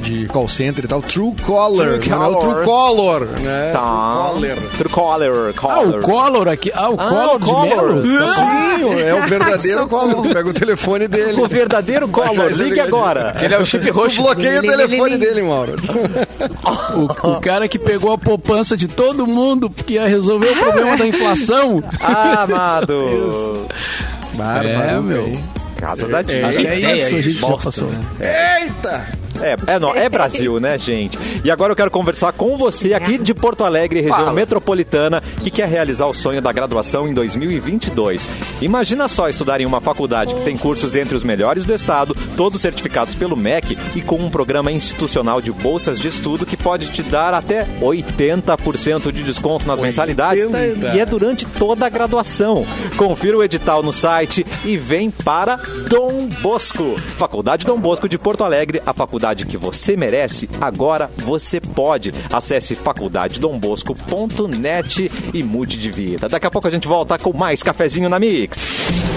de 0.02 0.28
call 0.28 0.48
center 0.48 0.86
e 0.86 0.88
tal. 0.88 1.02
True 1.02 1.34
Caller, 1.46 2.00
True 2.00 2.14
é 2.14 2.16
o 2.16 2.20
Caller. 2.20 2.40
True 2.40 2.66
Caller, 2.66 3.28
né? 3.42 3.72
Tá. 3.74 3.80
True 3.80 4.34
Caller. 4.34 4.58
True 4.78 4.90
Caller. 4.90 5.32
Ah, 5.50 5.54
Caller. 5.54 6.00
o 6.00 6.02
Collor 6.02 6.48
aqui. 6.48 6.72
Ah, 6.74 6.90
o 6.90 6.98
Collor 6.98 7.36
o 7.36 7.40
de. 7.40 7.70
Mello. 7.70 8.02
Sim, 8.02 9.00
é 9.04 9.16
o 9.16 9.26
verdadeiro. 9.28 9.88
Collor. 9.88 10.22
Tu 10.22 10.30
pega 10.30 10.50
o 10.50 10.54
telefone 10.54 11.08
dele. 11.08 11.42
O 11.42 11.48
verdadeiro 11.48 12.06
é 12.06 12.54
Ligue 12.54 12.80
agora. 12.80 13.36
Ele 13.42 13.54
é 13.54 13.60
o 13.60 13.66
chip 13.66 13.86
Tu 13.86 13.94
roxo. 13.94 14.22
bloqueia 14.22 14.60
o 14.60 14.64
telefone 14.64 15.18
dele, 15.18 15.42
Mauro. 15.42 15.76
O, 16.96 17.32
o 17.32 17.42
cara 17.42 17.68
que 17.68 17.80
pegou 17.80 18.12
a 18.12 18.18
poupança 18.18 18.78
de 18.78 18.88
todo 18.88 19.26
mundo 19.26 19.70
porque 19.70 19.94
ia 19.94 20.08
resolver 20.08 20.50
o 20.52 20.56
problema 20.56 20.98
da 20.98 21.08
inflação. 21.08 21.84
Ah, 22.02 22.44
amado. 22.44 23.68
Bárbaro, 24.36 24.90
É, 24.90 25.02
meu. 25.02 25.42
Casa 25.78 26.08
da 26.08 26.20
É, 26.20 26.24
Tia. 26.24 26.48
é 26.48 26.96
isso, 26.96 27.16
a 27.16 27.22
gente 27.22 27.32
já 27.40 27.48
bosta, 27.48 27.66
passou. 27.66 27.90
né? 27.92 28.00
Eita! 28.62 29.25
É, 29.42 29.76
é, 29.76 29.80
não, 29.80 29.94
é 29.94 30.08
Brasil, 30.10 30.60
né, 30.60 30.78
gente? 30.78 31.18
E 31.44 31.52
agora 31.52 31.72
eu 31.72 31.76
quero 31.76 31.92
conversar 31.92 32.32
com 32.34 32.58
você 32.58 32.94
aqui 32.94 33.18
de 33.18 33.34
Porto 33.34 33.64
Alegre, 33.64 34.00
região 34.00 34.18
Fala. 34.18 34.34
metropolitana, 34.34 35.22
que 35.44 35.52
quer 35.52 35.68
realizar 35.68 36.08
o 36.08 36.14
sonho 36.14 36.42
da 36.42 36.52
graduação 36.52 37.08
em 37.08 37.14
2022. 37.14 38.28
Imagina 38.62 39.08
só 39.08 39.30
estudar 39.30 39.60
em 39.62 39.66
uma 39.66 39.82
faculdade 39.82 40.34
que 40.36 40.42
tem 40.42 40.58
cursos 40.58 40.96
entre 40.96 41.16
os 41.16 41.24
melhores 41.24 41.66
do 41.66 41.74
estado, 41.74 42.16
todos 42.38 42.62
certificados 42.62 43.16
pelo 43.16 43.36
MEC 43.36 43.78
e 43.96 44.02
com 44.02 44.16
um 44.16 44.30
programa 44.30 44.72
institucional 44.72 45.42
de 45.42 45.52
bolsas 45.52 46.00
de 46.00 46.08
estudo 46.08 46.46
que 46.46 46.58
pode 46.58 46.92
te 46.92 47.04
dar 47.04 47.34
até 47.34 47.66
80% 47.82 49.12
de 49.12 49.24
desconto 49.24 49.68
nas 49.68 49.80
mensalidades. 49.80 50.46
80. 50.46 50.96
E 50.96 51.00
é 51.00 51.06
durante 51.06 51.46
toda 51.46 51.86
a 51.86 51.90
graduação. 51.90 52.66
Confira 52.98 53.38
o 53.38 53.44
edital 53.44 53.84
no 53.84 53.92
site 53.92 54.46
e 54.64 54.78
vem 54.78 55.10
para 55.10 55.58
Dom 55.90 56.28
Bosco. 56.42 56.96
Faculdade 57.18 57.66
Dom 57.66 57.80
Bosco 57.80 58.08
de 58.08 58.18
Porto 58.18 58.44
Alegre, 58.44 58.82
a 58.86 58.94
faculdade 58.94 59.25
que 59.48 59.58
você 59.58 59.98
merece, 59.98 60.48
agora 60.60 61.10
você 61.18 61.62
pode. 61.62 62.14
Acesse 62.32 62.76
faculdadedombosco.net 62.76 65.12
e 65.34 65.42
mude 65.42 65.80
de 65.80 65.90
vida. 65.90 66.28
Daqui 66.28 66.46
a 66.46 66.52
pouco 66.52 66.68
a 66.68 66.72
gente 66.72 66.88
volta 66.88 67.18
com 67.18 67.34
mais 67.34 67.64
cafezinho 67.64 68.10
na 68.10 68.20
Mix. 68.20 69.15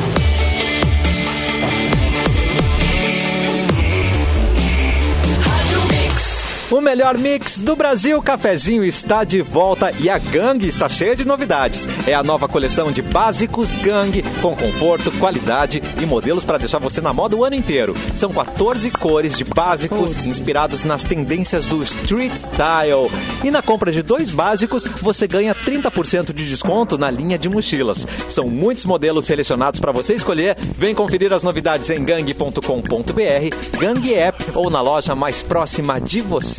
O 6.70 6.82
melhor 6.82 7.16
mix 7.16 7.58
do 7.58 7.74
Brasil, 7.74 8.20
cafezinho 8.20 8.84
está 8.84 9.24
de 9.24 9.40
volta 9.40 9.90
e 9.98 10.10
a 10.10 10.18
Gang 10.18 10.62
está 10.66 10.86
cheia 10.86 11.16
de 11.16 11.24
novidades. 11.24 11.88
É 12.06 12.12
a 12.12 12.22
nova 12.22 12.46
coleção 12.46 12.92
de 12.92 13.00
básicos 13.00 13.74
Gang 13.76 14.22
com 14.42 14.54
conforto, 14.54 15.10
qualidade 15.12 15.82
e 15.98 16.04
modelos 16.04 16.44
para 16.44 16.58
deixar 16.58 16.78
você 16.78 17.00
na 17.00 17.10
moda 17.10 17.34
o 17.34 17.42
ano 17.42 17.56
inteiro. 17.56 17.94
São 18.14 18.34
14 18.34 18.90
cores 18.90 19.34
de 19.34 19.44
básicos 19.44 20.26
inspirados 20.26 20.84
nas 20.84 21.02
tendências 21.02 21.64
do 21.64 21.82
street 21.82 22.36
style. 22.36 23.10
E 23.42 23.50
na 23.50 23.62
compra 23.62 23.90
de 23.90 24.02
dois 24.02 24.28
básicos, 24.28 24.84
você 25.00 25.26
ganha 25.26 25.54
30% 25.54 26.34
de 26.34 26.46
desconto 26.46 26.98
na 26.98 27.10
linha 27.10 27.38
de 27.38 27.48
mochilas. 27.48 28.06
São 28.28 28.46
muitos 28.46 28.84
modelos 28.84 29.24
selecionados 29.24 29.80
para 29.80 29.90
você 29.90 30.12
escolher. 30.12 30.54
Vem 30.76 30.94
conferir 30.94 31.32
as 31.32 31.42
novidades 31.42 31.88
em 31.88 32.04
gang.com.br, 32.04 33.78
Gang 33.78 34.14
App 34.14 34.44
ou 34.54 34.68
na 34.68 34.82
loja 34.82 35.14
mais 35.14 35.42
próxima 35.42 35.98
de 35.98 36.20
você. 36.20 36.57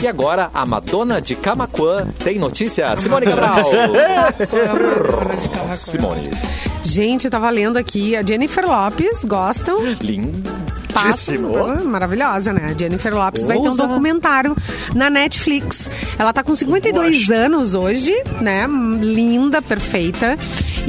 E 0.00 0.06
agora, 0.06 0.50
a 0.54 0.64
Madonna 0.64 1.20
de 1.20 1.34
Camacuã 1.34 2.06
tem 2.22 2.38
notícia. 2.38 2.94
Simone 2.96 3.26
Cabral. 3.30 3.56
Simone. 5.76 6.30
Gente, 6.84 7.24
eu 7.26 7.30
tava 7.30 7.50
lendo 7.50 7.76
aqui, 7.76 8.16
a 8.16 8.22
Jennifer 8.22 8.64
Lopes, 8.64 9.24
gostam? 9.24 9.78
Passa, 10.92 11.32
Lindíssimo. 11.32 11.56
Ah, 11.56 11.82
maravilhosa, 11.84 12.52
né? 12.52 12.70
A 12.70 12.78
Jennifer 12.78 13.14
Lopes 13.14 13.46
vai 13.46 13.60
ter 13.60 13.68
um 13.68 13.76
documentário 13.76 14.56
na 14.94 15.08
Netflix. 15.08 15.90
Ela 16.18 16.32
tá 16.32 16.42
com 16.42 16.54
52 16.54 17.30
anos 17.30 17.74
hoje, 17.74 18.12
né? 18.40 18.66
Linda, 19.00 19.62
perfeita. 19.62 20.36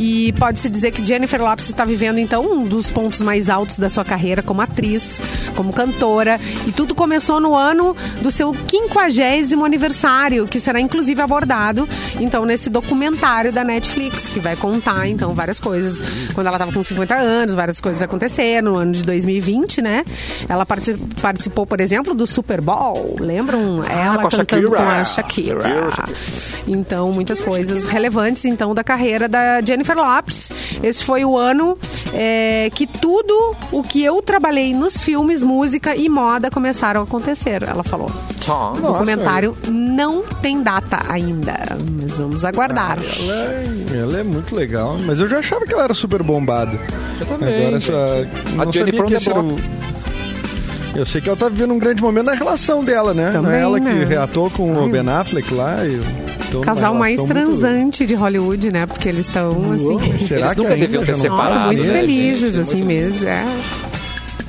E 0.04 0.34
pode-se 0.34 0.68
dizer 0.68 0.90
que 0.92 1.06
Jennifer 1.06 1.40
Lopes 1.40 1.70
está 1.70 1.86
vivendo, 1.86 2.18
então, 2.18 2.44
um 2.44 2.64
dos 2.66 2.90
pontos 2.90 3.22
mais 3.22 3.50
altos 3.52 3.78
da 3.78 3.88
sua 3.88 4.04
carreira 4.04 4.42
como 4.42 4.60
atriz, 4.60 5.22
como 5.56 5.72
cantora. 5.72 6.40
E 6.66 6.72
tudo 6.72 6.96
começou 6.96 7.40
no 7.40 7.56
ano 7.56 7.96
do 8.20 8.32
seu 8.32 8.52
50 8.68 9.64
aniversário, 9.64 10.48
que 10.48 10.60
será 10.60 10.80
inclusive 10.82 11.22
abordado, 11.22 11.88
então, 12.20 12.46
nesse 12.46 12.68
documentário 12.68 13.52
da 13.54 13.64
Netflix, 13.64 14.28
que 14.28 14.40
vai 14.40 14.56
contar, 14.56 15.08
então, 15.08 15.36
várias 15.36 15.60
coisas. 15.60 16.02
Quando 16.34 16.48
ela 16.48 16.56
estava 16.56 16.72
com 16.72 16.82
50 16.82 17.14
anos, 17.14 17.54
várias 17.54 17.80
coisas 17.80 18.02
aconteceram 18.02 18.72
no 18.72 18.78
ano 18.80 18.94
de 18.94 19.04
2020, 19.04 19.84
né? 19.84 20.04
Ela 20.50 20.66
partici- 20.66 20.98
participou, 21.22 21.68
por 21.68 21.80
exemplo, 21.80 22.16
do 22.16 22.26
Super 22.26 22.60
Bowl. 22.60 23.18
Lembram? 23.20 23.84
ela 23.88 24.24
com 24.24 24.30
cantando 24.30 24.38
Shakira. 24.38 24.68
com 24.70 24.90
a 24.90 25.04
Shakira. 25.04 25.62
Shakira. 25.92 26.18
Então, 26.68 27.12
muitas 27.12 27.40
coisas 27.40 27.86
relevantes, 27.86 28.46
então, 28.46 28.74
da 28.74 28.84
carreira 28.84 29.28
da 29.28 29.62
Jennifer 29.62 29.91
Lopes. 29.94 30.52
Esse 30.84 31.04
foi 31.04 31.24
o 31.26 31.38
ano 31.38 31.78
é, 32.14 32.70
que 32.74 32.86
tudo 32.88 33.56
o 33.72 33.84
que 33.84 34.04
eu 34.04 34.22
trabalhei 34.22 34.74
nos 34.74 34.98
filmes, 35.04 35.44
música 35.44 35.96
e 35.96 36.08
moda 36.10 36.50
começaram 36.50 37.02
a 37.02 37.04
acontecer, 37.04 37.64
ela 37.64 37.84
falou. 37.84 38.12
Tchau. 38.40 38.74
O 38.78 38.82
documentário 38.82 39.56
não 39.68 40.24
tem 40.42 40.62
data 40.64 41.00
ainda, 41.10 41.54
mas 42.02 42.18
vamos 42.18 42.44
aguardar. 42.44 42.98
Ela 43.24 43.36
é, 43.36 43.66
ela 44.02 44.20
é 44.20 44.24
muito 44.24 44.56
legal, 44.56 44.98
mas 45.06 45.20
eu 45.20 45.28
já 45.28 45.40
achava 45.40 45.66
que 45.66 45.74
ela 45.74 45.84
era 45.84 45.94
super 45.94 46.24
bombada. 46.24 46.78
Eu 47.20 47.26
também. 47.26 47.62
Agora 47.62 47.78
essa. 47.78 48.28
Não 48.56 48.72
Jennifer 48.72 49.00
sabia 49.00 49.02
on 49.02 49.06
que 49.06 49.12
the 49.12 49.18
esse 49.18 49.30
era 49.30 49.42
block. 49.42 49.62
o. 49.62 49.92
Eu 50.94 51.06
sei 51.06 51.22
que 51.22 51.30
ela 51.30 51.38
tá 51.38 51.48
vivendo 51.48 51.74
um 51.74 51.80
grande 51.80 52.02
momento 52.02 52.26
na 52.26 52.34
relação 52.34 52.84
dela, 52.84 53.14
né? 53.14 53.32
não 53.34 53.44
Também, 53.44 53.60
é 53.60 53.62
ela 53.62 53.80
que 53.80 53.86
né? 53.88 54.04
reatou 54.06 54.50
com 54.50 54.74
o. 54.74 54.90
Ben 54.90 55.08
Affleck 55.08 55.54
lá. 55.54 55.86
E, 55.86 56.02
então, 56.60 56.62
O 56.62 56.64
casal 56.64 56.94
mais 56.94 57.22
relação 57.22 57.36
muito- 57.36 57.60
transante 57.60 58.06
de 58.06 58.16
Hollywood, 58.16 58.72
né? 58.72 58.86
Porque 58.86 59.08
eles 59.10 59.28
estão, 59.28 59.72
assim... 59.74 60.18
Será 60.28 60.40
Eles 60.42 60.54
que 60.54 60.62
nunca 60.62 60.76
deviam 60.78 61.06
ter 61.06 61.16
separado, 61.16 61.54
Nossa, 61.54 61.66
muito 61.68 61.84
né, 61.84 62.00
felizes, 62.00 62.54
gente? 62.56 62.62
assim 62.62 62.84
mesmo. 62.84 63.28
É. 63.28 63.44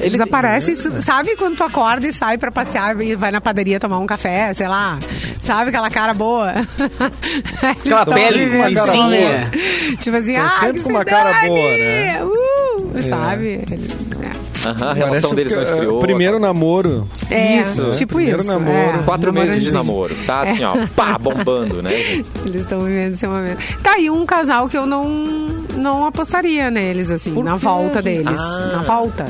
Eles 0.01 0.15
Ele- 0.15 0.23
aparecem, 0.23 0.75
sabe 0.75 1.37
quando 1.37 1.57
tu 1.57 1.63
acorda 1.65 2.07
e 2.09 2.13
sai 2.13 2.37
pra 2.39 2.51
passear 2.51 3.01
e 3.01 3.15
vai 3.15 3.31
na 3.31 3.41
padaria 3.41 3.79
tomar 3.79 3.99
um 3.99 4.07
café, 4.07 4.53
sei 4.53 4.67
lá, 4.67 4.99
sabe 5.43 5.69
aquela 5.69 5.91
cara 5.91 6.13
boa? 6.15 6.53
Aquela 7.63 8.05
pele 8.07 8.47
lisinha. 8.47 9.51
Tipo 10.01 10.17
assim, 10.17 10.35
Tão 10.35 10.45
ah, 10.45 10.51
sempre 10.61 10.79
que 10.79 10.83
com 10.83 10.91
uma 10.91 11.05
cara 11.05 11.47
boa, 11.47 11.71
né? 11.71 12.21
Uh, 12.25 12.33
Sabe? 13.03 13.47
Ele- 13.71 13.89
Aham, 14.65 14.71
a 14.71 14.77
Parece 14.77 15.05
relação 15.07 15.35
deles 15.35 15.53
que, 15.53 15.59
não 15.59 15.67
é, 15.67 15.71
esfriou. 15.73 15.99
Primeiro 16.01 16.39
namoro. 16.39 17.09
É, 17.29 17.63
Isso. 17.63 17.91
tipo 17.91 18.15
Primeiro 18.15 18.41
isso. 18.43 18.47
namoro. 18.53 19.01
é, 19.01 19.03
Quatro 19.05 19.33
meses 19.33 19.61
de 19.61 19.73
namoro. 19.73 20.15
Tá 20.25 20.43
assim, 20.43 20.63
ó, 20.63 20.75
pá, 20.95 21.19
bombando, 21.19 21.83
né? 21.83 21.91
gente? 21.91 22.27
Eles 22.47 22.63
estão 22.63 22.79
vivendo 22.81 23.15
esse 23.15 23.27
momento. 23.27 23.59
Tá 23.83 23.95
aí 23.95 24.09
um 24.09 24.25
casal 24.25 24.69
que 24.69 24.79
eu 24.79 24.87
não, 24.87 25.05
não 25.77 26.07
apostaria 26.07 26.71
neles, 26.71 27.11
assim, 27.11 27.43
na 27.43 27.57
volta 27.57 28.01
deles. 28.01 28.39
Ah. 28.41 28.71
Na 28.73 28.83
volta. 28.83 29.27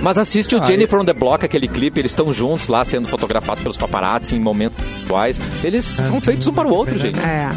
Mas 0.00 0.18
assiste 0.18 0.54
o 0.54 0.62
Ah, 0.62 0.66
Jennifer 0.66 0.98
on 1.00 1.04
the 1.04 1.12
Block, 1.12 1.44
aquele 1.44 1.66
clipe, 1.66 1.98
eles 2.00 2.12
estão 2.12 2.32
juntos 2.32 2.68
lá, 2.68 2.84
sendo 2.84 3.08
fotografados 3.08 3.62
pelos 3.62 3.76
paparazzi 3.76 4.36
em 4.36 4.40
momentos 4.40 4.78
iguais. 5.02 5.40
Eles 5.62 5.84
são 5.84 6.20
feitos 6.20 6.46
um 6.46 6.52
para 6.52 6.68
o 6.68 6.72
outro, 6.72 6.98
gente. 6.98 7.18
É, 7.18 7.50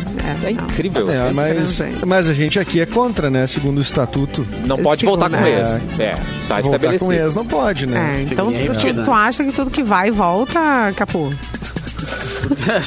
é. 0.44 0.48
É 0.48 0.52
incrível. 0.52 1.10
É, 1.10 1.24
assim. 1.24 1.34
mas, 1.34 1.82
mas 2.06 2.30
a 2.30 2.34
gente 2.34 2.60
aqui 2.60 2.80
é 2.80 2.86
contra, 2.86 3.30
né? 3.30 3.48
Segundo 3.48 3.80
o 3.80 3.82
estatuto. 3.82 4.46
Não 4.66 4.78
pode 4.78 5.02
Segundo, 5.02 5.20
voltar 5.20 5.38
com 5.38 5.46
é. 5.46 5.60
ex. 5.60 5.70
É, 6.00 6.12
tá 6.12 6.22
Voltar 6.22 6.60
estabelecido. 6.62 7.06
com 7.06 7.14
ex 7.14 7.36
não 7.36 7.46
pode, 7.46 7.86
né? 7.86 8.18
É, 8.20 8.22
então 8.24 8.52
tu, 8.52 9.04
tu 9.04 9.12
né? 9.12 9.18
acha 9.18 9.44
que 9.44 9.52
tudo 9.52 9.70
que 9.72 9.84
vai 9.84 10.12
volta, 10.12 10.60
Capu? 10.96 11.30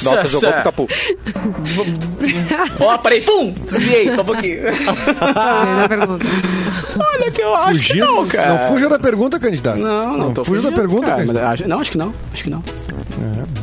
Nossa, 0.03 0.29
jogou 0.29 0.51
pro 0.51 0.63
capô. 0.63 0.87
Ó, 2.79 2.97
parei, 2.97 3.21
pum! 3.21 3.51
Desviei, 3.51 4.13
só 4.15 4.21
um 4.21 4.25
pouquinho. 4.25 4.59
Olha 6.99 7.31
que 7.31 7.41
eu 7.41 7.55
acho 7.55 7.67
Fugir? 7.75 7.93
que 7.93 7.99
não, 7.99 8.27
cara. 8.27 8.49
Não 8.49 8.67
fuja 8.69 8.89
da 8.89 8.99
pergunta, 8.99 9.39
candidato. 9.39 9.79
Não, 9.79 10.17
não, 10.17 10.33
tô 10.33 10.43
fuja 10.43 10.61
da 10.61 10.71
pergunta, 10.71 11.07
cara, 11.07 11.17
candidato. 11.21 11.45
acho- 11.45 11.67
Não, 11.67 11.79
acho 11.79 11.91
que 11.91 11.97
não. 11.97 12.13
Acho 12.33 12.43
que 12.43 12.49
não. 12.49 12.63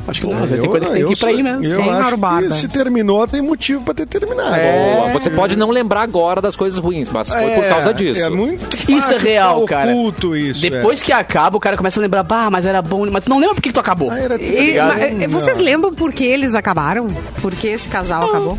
Acho 0.07 0.20
que 0.20 0.27
não. 0.27 0.35
Às 0.35 0.51
vezes 0.51 0.57
Eu- 0.57 0.62
tem 0.62 0.70
coisa 0.70 0.87
que 0.87 0.92
tem 0.92 1.07
que 1.07 1.12
ir 1.12 1.16
pra 1.16 1.29
aí 1.29 1.42
mesmo. 1.42 1.64
Eu 1.64 1.90
acho 1.90 2.16
que 2.48 2.55
se 2.55 2.68
terminou, 2.68 3.27
tem 3.27 3.40
motivo 3.42 3.83
pra 3.83 3.94
ter 3.94 4.07
terminado. 4.07 4.55
Boa. 4.55 5.12
Você 5.12 5.31
pode 5.31 5.57
não 5.57 5.70
lembrar 5.70 6.03
agora 6.03 6.40
das 6.40 6.57
coisas 6.57 6.79
ruins, 6.79 7.09
mas 7.12 7.29
foi 7.29 7.51
por 7.51 7.64
É, 7.64 7.68
causa 7.68 7.92
disso. 7.94 8.22
É 8.22 8.29
muito 8.31 8.66
Isso 8.90 9.12
é 9.12 9.18
real, 9.18 9.64
cara. 9.64 9.90
oculto 9.90 10.37
isso. 10.37 10.66
é. 10.66 10.70
Depois 10.70 11.03
que 11.03 11.12
acaba, 11.12 11.57
o 11.57 11.61
cara 11.61 11.77
começa 11.77 11.98
a 11.98 12.03
lembrar, 12.03 12.22
bah, 12.22 12.48
mas 12.51 12.64
era 12.66 12.81
bom, 12.83 13.07
mas 13.11 13.24
tu 13.24 13.31
não 13.31 13.38
lembra 13.38 13.55
por 13.55 13.62
que 13.62 13.72
tu 13.72 13.81
acabou. 13.81 14.11
Ah, 14.11 14.18
era 14.18 14.40
E- 14.40 14.77
mas, 14.79 15.22
eh, 15.22 15.27
vocês 15.29 15.59
lembram 15.59 15.92
por 15.94 16.12
que 16.12 16.24
eles 16.24 16.55
acabaram? 16.55 17.07
Por 17.40 17.55
que 17.55 17.68
esse 17.68 17.88
casal 17.88 18.29
acabou? 18.29 18.59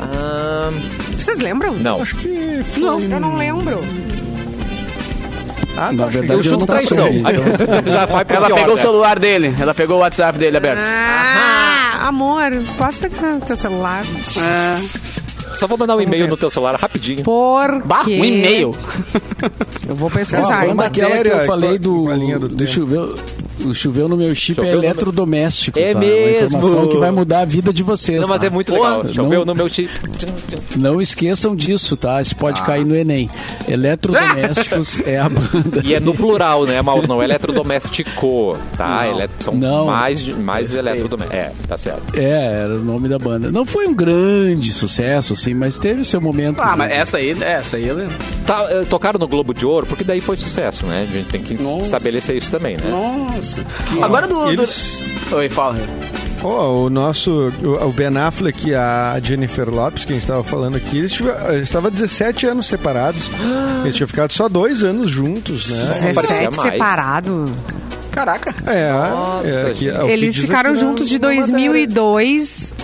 Ah, 0.00 0.70
Vocês 1.16 1.38
lembram? 1.38 1.74
não. 1.74 2.02
Acho 2.02 2.16
que 2.16 2.64
foi... 2.72 2.82
Não, 2.82 3.00
eu 3.00 3.20
não 3.20 3.36
lembro. 3.36 3.84
Ah, 5.76 5.90
Na 5.92 6.04
tá, 6.04 6.10
verdade, 6.10 6.38
Eu 6.38 6.42
chuto 6.42 6.58
não 6.60 6.66
traição. 6.66 7.08
Já 7.86 8.06
vai 8.06 8.24
Ela 8.28 8.46
pior, 8.46 8.56
pegou 8.56 8.72
o 8.74 8.76
né? 8.76 8.82
celular 8.82 9.18
dele, 9.18 9.54
ela 9.58 9.74
pegou 9.74 9.96
o 9.96 10.00
WhatsApp 10.00 10.38
dele 10.38 10.56
aberto. 10.56 10.80
Ah, 10.84 12.08
amor, 12.08 12.50
posso 12.76 13.00
pegar 13.00 13.38
teu 13.40 13.56
celular? 13.56 14.04
É. 14.38 15.56
Só 15.56 15.66
vou 15.66 15.78
mandar 15.78 15.96
um 15.96 16.00
e-mail 16.00 16.26
no 16.28 16.36
teu 16.36 16.50
celular 16.50 16.74
rapidinho. 16.76 17.22
Por 17.22 17.82
Bah, 17.84 18.04
quê? 18.04 18.18
um 18.20 18.24
e-mail. 18.24 18.74
Eu 19.88 19.94
vou 19.94 20.10
pesquisar. 20.10 20.60
a 20.60 20.62
hein? 20.64 20.70
banda 20.70 20.86
aquela 20.86 21.10
que 21.10 21.16
matéria 21.16 21.40
eu 21.42 21.46
falei 21.46 21.78
do, 21.78 22.10
a 22.10 22.14
linha 22.16 22.38
do 22.38 22.48
do, 22.48 22.56
tempo. 22.56 23.14
Choveu, 23.62 23.70
o 23.70 23.74
choveu 23.74 24.08
no 24.08 24.16
meu 24.16 24.34
chip 24.34 24.56
Choveu 24.56 24.70
é 24.70 24.74
eletrodoméstico. 24.74 25.78
É 25.78 25.92
tá? 25.92 25.98
mesmo? 25.98 26.22
Uma 26.22 26.58
informação 26.58 26.88
que 26.88 26.96
vai 26.98 27.10
mudar 27.10 27.40
a 27.40 27.44
vida 27.44 27.72
de 27.72 27.82
vocês. 27.82 28.20
Não, 28.20 28.28
mas 28.28 28.40
tá? 28.40 28.46
é 28.46 28.50
muito 28.50 28.72
legal. 28.72 29.04
Choveu 29.12 29.40
não- 29.40 29.46
no 29.46 29.54
meu 29.54 29.68
chip. 29.68 29.90
Não 30.78 31.00
esqueçam 31.00 31.54
disso, 31.54 31.96
tá? 31.96 32.20
Isso 32.22 32.34
pode 32.36 32.60
Ah. 32.60 32.64
cair 32.64 32.84
no 32.84 32.94
Enem. 32.96 33.28
Eletrodomésticos 33.68 35.00
é 35.06 35.18
a 35.18 35.28
banda. 35.28 35.82
E 35.84 35.94
é 35.94 36.00
no 36.00 36.14
plural, 36.14 36.64
né, 36.64 36.80
Mauro? 36.82 37.06
Não 37.06 37.20
é 37.20 37.24
eletrodoméstico, 37.24 38.56
tá? 38.76 39.06
Ele- 39.08 39.28
são 39.40 39.54
Não. 39.54 39.86
mais, 39.86 40.26
mais 40.38 40.74
eletrodomésticos. 40.74 41.38
É, 41.38 41.52
tá 41.68 41.76
certo. 41.78 42.16
É, 42.16 42.62
era 42.64 42.74
o 42.74 42.78
nome 42.84 43.08
da 43.08 43.18
banda. 43.18 43.50
Não 43.50 43.64
foi 43.64 43.86
um 43.86 43.94
grande 43.94 44.72
sucesso, 44.72 45.32
assim, 45.34 45.54
mas 45.54 45.78
teve 45.78 46.04
seu 46.04 46.20
momento. 46.20 46.60
Ah, 46.60 46.76
mas 46.76 46.90
essa 46.90 47.18
aí, 47.18 47.30
essa 47.42 47.76
aí 47.76 47.86
eu 47.88 47.96
lembro. 47.96 48.14
Tá, 48.46 48.66
eh, 48.70 48.84
tocaram 48.88 49.18
no 49.18 49.28
Globo 49.28 49.54
de 49.54 49.64
Ouro, 49.66 49.86
porque 49.86 50.04
daí 50.04 50.20
foi 50.20 50.36
sucesso, 50.36 50.86
né? 50.86 51.06
A 51.08 51.12
gente 51.12 51.28
tem 51.28 51.42
que 51.42 51.54
Nossa. 51.54 51.86
estabelecer 51.86 52.36
isso 52.36 52.50
também, 52.50 52.76
né? 52.76 52.84
Nossa. 52.90 53.51
Agora 54.00 54.26
do. 54.26 54.44
do- 54.46 54.50
Eles... 54.52 55.02
Oi, 55.30 55.48
fala. 55.48 55.76
Ó, 56.44 56.86
o 56.86 56.90
nosso, 56.90 57.52
o 57.62 57.92
Ben 57.92 58.16
Affleck 58.18 58.68
e 58.70 58.74
a 58.74 59.18
Jennifer 59.22 59.68
Lopes, 59.70 60.04
que 60.04 60.12
a 60.12 60.14
gente 60.14 60.24
estava 60.24 60.42
falando 60.42 60.76
aqui, 60.76 60.98
eles 60.98 61.16
estavam 61.62 61.88
17 61.90 62.46
anos 62.46 62.66
separados. 62.66 63.30
Eles 63.84 63.94
tinham 63.96 64.08
ficado 64.08 64.32
só 64.32 64.48
dois 64.48 64.82
anos 64.84 65.08
juntos, 65.08 65.68
né? 65.68 65.84
parecia 65.86 66.12
17 66.12 66.56
mais. 66.56 66.72
separado. 66.72 67.44
Caraca. 68.10 68.54
É, 68.66 68.92
Nossa, 68.92 69.48
é, 69.48 69.74
que- 69.76 69.88
é 69.88 69.98
que 69.98 70.10
Eles 70.10 70.36
ficaram 70.36 70.74
juntos 70.74 71.08
de 71.08 71.18
na 71.18 71.28
matéria. 71.28 71.46
2002 71.52 72.74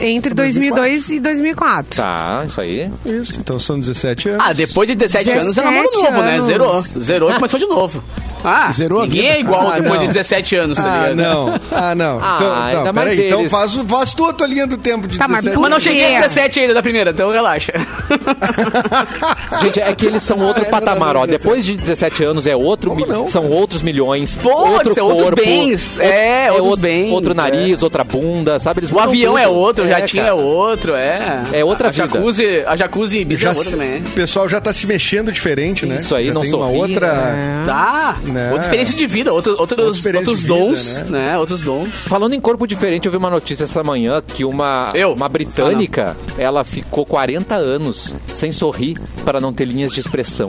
Entre 0.00 0.34
2002 0.34 1.10
e 1.10 1.20
2004. 1.20 2.02
Tá, 2.02 2.44
isso 2.46 2.60
aí. 2.60 2.90
Isso, 3.06 3.38
então 3.38 3.58
são 3.58 3.78
17 3.78 4.28
anos. 4.30 4.44
Ah, 4.46 4.52
depois 4.52 4.88
de 4.88 4.94
17, 4.96 5.30
anos 5.30 5.56
é 5.56 5.62
namoro 5.62 5.88
17 5.90 6.10
novo, 6.12 6.22
né? 6.24 6.32
anos. 6.34 6.46
Zerou. 6.46 6.82
Zerou 6.82 7.30
e 7.30 7.34
começou 7.34 7.58
de 7.60 7.66
novo. 7.66 8.02
Ah, 8.44 8.70
Zerou 8.72 9.00
a 9.00 9.04
ninguém 9.04 9.22
vida. 9.22 9.34
é 9.34 9.40
igual 9.40 9.68
Ah, 9.70 9.74
depois 9.80 9.94
não. 10.00 10.00
de 10.02 10.06
17 10.08 10.56
anos, 10.56 10.78
tá 10.78 10.84
Ah, 10.84 11.08
ligado? 11.10 11.16
não. 11.16 11.60
Ah, 11.72 11.94
não. 11.94 12.18
Ah, 12.20 12.36
então, 12.38 12.78
ainda 12.78 12.92
mais 12.92 13.08
peraí. 13.10 13.26
Então 13.28 13.48
faz, 13.48 13.74
faz 13.74 14.14
tu 14.14 14.26
a 14.26 14.32
tua 14.32 14.46
linha 14.46 14.66
do 14.66 14.76
tempo 14.76 15.08
de 15.08 15.18
Tá, 15.18 15.26
mas 15.26 15.44
17 15.44 15.60
Mas 15.62 15.70
não 15.70 15.80
cheguei 15.80 16.16
a 16.16 16.20
17 16.20 16.60
ainda 16.60 16.74
da 16.74 16.82
primeira, 16.82 17.10
então 17.10 17.30
relaxa. 17.30 17.72
Gente, 19.62 19.80
é 19.80 19.94
que 19.94 20.06
eles 20.06 20.22
são 20.22 20.38
outro 20.40 20.62
Ah, 20.64 20.66
é 20.66 20.70
patamar, 20.70 21.16
ó. 21.16 21.26
Depois 21.26 21.64
de 21.64 21.76
17 21.76 22.24
anos 22.24 22.46
é 22.46 22.54
outro, 22.56 22.90
Como 22.90 23.06
mi- 23.06 23.10
não, 23.12 23.26
são 23.26 23.48
outros 23.48 23.82
milhões, 23.82 24.36
Pô, 24.36 24.50
outro 24.50 24.92
é 24.98 25.02
outros 25.02 25.22
corpo, 25.28 25.42
bens. 25.44 25.92
outro- 25.98 26.04
É, 26.12 26.46
outros 26.50 26.66
outro, 26.66 26.80
bens, 26.82 27.12
outro 27.12 27.32
é. 27.32 27.34
nariz, 27.34 27.82
outra 27.82 28.04
bunda, 28.04 28.58
sabe? 28.58 28.80
Eles 28.80 28.90
O 28.92 28.98
avião 28.98 29.32
tudo. 29.34 29.44
é 29.44 29.48
outro, 29.48 29.84
o 29.84 29.88
jatinho 29.88 30.24
é, 30.26 30.32
outro, 30.32 30.94
é. 30.94 31.42
É 31.52 31.64
outra 31.64 31.88
a 31.88 31.90
vida. 31.90 32.04
Jacuzzi, 32.08 32.64
a 32.66 32.76
jacuzzi 32.76 33.26
Já 33.30 33.48
é 33.48 33.50
outra 33.50 33.64
se- 33.64 33.70
também. 33.70 33.98
o 34.00 34.10
pessoal 34.10 34.48
já 34.48 34.60
tá 34.60 34.72
se 34.72 34.86
mexendo 34.86 35.32
diferente, 35.32 35.86
né? 35.86 35.96
Isso 35.96 36.14
aí, 36.14 36.26
já 36.26 36.34
não 36.34 36.42
tem 36.42 36.54
uma 36.54 36.66
outra. 36.68 37.06
É. 37.06 37.66
Tá, 37.66 38.16
Né? 38.34 38.48
outra 38.50 38.62
experiência 38.64 38.96
de 38.96 39.06
vida, 39.06 39.32
outro, 39.32 39.56
outros, 39.58 40.04
outros 40.06 40.40
de 40.40 40.46
vida, 40.46 40.48
dons, 40.54 41.02
né? 41.08 41.38
Outros 41.38 41.62
dons. 41.62 41.88
Falando 42.06 42.34
em 42.34 42.40
corpo 42.40 42.66
diferente, 42.66 43.06
eu 43.06 43.12
vi 43.12 43.16
uma 43.18 43.30
notícia 43.30 43.64
essa 43.64 43.82
manhã 43.82 44.20
que 44.26 44.44
uma, 44.44 44.90
Eu? 44.94 45.12
uma 45.14 45.28
britânica, 45.28 46.16
ela 46.36 46.64
ficou 46.64 47.06
40 47.06 47.54
anos 47.54 48.14
sem 48.32 48.50
sorrir 48.52 48.98
para 49.24 49.40
não 49.40 49.52
ter 49.52 49.64
linhas 49.64 49.92
de 49.92 50.00
expressão. 50.00 50.48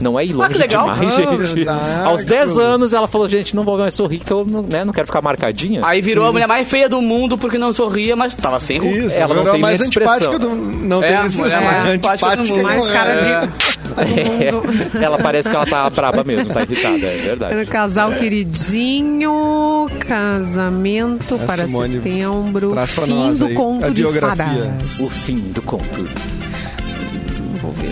Não 0.00 0.18
é 0.18 0.24
ir 0.24 0.32
longe 0.32 0.48
Ah, 0.48 0.52
que 0.52 0.58
legal. 0.58 0.92
demais, 0.94 1.12
Ah, 1.12 1.30
gente. 1.36 1.54
verdade. 1.54 2.08
Aos 2.08 2.24
10 2.24 2.58
anos 2.58 2.92
ela 2.92 3.06
falou, 3.06 3.28
gente, 3.28 3.54
não 3.54 3.62
vou 3.62 3.78
mais 3.78 3.94
sorrir, 3.94 4.18
que 4.18 4.32
eu 4.32 4.44
não, 4.44 4.62
né, 4.62 4.84
não 4.84 4.92
quero 4.92 5.06
ficar 5.06 5.22
marcadinha. 5.22 5.80
Aí 5.84 6.00
virou 6.02 6.26
a 6.26 6.32
mulher 6.32 6.48
mais 6.48 6.66
feia 6.68 6.88
do 6.88 7.00
mundo 7.00 7.38
porque 7.38 7.56
não 7.56 7.72
sorria, 7.72 8.16
mas 8.16 8.34
tava 8.34 8.58
sem. 8.58 8.78
Isso, 9.06 9.14
Ela 9.14 9.32
não 9.32 9.44
tem 9.52 9.60
mais 9.60 9.78
nem 9.78 9.88
expressão. 9.88 10.14
antipática 10.16 10.38
do. 10.40 10.48
Não 10.56 11.00
É, 11.04 11.06
tem 11.18 11.26
expressão, 11.28 11.62
mas 11.62 11.72
mais 11.82 11.90
antipática 11.94 12.36
mundo. 12.36 12.62
Mais 12.64 12.84
não 12.86 12.92
cara 12.92 13.12
é. 13.12 13.46
de. 13.46 13.71
Mundo. 14.00 14.98
Ela 15.02 15.18
parece 15.18 15.48
que 15.48 15.54
ela 15.54 15.66
tá 15.66 15.88
braba 15.90 16.24
mesmo, 16.24 16.52
tá 16.52 16.62
irritada, 16.62 17.06
é 17.06 17.16
verdade. 17.18 17.52
Era 17.54 17.66
casal 17.66 18.12
queridinho, 18.12 19.86
casamento 20.06 21.34
É, 21.36 21.46
para 21.46 21.66
Simone, 21.66 21.94
setembro, 21.94 22.74
fim 22.86 23.34
do 23.34 23.46
aí 23.46 23.54
conto 23.54 23.84
a 23.84 23.88
de 23.88 24.02
biografia. 24.02 24.44
fadas. 24.44 25.00
O 25.00 25.10
fim 25.10 25.38
do 25.38 25.62
conto. 25.62 26.06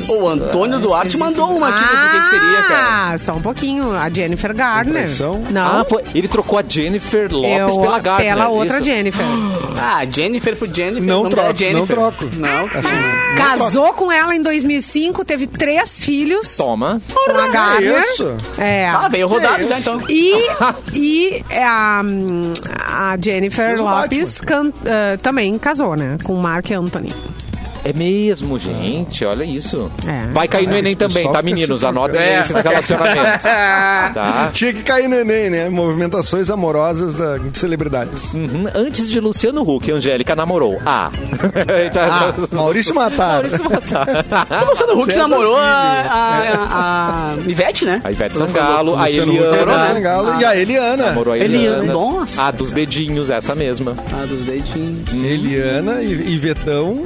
O 0.09 0.29
Antônio 0.29 0.79
Duarte 0.79 1.09
Existem- 1.09 1.27
mandou 1.27 1.57
uma 1.57 1.69
aqui 1.69 1.81
do 1.81 2.11
que, 2.11 2.21
que 2.21 2.27
seria, 2.27 2.63
cara. 2.63 3.11
Ah, 3.13 3.19
só 3.19 3.35
um 3.35 3.41
pouquinho. 3.43 3.93
A 3.97 4.09
Jennifer 4.11 4.55
Garner. 4.55 5.03
Impressão? 5.03 5.41
Não. 5.51 5.81
Ah, 5.81 5.87
foi- 5.89 6.05
ele 6.15 6.29
trocou 6.29 6.59
a 6.59 6.63
Jennifer 6.67 7.29
Lopes 7.33 7.75
eu- 7.77 7.81
pela 7.81 7.99
Gardner. 7.99 8.35
Pela 8.35 8.49
outra 8.49 8.77
isso? 8.79 8.85
Jennifer. 8.85 9.25
Ah, 9.83 10.05
Jennifer 10.05 10.59
por 10.59 10.69
Jennifer. 10.69 11.03
Não 11.03 11.21
o 11.21 11.23
nome 11.23 11.35
dela 11.35 11.49
é 11.49 11.53
troco, 11.55 11.65
não 11.65 11.73
Jennifer. 11.87 11.97
troco. 11.97 12.25
Não. 12.37 12.65
Assim, 12.79 12.95
não 12.95 13.35
Casou 13.59 13.93
com 13.95 14.13
ela 14.13 14.37
em 14.37 14.43
2005, 14.43 15.25
teve 15.25 15.47
três 15.47 16.05
filhos 16.05 16.55
Toma. 16.59 17.01
com 17.15 17.31
a 17.39 17.49
Gardner. 17.49 17.99
isso? 18.03 18.37
É. 18.59 18.89
Ah, 18.91 19.09
veio 19.09 19.27
rodado 19.27 19.67
já, 19.67 19.79
isso? 19.79 19.89
então. 19.91 20.03
E, 20.11 20.35
e 20.93 21.43
a, 21.51 22.03
a 23.13 23.17
Jennifer 23.23 23.69
Fez 23.69 23.81
o 23.81 23.85
Lopes 23.85 24.41
can- 24.43 24.71
ah, 24.85 25.17
também 25.23 25.57
casou, 25.59 25.97
né? 25.97 26.19
Com 26.25 26.35
o 26.35 26.39
Mark 26.43 26.71
Anthony. 26.71 27.15
É 27.85 27.93
mesmo, 27.97 28.59
gente, 28.59 29.25
olha 29.25 29.45
isso. 29.45 29.91
É. 30.07 30.27
Vai 30.33 30.47
cair 30.47 30.69
no 30.69 30.77
Enem 30.77 30.95
também, 30.95 31.31
tá, 31.33 31.41
meninos? 31.43 31.85
Anotem 31.85 32.21
aí 32.21 32.41
esses 32.41 32.57
relacionamentos. 32.57 33.41
Tá? 34.15 34.51
Tinha 34.53 34.73
que 34.73 34.83
cair 34.83 35.09
no 35.09 35.15
Enem, 35.17 35.51
né? 35.51 35.69
Movimentações 35.69 36.51
amorosas 36.51 37.15
da, 37.15 37.37
de 37.39 37.57
celebridades. 37.57 38.35
Uhum. 38.35 38.67
Antes 38.75 39.09
de 39.09 39.21
Luciano 39.21 39.63
Huck, 39.63 39.91
Angélica 39.93 40.35
namorou. 40.35 40.81
Ah. 40.85 41.11
Então, 41.87 42.03
Ah, 42.03 42.35
Maurício 42.53 42.95
Matar. 42.95 43.35
Maurício 43.43 43.65
Matar. 43.65 44.07
O 44.63 44.71
Luciano 44.71 44.93
Huck 44.95 45.07
César 45.07 45.29
namorou 45.29 45.57
a, 45.57 45.61
a, 45.63 46.55
a, 46.55 47.31
a 47.33 47.35
Ivete, 47.47 47.85
né? 47.85 48.01
A 48.05 48.11
Ivete 48.11 48.37
Sangalo, 48.37 48.97
a 48.97 49.11
Eliana. 49.11 49.87
Sangalo, 49.95 50.41
E 50.41 50.45
a 50.45 50.57
Eliana. 50.57 51.07
Namorou 51.07 51.35
a 51.35 51.39
Eliana. 51.39 51.77
Eliana. 51.85 51.93
Nossa. 51.93 52.43
A 52.43 52.51
dos 52.51 52.73
dedinhos, 52.73 53.31
essa 53.31 53.55
mesma. 53.55 53.93
Ah, 54.13 54.27
dos 54.27 54.45
dedinhos. 54.47 55.13
Eliana 55.13 56.03
e 56.03 56.35
Ivetão. 56.35 57.05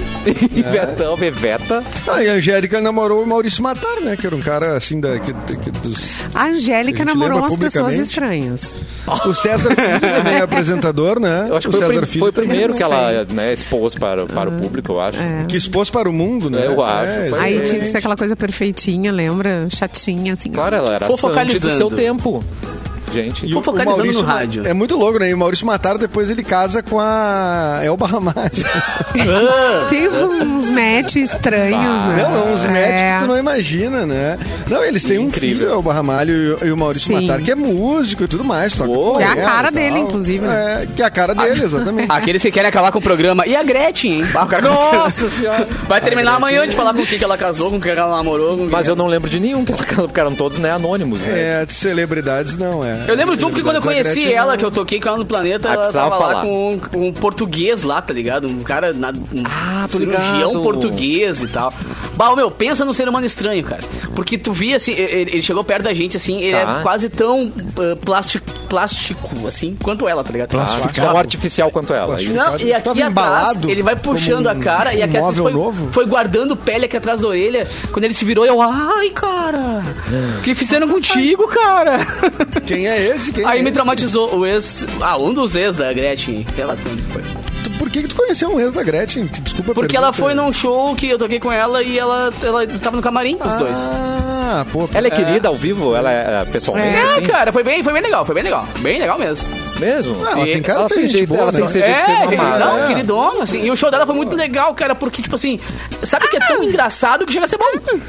Ivetão, 0.69 1.17
Veveta. 1.17 1.83
Ah, 2.09 2.23
e 2.23 2.29
a 2.29 2.33
Angélica 2.35 2.81
namorou 2.81 3.23
o 3.23 3.27
Maurício 3.27 3.63
Matar, 3.63 4.01
né? 4.01 4.17
Que 4.17 4.27
era 4.27 4.35
um 4.37 4.41
cara 4.41 4.77
assim 4.77 5.01
da, 5.01 5.19
que, 5.19 5.33
que- 5.33 5.71
dos. 5.81 6.17
A 6.35 6.47
Angélica 6.47 7.03
A 7.03 7.07
namorou 7.07 7.39
umas 7.39 7.57
pessoas 7.57 7.95
estranhas. 7.95 8.75
O 9.27 9.35
César 9.35 9.75
Filho 9.75 10.01
também 10.01 10.35
é 10.35 10.41
apresentador, 10.43 11.21
né? 11.21 11.47
Eu 11.49 11.57
acho 11.57 11.69
que 11.69 11.77
o 11.77 11.79
foi, 11.79 11.87
César 11.89 12.01
prim- 12.01 12.07
Filho 12.11 12.21
foi 12.21 12.29
o 12.29 12.33
também. 12.33 12.49
primeiro 12.51 12.75
que 12.75 12.83
ela 12.83 13.25
né, 13.33 13.53
expôs 13.53 13.95
para, 13.95 14.27
para 14.27 14.49
o 14.51 14.53
público, 14.53 14.93
eu 14.93 15.01
acho. 15.01 15.19
Que 15.49 15.57
expôs 15.57 15.91
para 15.91 16.09
o 16.09 16.13
mundo, 16.13 16.49
né? 16.51 16.67
Eu 16.67 16.83
acho, 16.83 17.31
foi- 17.31 17.39
Aí 17.41 17.61
tinha 17.61 17.81
que 17.81 17.87
ser 17.87 17.99
aquela 17.99 18.17
coisa 18.17 18.35
perfeitinha, 18.37 19.13
lembra? 19.13 19.67
Chatinha, 19.71 20.33
assim. 20.33 20.51
Claro, 20.51 20.77
ela 20.77 20.95
era 20.95 21.17
sante 21.17 21.59
do 21.59 21.75
seu 21.75 21.91
tempo. 21.91 22.43
Gente, 23.15 23.47
E 23.47 23.55
o- 23.55 23.59
o 23.59 23.63
focalizando 23.63 23.99
Maurício 23.99 24.23
no 24.23 24.29
rádio. 24.29 24.67
É 24.67 24.75
muito 24.75 24.97
louco, 24.97 25.19
né? 25.19 25.31
E 25.31 25.35
o 25.35 25.39
Maurício 25.39 25.65
Matar, 25.67 25.97
depois 25.99 26.29
ele 26.31 26.43
casa 26.43 26.83
com 26.83 26.99
a 27.01 27.81
Elba 27.83 28.07
Ramalho. 28.07 28.35
Teve 29.89 30.25
uns 30.25 30.71
match 30.71 31.17
estranhos, 31.17 31.75
né? 32.09 32.23
Não, 32.23 32.37
é 32.49 32.53
uns 32.53 32.65
É. 32.65 32.69
match 32.69 33.13
que 33.15 33.23
tu 33.23 33.29
não 33.29 33.39
imagina, 33.39 34.05
né? 34.07 34.39
Não, 34.69 34.83
eles 34.85 35.05
têm 35.05 35.19
um 35.19 35.25
Incrível. 35.29 35.59
filho, 35.67 35.73
Elba 35.73 35.93
Ramalho 35.95 36.33
e 36.33 36.65
o- 36.65 36.69
e 36.69 36.73
o 36.73 36.77
Maurício 36.77 37.07
Sim. 37.17 37.27
Matar, 37.27 37.41
que 37.41 37.51
é 37.51 37.55
músico 37.55 38.25
e 38.25 38.29
tudo 38.29 38.45
mais. 38.45 38.75
Toca 38.75 38.91
Uou. 38.91 39.17
Que 39.17 39.23
é 39.23 39.27
a 39.27 39.37
cara 39.37 39.71
dele, 39.71 39.99
inclusive, 39.99 40.45
né? 40.45 40.83
É, 40.83 40.87
que 40.95 41.03
é 41.03 41.05
a 41.05 41.11
cara 41.11 41.35
dele, 41.35 41.65
exatamente. 41.65 42.11
Aqueles 42.11 42.43
que 42.43 42.51
querem 42.51 42.69
acabar 42.69 42.91
com 42.93 42.99
o 42.99 43.03
programa. 43.03 43.47
E 43.47 43.55
a 43.55 43.63
Gretchen, 43.63 44.21
hein? 44.21 44.27
Ah, 44.35 44.45
o 44.45 44.47
cara 44.47 44.63
Nossa 44.63 45.29
senhora! 45.29 45.69
Vai 45.89 46.01
terminar 46.01 46.35
amanhã 46.37 46.67
de 46.67 46.75
falar 46.75 46.93
com 46.95 47.05
quem 47.05 47.19
que 47.19 47.25
ela 47.25 47.37
casou, 47.39 47.71
com 47.71 47.81
quem 47.81 47.93
que 47.95 47.99
ela 47.99 48.17
namorou. 48.17 48.51
Com 48.57 48.63
quem 48.65 48.69
Mas 48.71 48.89
eu 48.89 48.97
não 48.97 49.07
lembro 49.07 49.29
de 49.31 49.39
nenhum, 49.39 49.65
que 49.65 49.73
ela 49.73 49.85
casou, 49.85 50.09
porque 50.09 50.21
eram 50.21 50.35
todos 50.35 50.59
né, 50.59 50.71
anônimos. 50.71 51.19
Né? 51.21 51.61
É, 51.63 51.67
de 51.67 51.73
celebridades 51.73 52.57
não 52.57 52.85
é. 52.85 53.04
Eu 53.07 53.15
lembro 53.15 53.37
de 53.37 53.45
um 53.45 53.49
porque 53.49 53.63
quando 53.63 53.77
eu 53.77 53.83
conheci 53.83 54.33
ela, 54.33 54.57
que 54.57 54.65
eu 54.65 54.71
toquei 54.71 55.01
com 55.01 55.09
ela 55.09 55.19
no 55.19 55.27
planeta, 55.27 55.69
Ah, 55.69 55.73
ela 55.75 55.93
tava 55.93 56.19
lá 56.19 56.41
com 56.43 56.79
um, 56.97 57.07
um 57.09 57.13
português 57.13 57.83
lá, 57.83 58.01
tá 58.01 58.13
ligado? 58.15 58.49
Um 58.49 58.61
cara, 58.63 58.93
na, 58.93 59.11
um 59.11 59.43
Ah, 59.45 59.87
cirurgião 59.89 60.49
ligado. 60.51 60.63
português 60.63 61.43
e 61.43 61.49
tal. 61.49 61.73
Bah, 62.17 62.35
meu, 62.37 62.51
pensa 62.51 62.85
num 62.85 62.93
ser 62.93 63.09
humano 63.09 63.27
estranho, 63.27 63.63
cara. 63.65 63.81
Porque 64.15 64.39
tu 64.39 64.53
via, 64.53 64.77
assim, 64.77 64.93
ele, 64.93 65.33
ele 65.33 65.43
chegou 65.43 65.65
perto 65.65 65.85
da 65.85 65.93
gente, 65.95 66.17
assim, 66.17 66.41
ele 66.43 66.53
Tá. 66.53 66.79
é 66.79 66.83
quase 66.83 67.09
tão 67.09 67.47
uh, 67.47 67.97
plástico, 68.05 68.49
plástico, 68.69 69.47
assim, 69.49 69.77
quanto 69.83 70.09
ela, 70.09 70.23
tá 70.23 70.31
ligado? 70.33 70.57
Ah, 70.59 70.89
tão 70.95 71.17
artificial 71.17 71.71
quanto 71.71 71.93
ela. 71.93 72.07
Plástico. 72.07 72.33
Não, 72.35 72.59
e 72.59 72.73
aqui 72.73 72.89
atrás, 72.91 73.11
embalado 73.11 73.71
ele 73.71 73.83
vai 73.83 73.97
puxando 73.97 74.47
a 74.47 74.55
cara 74.55 74.95
e 74.95 75.03
aqui 75.03 75.17
atrás 75.17 75.39
foi, 75.39 75.53
novo? 75.53 75.89
foi 75.93 76.07
guardando 76.07 76.57
pele 76.57 76.85
aqui 76.87 76.97
atrás 76.97 77.21
da 77.21 77.29
orelha. 77.29 77.67
Quando 77.93 78.05
ele 78.05 78.15
se 78.15 78.25
virou, 78.25 78.47
eu, 78.47 78.63
ai, 78.63 79.11
cara, 79.11 79.83
o 80.39 80.43
que 80.43 80.55
fizeram 80.55 80.89
contigo, 80.89 81.47
cara? 81.49 81.99
Quem 82.67 82.87
é 82.87 82.94
esse? 82.99 83.33
Quem 83.33 83.45
Aí 83.45 83.59
é 83.59 83.63
me 83.63 83.69
esse? 83.69 83.75
traumatizou 83.75 84.37
o 84.37 84.47
ex. 84.47 84.87
Ah, 85.01 85.17
um 85.19 85.33
dos 85.33 85.55
ex 85.57 85.77
da 85.77 85.93
Gretchen. 85.93 86.47
Ela 86.59 86.77
quando 86.83 87.03
foi. 87.13 87.23
Tu- 87.23 87.71
Por 87.79 87.91
que, 87.91 88.03
que 88.03 88.09
tu 88.09 88.17
conheceu 88.17 88.51
um 88.55 88.61
ex 88.61 88.73
da 88.73 88.83
Gretchen? 88.83 89.27
Desculpa 89.27 89.73
a 89.73 89.75
Porque 89.75 89.97
ela 89.97 90.13
pergunta. 90.13 90.35
foi 90.35 90.35
num 90.35 90.53
show 90.53 90.95
que 90.95 91.09
eu 91.09 91.19
toquei 91.19 91.39
com 91.41 91.51
ela 91.53 91.83
e 91.83 91.99
ela, 91.99 92.33
ela 92.43 92.67
tava 92.67 92.97
no 92.97 93.03
camarim, 93.03 93.37
os 93.45 93.55
dois. 93.57 93.79
Ah, 93.91 94.65
pô. 94.73 94.89
Ela 94.95 95.09
é 95.09 95.11
querida 95.11 95.49
ao 95.49 95.57
vivo? 95.57 95.95
Ela 95.97 96.13
é 96.13 96.43
é, 96.43 96.45
pessoalmente? 96.51 96.97
É, 96.97 97.03
assim? 97.17 97.27
cara, 97.27 97.53
foi 97.53 97.63
bem, 97.63 97.83
foi 97.83 97.93
bem 97.93 98.03
legal, 98.03 98.25
foi 98.25 98.35
bem 98.35 98.45
legal. 98.45 98.67
Bem 98.81 98.99
legal 99.01 99.19
mesmo. 99.19 99.49
Mesmo? 99.79 100.17
Ah, 100.25 100.31
ela 100.33 100.45
tem 100.45 100.63
cara 100.63 100.79
ela 100.81 100.83
de 100.85 100.89
ser 100.89 100.95
tem 100.95 101.09
gente 101.09 101.17
jeito, 101.19 101.29
boa, 101.29 101.41
ela 101.43 101.53
né? 101.53 101.57
tem 101.59 101.67
que 101.67 101.73
ser 101.73 101.83
jeito 101.85 102.29
de 102.29 102.35
É, 102.35 102.37
mamada. 102.37 102.65
não, 102.65 102.79
É. 102.85 102.87
queridona, 102.89 103.43
assim. 103.43 103.63
E 103.65 103.71
o 103.71 103.77
show 103.77 103.91
dela 103.91 104.07
foi 104.07 104.15
muito 104.15 104.35
legal, 104.37 104.75
cara, 104.75 104.95
porque, 104.95 105.21
tipo 105.23 105.35
assim, 105.35 105.59
sabe 106.03 106.29
que 106.29 106.37
é 106.37 106.41
tão 106.41 106.63
engraçado 106.63 107.27
que 107.27 107.33
chega 107.33 107.45
a 107.45 107.49
ser 107.49 107.59
bom, 107.59 107.65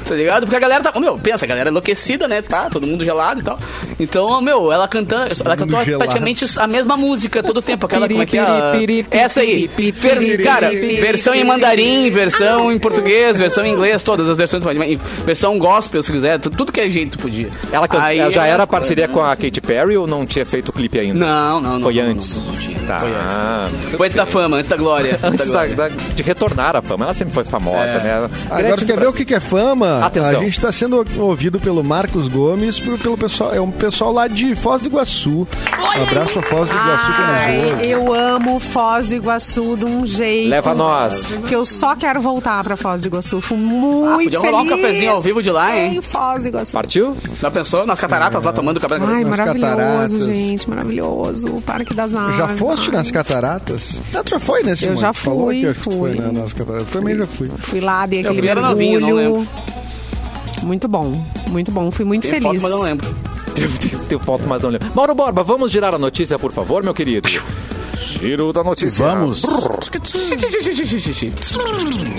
tá 0.08 0.14
ligado? 0.14 0.42
Porque 0.42 0.56
a 0.56 0.60
galera 0.60 0.82
tá. 0.84 0.98
Meu, 1.00 1.16
pensa, 1.18 1.44
a 1.44 1.48
galera 1.48 1.68
é 1.68 1.70
enlouquecida, 1.70 2.28
né? 2.28 2.40
Tá, 2.42 2.68
todo 2.70 2.86
mundo 2.86 3.04
gelado 3.04 3.40
e 3.40 3.42
tal. 3.42 3.58
Então, 3.98 4.40
meu, 4.40 4.70
ela 4.72 4.86
cantando. 4.88 5.32
Ela 5.44 5.56
cantou 5.56 5.84
gelado. 5.84 5.98
praticamente 6.04 6.46
a 6.58 6.66
mesma 6.66 6.96
música 6.96 7.42
todo 7.42 7.58
o 7.58 7.62
tempo. 7.62 7.86
Aquela, 7.86 8.08
como 8.08 8.22
é 8.22 8.26
que 8.26 8.38
é? 8.38 8.40
a- 8.40 8.70
Piri, 8.72 9.02
piri, 9.02 9.06
Essa 9.10 9.40
aí. 9.40 9.68
piri, 9.68 9.92
Ver- 9.92 10.18
piri, 10.18 10.42
Cara, 10.44 10.68
piri, 10.70 10.96
versão 10.96 11.34
em 11.34 11.44
mandarim, 11.44 12.08
versão 12.10 12.70
em 12.72 12.78
português, 12.78 13.36
versão 13.38 13.64
em 13.64 13.72
inglês, 13.72 14.02
todas 14.02 14.28
as 14.28 14.38
versões. 14.38 14.62
Versão 15.24 15.58
gospel, 15.58 16.02
se 16.02 16.12
quiser, 16.12 16.38
tu- 16.38 16.50
tudo 16.50 16.70
que 16.72 16.80
é 16.80 16.88
jeito 16.88 17.18
podia. 17.18 17.48
Ela, 17.72 17.88
can- 17.88 18.00
Aí 18.02 18.18
ela 18.18 18.30
já 18.30 18.46
era 18.46 18.66
parceria 18.66 19.08
com 19.08 19.20
a 19.24 19.34
Katy 19.34 19.60
Perry 19.60 19.96
ou 19.96 20.06
não 20.06 20.24
tinha 20.26 20.44
feito 20.46 20.68
o 20.68 20.72
clipe 20.72 20.98
ainda? 20.98 21.18
Não, 21.18 21.55
não, 21.60 21.74
não. 21.74 21.80
Foi 21.82 21.94
não, 21.94 22.02
não, 22.04 22.10
antes. 22.10 22.36
não, 22.36 22.44
não 22.44 22.52
tinha. 22.54 22.78
Tá. 22.86 23.00
Foi 23.00 23.10
antes. 23.12 23.90
Foi 23.96 24.06
antes 24.06 24.16
da 24.16 24.26
fama, 24.26 24.56
antes 24.56 24.68
da 24.68 24.76
glória. 24.76 25.18
Antes 25.22 25.46
da- 25.50 25.66
glória. 25.66 25.74
da- 25.76 25.88
de 26.14 26.22
retornar 26.22 26.76
à 26.76 26.82
fama. 26.82 27.04
Ela 27.04 27.14
sempre 27.14 27.34
foi 27.34 27.44
famosa, 27.44 27.76
É. 27.78 28.00
né? 28.02 28.30
Agora, 28.50 28.84
quer 28.84 28.98
ver 28.98 29.08
o 29.08 29.12
que 29.12 29.24
que 29.24 29.34
é 29.34 29.40
fama? 29.40 30.04
Atenção. 30.04 30.30
A 30.40 30.42
gente 30.44 30.56
está 30.56 30.70
sendo 30.72 31.04
ouvido 31.18 31.58
pelo 31.60 31.82
Marcos 31.82 32.28
Gomes, 32.28 32.78
pro- 32.78 32.98
pelo 32.98 33.16
pessoal, 33.18 33.54
é 33.54 33.60
um 33.60 33.70
pessoal 33.70 34.12
lá 34.12 34.28
de 34.28 34.54
Foz 34.54 34.80
do 34.82 34.88
Iguaçu. 34.88 35.46
Um 35.98 36.02
abraço 36.02 36.32
pra 36.34 36.42
Foz 36.42 36.68
do 36.68 36.74
Iguaçu 36.74 37.06
que 37.06 37.12
Ai, 37.22 37.76
eu 37.82 38.12
amo 38.12 38.60
Foz 38.60 39.08
do 39.08 39.14
Iguaçu 39.16 39.76
de 39.76 39.84
um 39.84 40.06
jeito. 40.06 40.50
Leva 40.50 40.74
nós. 40.74 41.26
Que 41.46 41.54
eu 41.54 41.64
só 41.64 41.94
quero 41.96 42.20
voltar 42.20 42.62
pra 42.62 42.76
Foz 42.76 43.00
do 43.02 43.06
Iguaçu. 43.08 43.40
Fui 43.40 43.56
muito 43.58 44.08
Ah, 44.10 44.14
podia 44.16 44.40
feliz. 44.40 44.44
rolar 44.54 44.62
um 44.62 44.68
cafezinho 44.68 45.12
ao 45.12 45.20
vivo 45.20 45.42
de 45.42 45.50
lá, 45.50 45.76
hein? 45.76 45.96
Em 45.96 46.00
Foz 46.02 46.42
do 46.42 46.48
Iguaçu. 46.48 46.72
Partiu? 46.72 47.16
Já 47.40 47.50
pensou? 47.50 47.86
Nas 47.86 47.98
cataratas 47.98 48.42
lá 48.42 48.52
tomando 48.52 48.78
café 48.80 48.94
Ai, 48.96 49.24
maravilhoso, 49.24 49.36
cataratas. 49.76 50.12
gente, 50.26 50.68
maravilhoso. 50.70 51.45
O 51.46 51.60
Parque 51.60 51.94
das 51.94 52.14
Aves. 52.14 52.36
Já 52.36 52.48
foste 52.56 52.90
nas 52.90 53.10
cataratas? 53.10 54.00
Ah, 54.14 54.22
tu 54.24 54.30
já 54.30 54.40
foi, 54.40 54.62
né, 54.62 54.74
Simone? 54.74 54.96
já 54.98 55.12
Tu 55.12 55.18
Falou 55.18 55.46
fui, 55.46 55.60
que 55.60 55.66
tu 55.74 55.74
foi 55.90 56.12
fui. 56.14 56.20
na- 56.20 56.32
nas 56.32 56.52
cataratas. 56.52 56.86
Eu 56.94 57.00
também 57.00 57.16
já 57.16 57.26
fui. 57.26 57.48
Fui 57.58 57.80
lá, 57.80 58.06
dei 58.06 58.20
Eu 58.20 58.24
aquele 58.26 58.40
fui, 58.40 58.48
era 58.48 58.60
novinho, 58.60 59.00
não 59.00 59.08
mergulho. 59.14 59.38
lembro. 59.40 59.48
Muito 60.62 60.88
bom, 60.88 61.24
muito 61.48 61.70
bom. 61.70 61.90
Fui 61.90 62.04
muito 62.04 62.22
Tem 62.22 62.32
foto, 62.40 62.42
feliz. 62.48 62.62
mas 62.62 62.70
não 62.72 62.82
lembro. 62.82 63.14
Tem 64.08 64.18
foto, 64.18 64.44
mas 64.46 64.62
não 64.62 64.70
lembro. 64.70 64.88
Mauro 64.94 65.14
Borba, 65.14 65.42
vamos 65.42 65.70
girar 65.72 65.94
a 65.94 65.98
notícia, 65.98 66.38
por 66.38 66.52
favor, 66.52 66.82
meu 66.82 66.92
querido. 66.94 67.28
Giro 67.98 68.52
da 68.52 68.62
notícia. 68.64 69.04
Vamos. 69.04 69.42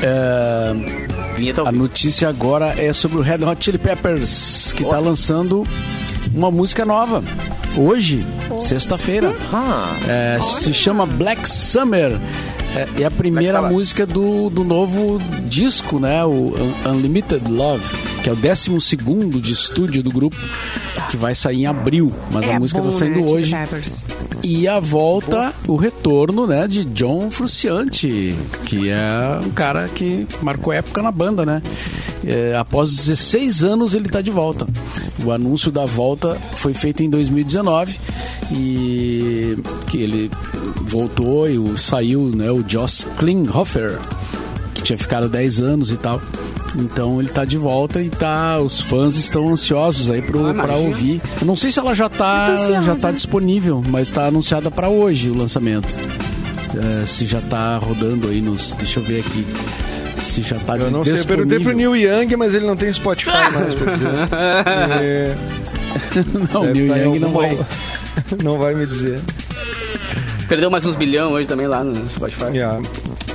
É, 0.01 0.73
a 1.65 1.71
notícia 1.71 2.29
agora 2.29 2.75
é 2.81 2.91
sobre 2.93 3.17
o 3.17 3.21
Red 3.21 3.43
Hot 3.45 3.63
Chili 3.63 3.77
Peppers, 3.77 4.73
que 4.73 4.83
está 4.83 4.99
lançando 4.99 5.65
uma 6.37 6.51
música 6.51 6.85
nova. 6.85 7.23
Hoje, 7.75 8.23
sexta-feira. 8.61 9.35
Ah, 9.51 9.95
É, 10.07 10.39
se 10.41 10.71
chama 10.73 11.05
Black 11.05 11.49
Summer. 11.49 12.11
É, 12.77 13.01
é 13.01 13.05
a 13.05 13.11
primeira 13.11 13.57
Summer. 13.59 13.71
música 13.73 14.05
do, 14.05 14.49
do 14.49 14.63
novo 14.63 15.19
disco, 15.47 15.99
né? 15.99 16.23
O 16.23 16.29
Un- 16.85 16.91
Unlimited 16.91 17.49
Love, 17.49 17.83
que 18.23 18.29
é 18.29 18.33
o 18.33 18.35
12 18.35 18.79
segundo 18.81 19.39
de 19.41 19.53
estúdio 19.53 20.03
do 20.03 20.11
grupo, 20.11 20.35
que 21.09 21.17
vai 21.17 21.33
sair 21.35 21.57
em 21.61 21.65
abril. 21.65 22.11
Mas 22.31 22.45
É 22.47 22.55
a 22.55 22.59
música 22.59 22.79
bom, 22.81 22.89
tá 22.89 22.91
saindo 22.91 23.19
né, 23.21 23.25
hoje. 23.31 23.51
E 24.43 24.67
a 24.67 24.79
volta, 24.79 25.53
o 25.67 25.75
retorno, 25.75 26.45
né, 26.47 26.67
de 26.67 26.85
John 26.85 27.29
Frusciante, 27.31 28.35
que 28.65 28.89
é 28.89 29.39
um 29.45 29.49
cara 29.51 29.87
que 29.87 30.27
marcou 30.41 30.71
época 30.71 31.01
na 31.01 31.11
banda, 31.11 31.45
né? 31.45 31.61
É, 32.25 32.55
após 32.57 32.93
16 32.95 33.63
anos 33.63 33.93
ele 33.95 34.09
tá 34.09 34.21
de 34.21 34.31
volta. 34.31 34.67
O 35.23 35.31
anúncio 35.31 35.71
da 35.71 35.85
volta 35.85 36.35
foi 36.55 36.73
feito 36.73 37.01
em 37.03 37.09
2019 37.09 37.97
e 38.51 39.57
que 39.87 39.97
ele 39.97 40.29
voltou 40.87 41.49
e 41.49 41.57
o- 41.57 41.77
saiu, 41.77 42.23
né, 42.35 42.49
o 42.51 42.63
Joss 42.67 43.05
Klinghoffer, 43.17 43.97
que 44.73 44.81
tinha 44.81 44.97
ficado 44.97 45.27
10 45.29 45.59
anos 45.61 45.91
e 45.91 45.97
tal. 45.97 46.21
Então 46.75 47.19
ele 47.19 47.29
tá 47.29 47.43
de 47.45 47.57
volta 47.57 48.01
e 48.01 48.09
tá. 48.09 48.59
Os 48.59 48.79
fãs 48.81 49.15
estão 49.17 49.49
ansiosos 49.49 50.11
aí 50.11 50.21
pro, 50.21 50.47
Ah, 50.47 50.53
pra 50.53 50.75
ouvir. 50.75 51.21
Eu 51.41 51.47
não 51.47 51.55
sei 51.55 51.71
se 51.71 51.79
ela 51.79 51.93
já 51.93 52.07
tá, 52.09 52.55
já 52.81 52.95
tá 52.95 53.11
disponível, 53.11 53.83
mas 53.87 54.09
tá 54.11 54.27
anunciada 54.27 54.69
pra 54.69 54.87
hoje 54.89 55.29
o 55.29 55.33
lançamento. 55.35 55.87
É, 57.01 57.05
se 57.05 57.25
já 57.25 57.41
tá 57.41 57.77
rodando 57.77 58.27
aí 58.27 58.41
nos. 58.41 58.73
Deixa 58.73 58.99
eu 58.99 59.03
ver 59.03 59.21
aqui. 59.21 59.45
Se 60.17 60.41
já 60.43 60.57
tá 60.59 60.77
Eu 60.77 60.91
não 60.91 61.03
sei, 61.05 61.13
eu 61.19 61.25
perguntei 61.25 61.59
pro 61.59 61.73
Neil 61.75 61.95
Young, 61.95 62.35
mas 62.37 62.53
ele 62.53 62.67
não 62.67 62.75
tem 62.75 62.91
Spotify 62.91 63.31
mais 63.53 63.73
pra 63.73 63.93
dizer. 63.93 64.07
É, 65.01 65.35
Não, 66.53 66.61
o 66.61 66.65
deve 66.65 66.79
Neil 66.81 66.93
tá 66.93 66.97
Young 66.99 67.19
não 67.19 67.31
vai. 67.31 67.57
Não 68.43 68.57
vai 68.57 68.73
me 68.75 68.85
dizer. 68.85 69.19
Perdeu 70.47 70.71
mais 70.71 70.85
uns 70.85 70.95
bilhão 70.95 71.33
hoje 71.33 71.47
também 71.47 71.67
lá 71.67 71.83
no 71.83 72.09
Spotify. 72.09 72.45
Yeah. 72.45 72.81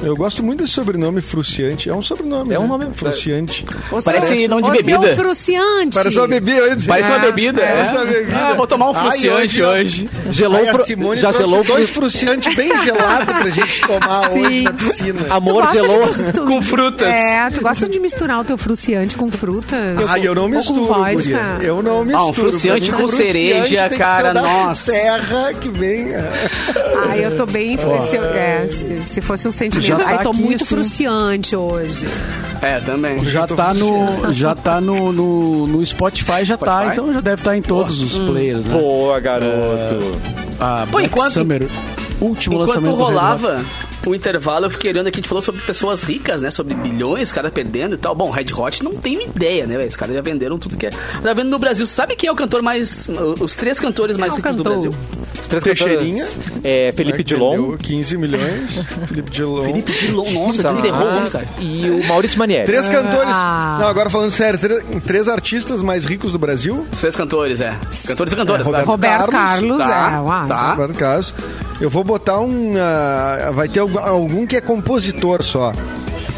Eu 0.02 0.16
gosto 0.16 0.42
muito 0.42 0.60
desse 0.62 0.72
sobrenome 0.72 1.20
Fruciante. 1.20 1.88
É 1.88 1.94
um 1.94 2.02
sobrenome. 2.02 2.54
É 2.54 2.58
um 2.58 2.62
né? 2.62 2.68
nome- 2.68 2.86
Fruciante. 2.94 3.64
Parece 4.04 4.48
nome 4.48 4.62
de 4.62 4.70
bebida. 4.70 5.06
seu 5.06 5.16
fruciante. 5.16 5.94
Parece 5.94 6.16
uma 6.18 6.28
bebida. 6.28 6.76
Parece 6.86 7.08
uma 7.10 7.18
bebida, 7.18 7.62
é. 7.62 7.66
Parece 7.72 7.96
uma 7.96 8.04
bebida. 8.04 8.36
Ah, 8.38 8.54
vou 8.54 8.66
tomar 8.66 8.90
um 8.90 8.96
Ai, 8.96 9.10
fruciante 9.10 9.62
hoje. 9.62 10.10
gelou 10.30 10.58
Ai, 10.60 10.68
a 10.68 10.72
pro- 10.74 10.84
Simone 10.84 11.20
já 11.20 11.32
gelou 11.32 11.62
dois 11.64 11.90
pro- 11.90 12.02
fruciantes 12.02 12.54
bem 12.54 12.76
gelados 12.84 13.24
pra 13.34 13.50
gente 13.50 13.80
tomar 13.82 14.30
hoje 14.30 14.62
na 14.62 14.72
piscina. 14.72 15.20
Amor 15.30 15.72
gelou. 15.72 16.06
mistu- 16.06 16.46
Com 16.46 16.60
frutas. 16.62 17.08
É, 17.14 17.50
tu 17.50 17.60
gosta 17.60 17.88
de 17.88 18.00
misturar 18.00 18.40
o 18.40 18.44
teu 18.44 18.58
fruciante 18.58 19.16
com 19.16 19.30
frutas? 19.30 19.98
Ai, 20.08 20.26
eu 20.26 20.34
não 20.34 20.48
misturo, 20.48 20.80
com 20.80 20.86
vodka? 20.86 21.12
guria. 21.54 21.56
Eu 21.68 21.82
não 21.82 22.04
misturo. 22.04 22.24
Ah, 22.24 22.26
um 22.28 22.32
fruciante 22.32 22.90
com 22.90 22.98
fruciante 23.08 23.32
cereja, 23.32 23.88
cara, 23.90 24.34
nossa. 24.34 24.90
terra 24.92 25.52
que 25.54 25.68
vem. 25.68 26.08
Ai, 27.08 27.24
eu 27.24 27.36
tô 27.36 27.46
bem... 27.46 27.76
eu- 27.80 28.24
é, 28.32 28.66
se, 28.66 28.84
se 29.06 29.20
fosse 29.20 29.46
um 29.46 29.52
sentimento... 29.52 29.91
Já 29.98 30.04
tá 30.04 30.10
Ai, 30.18 30.22
tô 30.22 30.30
aqui, 30.30 30.40
muito 30.42 30.62
assim. 30.62 30.74
fruciante 30.74 31.56
hoje. 31.56 32.06
É, 32.60 32.78
também. 32.80 33.24
Já 33.24 33.46
tô 33.46 33.56
tá 33.56 33.74
no, 33.74 34.30
já 34.32 34.54
tá 34.54 34.80
no, 34.80 35.12
no, 35.12 35.66
no 35.66 35.84
Spotify, 35.86 36.44
já 36.44 36.56
tá, 36.56 36.66
Spotify? 36.82 36.92
então 36.92 37.12
já 37.12 37.20
deve 37.20 37.40
estar 37.42 37.56
em 37.56 37.62
todos 37.62 38.00
os 38.00 38.18
players, 38.20 38.66
né? 38.66 38.74
Boa, 38.78 39.18
garoto. 39.20 39.52
A 40.60 40.86
Pô, 40.90 40.98
Black 40.98 41.06
enquanto- 41.08 41.32
Summer, 41.34 41.66
último 42.20 42.54
Enquanto 42.56 42.68
lançamento 42.68 42.94
rolava 42.94 43.64
o 44.06 44.14
intervalo, 44.14 44.66
eu 44.66 44.70
fiquei 44.70 44.90
olhando 44.90 45.06
aqui, 45.08 45.16
a 45.18 45.20
gente 45.20 45.28
falou 45.28 45.42
sobre 45.42 45.60
pessoas 45.62 46.02
ricas, 46.02 46.40
né? 46.42 46.50
Sobre 46.50 46.74
bilhões, 46.74 47.32
caras 47.32 47.52
perdendo 47.52 47.94
e 47.94 47.98
tal. 47.98 48.14
Bom, 48.14 48.30
Red 48.30 48.46
Hot 48.56 48.82
não 48.82 48.92
tem 48.92 49.24
ideia, 49.24 49.66
né? 49.66 49.76
velho? 49.76 49.88
Os 49.88 49.96
caras 49.96 50.14
já 50.14 50.20
venderam 50.22 50.58
tudo 50.58 50.76
que 50.76 50.86
é. 50.86 50.90
Tá 50.90 51.32
vendo 51.34 51.50
no 51.50 51.58
Brasil. 51.58 51.86
Sabe 51.86 52.16
quem 52.16 52.28
é 52.28 52.32
o 52.32 52.36
cantor 52.36 52.62
mais. 52.62 53.08
Os 53.40 53.54
três 53.56 53.78
cantores 53.78 54.16
mais 54.16 54.32
é 54.32 54.36
ricos 54.36 54.56
do? 54.56 54.62
Brasil? 54.62 54.94
Os 55.40 55.46
três 55.46 55.62
Teixeirinha. 55.64 56.24
cantores, 56.26 56.64
É, 56.64 56.92
Felipe 56.92 57.18
Né, 57.18 57.24
Dilon. 57.24 57.50
vendeu 57.62 57.78
15 57.78 58.18
milhões. 58.18 58.78
Felipe 59.08 59.30
Dilon. 59.30 59.64
Felipe 59.64 59.92
Dilon, 59.92 60.30
nossa, 60.32 60.62
Tá. 60.62 60.72
o 60.72 60.76
homem, 60.78 61.30
cara. 61.30 61.46
E 61.60 61.90
o 61.90 62.06
Maurício 62.06 62.38
Manieri. 62.38 62.66
Três 62.66 62.88
cantores. 62.88 63.32
Ah. 63.34 63.78
Não, 63.80 63.86
agora 63.88 64.10
falando 64.10 64.30
sério, 64.30 64.58
três, 64.58 64.82
três 65.06 65.28
artistas 65.28 65.82
mais 65.82 66.04
ricos 66.04 66.32
do 66.32 66.38
Brasil. 66.38 66.86
Três 67.00 67.14
cantores, 67.16 67.60
é. 67.60 67.74
Cantores 68.06 68.32
e 68.32 68.36
cantoras, 68.36 68.66
É, 68.66 68.70
claro. 68.70 68.86
Roberto 68.86 69.30
Carlos, 69.30 69.78
Carlos, 69.78 69.78
tá, 69.78 70.12
é, 70.14 70.18
eu 70.18 70.30
acho. 70.30 70.48
tá. 70.48 70.70
Roberto 70.72 70.94
Carlos. 70.98 71.34
Eu 71.80 71.90
vou 71.90 72.04
botar 72.04 72.38
um. 72.38 72.74
ah, 72.78 73.50
vai 73.52 73.68
ter 73.68 73.80
algum, 73.80 73.91
algum 73.98 74.46
que 74.46 74.56
é 74.56 74.60
compositor 74.60 75.42
só. 75.42 75.72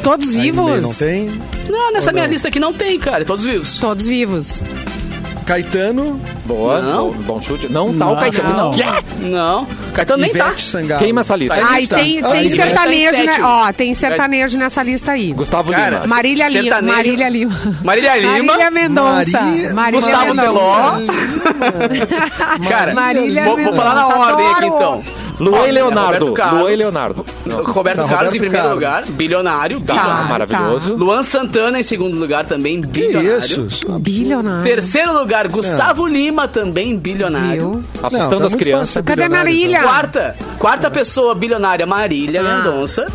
Todos 0.03 0.35
Aí 0.35 0.41
vivos? 0.43 0.83
Não 0.83 0.95
tem? 0.95 1.31
Não, 1.69 1.93
nessa 1.93 2.09
Ou 2.09 2.13
minha 2.15 2.27
não? 2.27 2.33
lista 2.33 2.49
aqui 2.49 2.61
não 2.61 2.73
tem, 2.73 2.99
cara. 2.99 3.25
Todos 3.25 3.45
vivos. 3.45 3.79
Todos 3.79 4.07
vivos. 4.07 4.63
Caetano, 5.47 6.19
Boa, 6.47 6.81
Não. 6.81 7.11
bom, 7.11 7.35
bom 7.35 7.41
chute. 7.43 7.71
Não 7.71 7.89
tá 7.93 8.07
o 8.07 8.11
Não, 8.11 8.17
Caetano. 8.17 8.57
não. 8.57 8.75
Yeah. 8.75 9.03
Não. 9.21 9.67
Caetano 9.93 10.23
nem 10.23 10.33
tá. 10.33 10.47
Ivete 10.47 10.63
Sangalo. 10.63 11.01
Queima 11.03 11.21
essa 11.21 11.37
lista. 11.37 11.55
Aí 11.55 11.63
Ai, 11.63 11.87
tá. 11.87 11.97
tem, 11.97 12.25
Aí 12.25 12.49
tem 12.49 12.57
tá. 12.57 12.65
sertanejo, 12.65 13.13
Tá 13.13 13.25
né? 13.25 13.39
Ó, 13.43 13.73
tem 13.73 13.95
sertanejo 13.95 14.59
nessa 14.59 14.83
lista 14.83 15.13
aí. 15.13 15.33
Gustavo 15.35 15.71
Cara, 15.71 15.91
Lima. 15.97 16.07
Marília 16.07 16.49
Lima. 16.49 16.81
Marília 16.83 17.29
Lima. 17.29 17.55
Marília 17.85 18.17
Lima. 18.17 18.43
Marília 18.43 18.71
Mendonça. 18.71 19.41
Maria- 19.43 19.75
Marília 19.75 20.01
Gustavo 20.01 20.35
Mendonça. 20.35 21.13
Cara, 22.69 22.95
Marília 22.95 23.45
vou, 23.45 23.57
vou 23.59 23.73
falar 23.75 23.95
na 23.95 24.07
ordem 24.09 24.47
aqui 24.47 24.65
adoro. 24.65 24.77
então. 24.77 25.24
Luan 25.41 25.61
Ó, 25.63 25.67
e 25.67 25.73
Leonardo. 25.73 26.27
Roberto 26.27 26.33
Carlos. 26.35 26.61
Luan 26.61 26.73
e 26.73 26.77
Leonardo. 26.77 27.25
Roberto 27.25 27.47
Não, 27.47 27.65
Carlos 27.65 27.75
Roberto 28.11 28.35
em 28.37 28.39
primeiro 28.39 28.53
Carlos. 28.69 28.75
lugar, 28.75 29.05
bilionário. 29.07 29.81
Tá, 29.81 29.95
bilionário. 29.95 30.29
maravilhoso. 30.29 30.95
Luan 30.95 31.23
Santana 31.23 31.79
em 31.81 31.83
segundo 31.83 32.17
lugar, 32.19 32.45
também 32.47 32.81
Que 32.81 32.87
bilionário. 32.89 33.39
isso? 33.67 33.89
Bilionário. 33.99 34.63
Terceiro 34.63 35.13
lugar, 35.13 35.49
Gustavo 35.49 36.07
Lima, 36.07 36.47
também 36.47 36.97
bilionário. 36.97 37.71
Viu? 37.73 37.85
Assustando 38.03 38.31
Não, 38.31 38.39
tá 38.39 38.45
as 38.47 38.53
muito 38.53 38.57
crianças. 38.59 38.89
fácil 38.89 38.93
ser 38.95 39.03
Cadê 39.03 39.23
a 39.23 39.29
bilionário, 39.29 39.53
Marília? 39.53 39.79
então. 39.79 39.89
Quarta, 39.91 40.37
quarta 40.59 40.91
pessoa 40.91 41.35
bilionária, 41.35 41.87
Marília 41.87 42.41
Ah. 42.41 42.59
Mendonça. 42.59 43.07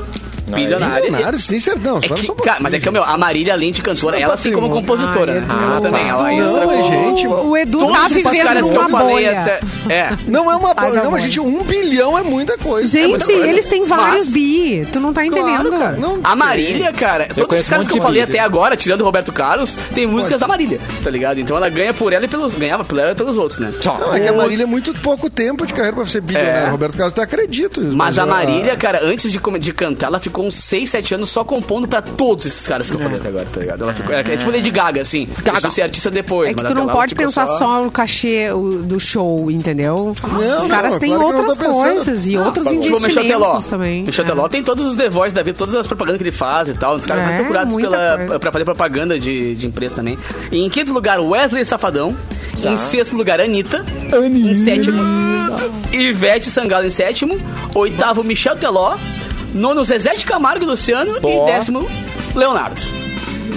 Bilionária. 0.56 1.02
Bilionário, 1.04 1.40
tem 1.48 1.60
certeza. 1.60 1.90
Não, 1.90 1.98
É 1.98 2.02
que, 2.10 2.32
um 2.32 2.36
cara, 2.36 2.60
mas 2.62 2.74
é 2.74 2.80
que, 2.80 2.90
meu, 2.90 3.04
a 3.04 3.18
Marília, 3.18 3.54
além 3.54 3.72
de 3.72 3.82
cantora, 3.82 4.18
é 4.18 4.22
ela 4.22 4.34
assim 4.34 4.52
como 4.52 4.70
compositora. 4.70 5.38
Edu. 5.38 5.46
Ah, 5.50 5.80
também, 5.82 6.08
ela 6.10 6.34
entra 6.34 6.46
Não, 6.66 6.72
é 6.72 6.84
gente, 6.84 7.28
O 7.28 7.58
Edu 7.58 7.80
Todos 7.80 7.98
tá 7.98 8.08
vivendo 8.08 8.44
caras 8.44 8.70
que 8.70 8.76
eu 8.76 8.90
bolha. 8.90 9.42
até. 9.42 9.60
É. 9.90 10.10
Não 10.28 10.52
é 10.52 10.56
uma. 10.56 10.74
Da 10.74 10.82
Não, 10.90 10.94
mas 10.96 11.10
bolha. 11.12 11.22
gente, 11.24 11.40
um 11.40 11.64
bilhão 11.64 12.18
é 12.18 12.22
muita 12.24 12.58
coisa. 12.58 12.90
Gente, 12.92 13.10
muita 13.10 13.26
coisa. 13.26 13.48
eles 13.48 13.68
têm 13.68 13.86
vários 13.86 14.26
Mas- 14.26 14.30
bi. 14.30 14.88
Tu 14.92 15.00
não 15.00 15.14
tá 15.14 15.26
entendendo. 15.26 15.70
Claro, 15.70 15.72
cara. 15.72 15.98
Não 15.98 16.20
a 16.24 16.30
tem. 16.30 16.36
Marília, 16.38 16.94
cara, 16.94 17.28
todos 17.36 17.60
os 17.60 17.68
caras 17.68 17.88
um 17.88 17.92
que 17.92 17.98
eu 17.98 18.02
falei 18.02 18.22
até 18.22 18.40
agora, 18.40 18.76
tirando 18.76 19.02
o 19.02 19.04
Roberto 19.04 19.32
Carlos, 19.32 19.76
tem 19.94 20.06
músicas 20.06 20.40
da 20.40 20.48
Marília, 20.48 20.80
tá 21.04 21.10
ligado? 21.10 21.40
Então 21.40 21.56
ela 21.58 21.70
ganha 21.70 21.94
por 21.94 22.14
ela 22.14 22.26
e 22.26 22.28
pelos. 22.28 22.54
Ganhava 22.56 22.84
por 22.84 22.98
ela 22.98 23.12
e 23.12 23.16
pelos 23.16 23.38
outros, 23.38 23.60
né? 23.60 23.72
Não, 23.84 24.14
é 24.14 24.20
que 24.20 24.28
a 24.28 24.34
Marília 24.34 24.64
é 24.64 24.68
muito 24.68 24.94
pouco 24.96 25.30
tempo 25.30 25.66
de 25.66 25.74
carreira 25.74 25.96
pra 25.96 26.06
ser 26.06 26.22
bilionário. 26.22 26.68
É. 26.68 26.70
Roberto 26.70 26.98
Carlos, 26.98 27.14
até 27.14 27.22
acredito. 27.24 27.82
Mas 27.82 28.18
a 28.20 28.26
Marília, 28.26 28.76
cara, 28.76 29.00
antes 29.04 29.32
de 29.32 29.74
cantar, 29.74 30.08
ela 30.08 30.20
ficou 30.20 30.39
uns 30.44 30.56
6, 30.56 30.90
7 30.90 31.16
anos 31.16 31.30
só 31.30 31.44
compondo 31.44 31.88
pra 31.88 32.02
todos 32.02 32.46
esses 32.46 32.68
caras 32.68 32.90
que 32.90 32.96
eu 32.96 33.00
falei 33.00 33.18
até 33.20 33.28
agora, 33.30 33.46
tá 33.54 33.60
ligado? 33.60 33.84
Ela 33.84 33.94
ficou, 33.94 34.14
é, 34.16 34.20
é 34.20 34.24
tipo 34.38 34.52
Lady 34.52 34.72
Gaga, 34.72 35.02
assim. 35.02 35.28
Gaga. 35.44 35.70
ser 35.70 35.82
artista 35.84 36.10
depois. 36.12 36.50
É 36.52 36.54
que 36.54 36.62
mas 36.64 36.72
tu 36.72 36.76
não 36.76 36.88
pode 36.88 37.16
pensar 37.16 37.48
só 37.48 37.84
no 37.84 37.92
cachê 37.92 38.50
do 38.84 39.00
show, 39.00 39.50
entendeu? 39.52 40.16
Não, 40.24 40.58
Os 40.60 40.68
caras 40.68 40.94
não, 40.94 41.00
têm 41.00 41.10
claro 41.16 41.26
outras 41.26 41.58
coisas 41.58 42.28
e 42.28 42.38
outros 42.38 42.68
Tipo 42.68 42.98
o 42.98 43.02
Michel 43.02 43.24
Teló. 43.24 43.38
investimentos 43.50 43.66
também. 43.66 44.04
Michel 44.04 44.26
Teló 44.26 44.48
tem 44.48 44.64
todos 44.64 44.86
os 44.86 44.96
The 44.98 45.10
Voice 45.10 45.34
da 45.36 45.42
vida, 45.42 45.58
todas 45.58 45.76
as 45.76 45.88
propagandas 45.88 46.18
que 46.18 46.24
ele 46.24 46.32
faz 46.36 46.68
e 46.68 46.74
tal. 46.74 46.96
Os 46.96 47.06
caras 47.06 47.24
É, 47.24 47.26
mais 47.26 47.38
procurados 47.38 47.76
pela, 47.76 48.18
coisa. 48.18 48.40
pra 48.40 48.52
fazer 48.52 48.66
propaganda 48.66 49.20
de, 49.20 49.56
de 49.56 49.68
empresa 49.68 49.96
também. 49.96 50.18
E 50.52 50.58
em 50.64 50.70
quinto 50.70 50.92
lugar, 50.94 51.20
Wesley 51.20 51.66
Safadão. 51.66 52.16
Em 52.64 52.76
sexto 52.76 53.16
lugar, 53.16 53.40
Anitta. 53.40 53.86
Em 54.34 54.54
sétimo, 54.54 55.02
Ivete 55.92 56.50
Sangalo 56.50 56.86
em 56.86 56.90
sétimo. 56.90 57.38
Oitavo, 57.74 58.24
Michel 58.24 58.56
Teló. 58.58 58.96
Nono, 59.54 59.84
Zezé 59.84 60.14
de 60.16 60.26
Camargo 60.26 60.64
e 60.64 60.68
Luciano. 60.68 61.20
Boa. 61.20 61.50
E 61.50 61.54
décimo, 61.54 61.88
Leonardo. 62.36 62.82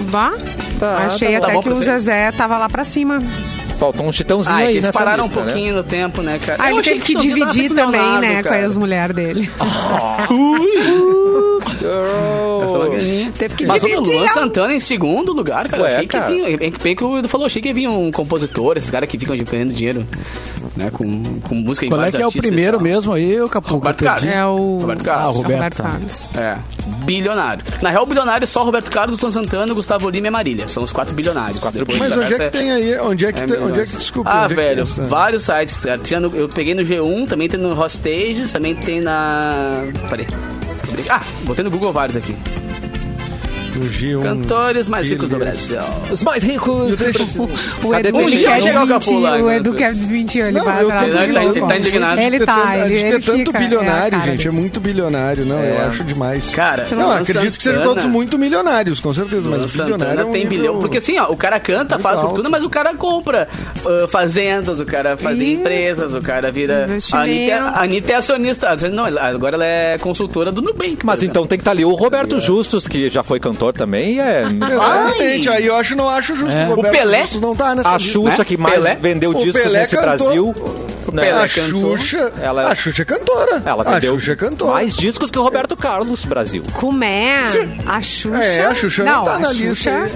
Bah, 0.09 0.33
Tá, 0.79 1.05
achei 1.05 1.31
tá 1.39 1.47
até 1.47 1.55
Tá 1.55 1.61
que 1.61 1.69
o? 1.69 1.75
Zezé 1.83 2.31
tava 2.33 2.57
lá 2.57 2.67
pra 2.67 2.83
cima. 2.83 3.23
Faltou 3.77 4.05
um 4.05 4.11
chitãozinho 4.11 4.55
Ah, 4.55 4.59
é 4.61 4.63
que 4.63 4.67
aí 4.69 4.73
eles 4.75 4.85
nessa 4.85 4.99
pararam 4.99 5.25
lista, 5.25 5.39
um 5.39 5.43
pouquinho 5.43 5.75
no 5.75 5.83
tempo, 5.83 6.21
né, 6.21 6.39
cara? 6.39 6.63
Ah, 6.63 6.69
Eu 6.71 6.77
ele 6.77 6.83
teve 6.83 7.01
que 7.01 7.13
tava 7.13 7.25
dividir 7.25 7.69
também, 7.69 7.99
Leonardo, 7.99 8.21
né, 8.21 8.35
com 8.43 8.49
cara. 8.49 8.65
as 8.65 8.77
mulheres 8.77 9.15
dele. 9.15 9.49
Essa 12.63 12.77
uma 12.77 12.89
graninha. 12.89 13.31
Teve 13.37 13.55
que 13.55 13.65
Mas 13.65 13.83
o 13.83 13.87
dividir, 13.87 14.15
Luan 14.15 14.25
ó. 14.25 14.33
Santana 14.33 14.73
em 14.73 14.79
segundo 14.79 15.33
lugar, 15.33 15.67
cara. 15.67 15.83
Ué, 15.83 15.95
achei 15.95 16.07
cara. 16.07 16.25
que 16.25 16.33
vinha. 16.33 16.57
Bem, 16.57 16.95
que 16.95 17.03
o 17.03 17.17
Edu 17.19 17.27
falou, 17.27 17.45
achei 17.45 17.61
que 17.61 17.73
vinha 17.73 17.89
um 17.89 18.11
compositor, 18.11 18.77
esses 18.77 18.89
caras 18.89 19.07
que 19.09 19.17
ficam 19.17 19.35
ganhando 19.35 19.73
dinheiro, 19.73 20.05
né? 20.75 20.89
Com, 20.91 21.23
com 21.41 21.55
música 21.55 21.85
em 21.85 21.89
Qual 21.89 22.01
é 22.03 22.11
que 22.11 22.21
é 22.21 22.27
o 22.27 22.31
primeiro 22.31 22.79
mesmo 22.81 23.13
aí, 23.13 23.39
o 23.41 23.49
Capu? 23.49 23.73
Roberto 23.73 24.03
Carlos. 24.03 24.27
É 24.27 24.45
o 24.45 24.77
Roberto 24.79 25.03
Carlos. 25.03 25.25
Ah, 25.25 25.29
o 25.29 25.31
Roberto, 25.33 25.53
Roberto. 25.53 25.83
Carlos. 25.83 26.29
É, 26.35 26.57
bilionário. 27.05 27.63
Na 27.81 27.89
real, 27.89 28.05
bilionário 28.05 28.43
é 28.43 28.47
só 28.47 28.63
Roberto 28.63 28.89
Carlos, 28.89 29.19
Luan 29.19 29.31
Santana, 29.31 29.73
Gustavo 29.73 30.09
Lima 30.09 30.27
e 30.27 30.31
Marília. 30.31 30.67
São 30.67 30.83
os 30.83 30.91
quatro 30.91 31.13
bilionários. 31.13 31.59
Depois 31.71 31.99
Mas 31.99 32.17
onde 32.17 32.33
é 32.33 32.39
que 32.39 32.49
tem 32.49 32.71
aí? 32.71 32.99
Onde 32.99 33.25
é 33.25 33.33
que, 33.33 33.43
é 33.43 33.45
tem, 33.45 33.62
onde 33.65 33.79
é 33.79 33.85
que 33.85 33.95
desculpa? 33.97 34.29
Ah, 34.31 34.45
é 34.45 34.47
velho, 34.47 34.81
essa- 34.83 35.03
vários 35.03 35.43
sites. 35.43 35.85
É, 35.85 35.97
tinha 35.97 36.19
no- 36.19 36.35
eu 36.35 36.47
peguei 36.49 36.73
no 36.73 36.81
G1, 36.83 37.25
também 37.27 37.47
tem 37.49 37.59
no 37.59 37.71
Hostage, 37.79 38.47
também 38.51 38.75
tem 38.75 39.01
na. 39.01 39.69
Peraí. 40.09 40.27
Ah, 41.09 41.21
botei 41.43 41.63
no 41.63 41.71
Google 41.71 41.91
vários 41.91 42.15
aqui. 42.17 42.35
No 43.75 43.89
G1. 43.89 44.21
Cantores 44.21 44.87
mais 44.87 45.09
ricos 45.09 45.29
do. 45.29 45.37
Brasil. 45.37 45.79
Os 46.11 46.23
mais 46.23 46.43
ricos. 46.43 46.91
Eu 46.91 46.97
deixo- 46.97 47.23
O 47.83 47.95
Edu 47.95 48.21
ele 48.21 48.43
quer 48.43 48.61
o 48.61 48.63
desmentir? 48.63 49.51
Edu 49.55 49.73
quer 49.73 49.91
desmentir, 49.93 50.41
ele 50.43 50.51
Não, 50.59 50.65
vai 50.65 50.83
atrás. 50.83 51.13
Ele 51.13 51.33
tá- 51.33 51.41
do 51.43 51.49
ele 51.49 51.61
tá 51.61 51.77
indignado. 51.77 52.21
Ele 52.21 52.39
tá, 52.45 52.55
tanto- 52.55 52.91
ele, 52.91 53.19
tanto 53.21 53.37
fica, 53.37 53.57
é 53.57 53.61
bilionário, 53.61 54.19
gente. 54.19 54.37
dele. 54.37 54.47
É 54.47 54.51
muito 54.51 54.79
bilionário, 54.79 55.45
não. 55.45 55.59
Eu 55.63 55.87
acho 55.87 56.03
demais. 56.03 56.49
Cara, 56.51 56.85
Não, 56.91 57.11
acredito 57.11 57.57
que 57.57 57.63
sejam 57.63 57.83
todos 57.83 58.05
muito 58.05 58.37
milionários, 58.37 58.99
com 58.99 59.13
certeza. 59.13 59.49
Mas 59.49 59.71
bilionário 59.71 59.97
Santana 59.97 60.21
é 60.21 60.25
um 60.25 60.31
tem 60.31 60.47
bilhão. 60.47 60.79
Porque 60.79 60.97
assim, 60.97 61.17
ó, 61.17 61.31
o 61.31 61.37
cara 61.37 61.59
canta, 61.59 61.97
faz 61.99 62.19
fortuna, 62.19 62.49
mas 62.49 62.63
o 62.63 62.69
cara 62.69 62.93
compra 62.93 63.47
ah, 63.85 64.07
fazendas, 64.07 64.79
o 64.79 64.85
cara 64.85 65.17
faz 65.17 65.37
Isso. 65.37 65.45
empresas, 65.59 66.13
o 66.13 66.21
cara 66.21 66.51
vira. 66.51 66.87
A. 67.13 67.81
Anitta, 67.83 68.11
é 68.11 68.15
acionista. 68.15 68.75
Não, 68.91 69.05
agora 69.05 69.55
ela 69.55 69.65
é 69.65 69.97
consultora 69.97 70.51
do 70.51 70.61
Nubank. 70.61 70.99
Mas 71.03 71.23
então 71.23 71.47
tem 71.47 71.57
que 71.57 71.61
estar 71.61 71.71
ali 71.71 71.85
o 71.85 71.93
Roberto 71.93 72.39
Justus, 72.39 72.87
que 72.87 73.09
já 73.09 73.23
foi 73.23 73.39
cantor 73.39 73.62
também, 73.71 74.15
e 74.17 74.19
é 74.19 74.43
Exatamente, 74.43 75.49
aí 75.49 75.65
eu 75.67 75.75
acho, 75.75 75.95
não 75.95 76.09
acho 76.09 76.35
justo. 76.35 76.57
É. 76.57 76.67
O, 76.67 76.75
Roberto 76.75 76.91
Pelé? 76.95 77.21
Justus 77.21 77.41
não 77.41 77.55
tá 77.55 77.75
nessa 77.75 77.89
a 77.89 77.97
lista. 77.97 78.11
Xuxa 78.11 78.37
né? 78.39 78.45
que 78.45 78.57
mais 78.57 78.75
Pelé? 78.75 78.97
vendeu 78.99 79.33
discos 79.33 79.61
Pelé 79.61 79.79
nesse 79.81 79.95
cantou. 79.95 80.17
Brasil. 80.17 80.55
né? 81.13 81.31
A. 81.31 81.47
Xuxa, 81.47 82.33
Ela- 82.41 82.67
a 82.69 82.75
Xuxa 82.75 83.01
é 83.03 83.05
cantora. 83.05 83.61
Ela 83.65 83.83
a 83.87 83.93
vendeu 83.93 84.19
Xuxa 84.19 84.31
é 84.31 84.35
cantora. 84.35 84.71
mais 84.73 84.95
discos 84.95 85.29
que 85.29 85.37
o 85.37 85.43
Roberto 85.43 85.77
Carlos, 85.77 86.25
Brasil. 86.25 86.63
Comé, 86.73 87.39
a 87.85 88.01
Xuxa. 88.01 88.43
É, 88.43 88.65
a 88.65 88.75
Xuxa 88.75 89.03
não 89.03 89.23
tá 89.25 89.35
a 89.35 89.39
na 89.39 89.49
lista 89.51 89.65
Xuxa 89.75 89.91
aí. 89.91 90.11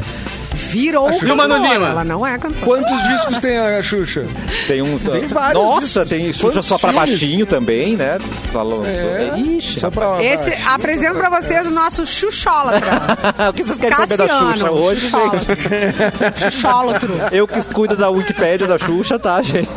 Virou 0.67 1.09
E 1.21 1.31
o 1.31 1.35
Mano 1.35 1.55
Lima? 1.57 1.87
Ela 1.89 2.03
não 2.03 2.25
é 2.25 2.37
cantora. 2.37 2.65
Quantos 2.65 3.03
discos 3.09 3.39
tem 3.39 3.57
a 3.57 3.81
Xuxa? 3.81 4.25
Tem 4.67 4.81
uns. 4.81 5.03
Tem 5.03 5.27
vários 5.27 5.53
Nossa, 5.61 6.03
discos. 6.05 6.09
tem 6.09 6.33
Xuxa 6.33 6.47
Quantos 6.47 6.65
só 6.65 6.77
pra 6.77 6.91
filmes? 6.91 7.09
baixinho 7.11 7.45
também, 7.45 7.95
né? 7.95 8.17
Falou. 8.51 8.83
É, 8.85 9.33
Ixi. 9.39 9.79
só 9.79 9.89
pra 9.89 10.23
Esse, 10.23 10.53
apresento 10.65 11.15
pra 11.17 11.29
vocês 11.29 11.67
o 11.67 11.71
nosso 11.73 12.05
Xuxólatra. 12.05 12.87
o 13.49 13.53
que 13.53 13.63
vocês 13.63 13.79
querem 13.79 13.97
saber 13.97 14.17
da 14.17 14.27
Xuxa 14.27 14.71
hoje, 14.71 15.01
gente? 15.01 15.11
Xuxólatra. 15.11 16.51
Xuxólatro. 16.51 17.13
Eu 17.31 17.47
que 17.47 17.61
cuido 17.67 17.95
da 17.95 18.09
Wikipédia 18.09 18.67
da 18.67 18.77
Xuxa, 18.77 19.17
tá, 19.17 19.41
gente? 19.41 19.69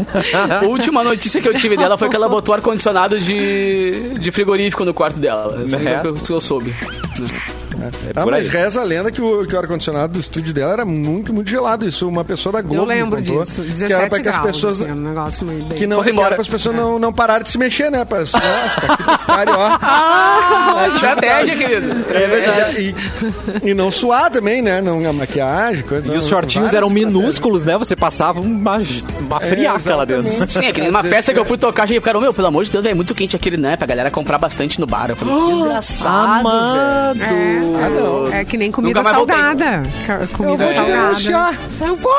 A 0.61 0.65
última 0.67 1.03
notícia 1.05 1.41
que 1.41 1.49
eu 1.49 1.55
tive 1.55 1.77
dela 1.77 1.97
foi 1.97 2.09
que 2.09 2.17
ela 2.17 2.29
botou 2.29 2.55
ar-condicionado 2.55 3.19
de, 3.19 4.15
de 4.19 4.31
frigorífico 4.33 4.85
no 4.85 4.93
quarto 4.95 5.19
dela. 5.19 5.63
Isso 5.65 5.79
Né? 5.79 6.01
é 6.05 6.09
o 6.09 6.15
que 6.15 6.33
eu 6.33 6.41
soube. 6.41 6.75
Ah, 8.15 8.23
por 8.23 8.31
mas 8.33 8.47
aí. 8.47 8.51
reza 8.63 8.81
a 8.81 8.85
lenda 8.85 9.11
que 9.11 9.21
o, 9.21 9.47
que 9.47 9.55
o 9.55 9.59
ar-condicionado 9.59 10.13
do 10.15 10.21
estúdio 10.21 10.53
dela 10.53 10.73
era 10.73 10.85
muito, 10.85 11.33
muito 11.33 11.49
gelado. 11.49 11.87
Isso 11.87 12.09
uma 12.09 12.25
pessoa 12.25 12.53
da 12.53 12.61
Globo 12.63 12.83
Eu 12.83 12.85
lembro 12.85 13.19
contou, 13.19 13.41
disso. 13.41 13.63
que 13.63 13.69
era 13.85 14.07
17 14.07 14.09
pra 14.11 14.21
que 14.21 14.29
as 14.29 14.41
pessoas... 14.43 14.81
assim, 14.81 14.91
um 14.93 14.95
negócio 14.97 15.47
meio 15.47 15.63
bem- 15.65 15.79
Que 15.79 15.87
não, 15.87 15.99
que 15.99 16.03
era 16.09 16.13
embora. 16.13 16.35
para 16.35 16.43
as 16.43 16.49
pessoas 16.49 16.75
não, 16.77 16.99
não 16.99 17.13
pararem 17.13 17.45
de 17.45 17.51
se 17.51 17.59
mexer, 17.59 17.91
né? 17.91 18.05
Para, 18.05 18.21
nossa, 18.21 18.39
pra 18.81 18.97
que 18.97 19.19
ficarem, 19.19 19.55
ó. 19.55 19.79
Ah, 20.73 20.89
estratégia, 20.89 21.57
querido. 21.57 21.89
É 22.11 22.73
E, 22.81 22.95
e, 23.67 23.71
e 23.71 23.75
não 23.75 23.91
suar 23.91 24.31
também, 24.31 24.63
né? 24.63 24.81
Não, 24.81 25.05
a 25.09 25.13
maquiagem, 25.13 25.83
coisa. 25.85 26.07
E 26.07 26.11
não, 26.11 26.19
os 26.19 26.27
shortinhos 26.29 26.73
eram 26.73 26.89
minúsculos, 26.91 27.65
né? 27.65 27.77
Você 27.77 27.95
passava 27.97 28.41
uma, 28.41 28.79
uma 29.21 29.41
friaca 29.41 29.97
lá 29.97 30.05
dentro. 30.05 30.31
Sim, 30.49 30.67
é 30.67 30.73
que 30.73 30.81
numa 30.81 31.03
festa 31.03 31.33
que 31.33 31.39
eu 31.39 31.45
fui 31.45 31.59
tocar, 31.59 31.87
cheguei 31.87 32.01
pro 32.01 32.21
meu, 32.21 32.33
pelo 32.33 32.49
amor 32.49 32.65
de 32.65 32.71
Deus, 32.71 32.85
é 32.85 32.95
muito 32.95 33.15
quente 33.15 33.37
aquele, 33.37 33.57
né? 33.57 33.77
Pra 33.77 33.87
galera 33.87 34.11
comprar 34.11 34.39
bastante 34.39 34.79
no 34.81 34.87
bar. 34.87 35.11
Eu 35.11 35.17
falei, 35.17 35.35
que 35.35 35.53
desgraçado, 35.55 36.49
velho. 37.15 37.70
É, 37.79 37.85
Ah, 37.85 37.89
não. 37.89 38.33
é 38.33 38.45
que 38.45 38.57
nem 38.57 38.71
comida 38.71 39.01
Nunca 39.01 39.13
mais 39.13 39.17
salgada. 39.29 39.83
Ca- 40.07 40.27
Comida 40.37 40.65
vou 40.65 40.73
te 40.73 40.77
salgada. 40.77 41.03
denunciar. 41.07 41.55
Eu 41.81 41.97
vou. 41.97 42.13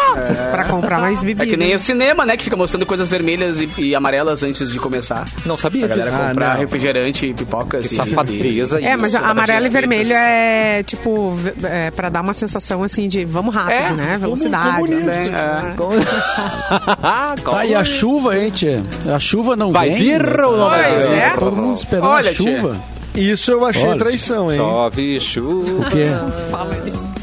Pra 0.51 0.63
comprar 0.65 0.99
mais 0.99 1.21
bebida. 1.23 1.43
É 1.43 1.47
que 1.47 1.57
nem 1.57 1.75
o 1.75 1.79
cinema, 1.79 2.25
né? 2.25 2.37
Que 2.37 2.43
fica 2.43 2.55
mostrando 2.57 2.85
coisas 2.85 3.09
vermelhas 3.09 3.59
e, 3.61 3.69
e 3.77 3.95
amarelas 3.95 4.43
antes 4.43 4.71
de 4.71 4.79
começar. 4.79 5.25
Não 5.45 5.57
sabia 5.57 5.87
Pra 5.87 5.95
galera 5.95 6.11
disso. 6.11 6.23
Ah, 6.23 6.27
comprar 6.29 6.53
não. 6.53 6.59
refrigerante 6.59 7.25
e 7.25 7.33
pipocas. 7.33 7.87
Que 7.87 7.93
e- 7.93 7.97
safadeza 7.97 8.81
É, 8.81 8.95
mas 8.97 9.13
amarelo 9.15 9.65
e 9.65 9.69
vermelho 9.69 10.13
é 10.13 10.83
tipo 10.83 11.35
é, 11.63 11.91
pra 11.91 12.09
dar 12.09 12.21
uma 12.21 12.33
sensação 12.33 12.83
assim 12.83 13.07
de 13.07 13.25
vamos 13.25 13.53
rápido, 13.53 13.73
É, 13.75 13.91
né? 13.93 14.05
como 14.13 14.19
Velocidade. 14.19 14.75
comunista. 14.77 15.05
né? 15.05 15.75
Tá, 17.43 17.65
e 17.65 17.75
a 17.75 17.83
chuva, 17.83 18.37
hein, 18.37 18.49
tia? 18.51 18.81
A 19.13 19.19
chuva 19.19 19.55
não 19.55 19.71
Vai 19.71 19.89
vem. 19.89 19.97
vir 19.99 20.21
ou 20.41 20.57
não 20.57 20.69
vai 20.69 20.91
Pois 20.93 21.09
vir? 21.09 21.17
é. 21.17 21.29
Todo 21.37 21.55
mundo 21.55 21.75
esperando 21.75 22.07
Olha, 22.07 22.29
a 22.29 22.33
chuva. 22.33 22.77
Isso 23.13 23.51
eu 23.51 23.65
achei 23.65 23.83
Olha. 23.87 23.99
traição, 23.99 24.49
hein? 24.51 24.57
Chove 24.57 25.19
chuva. 25.19 25.85
O 25.85 25.89
quê? 25.89 26.07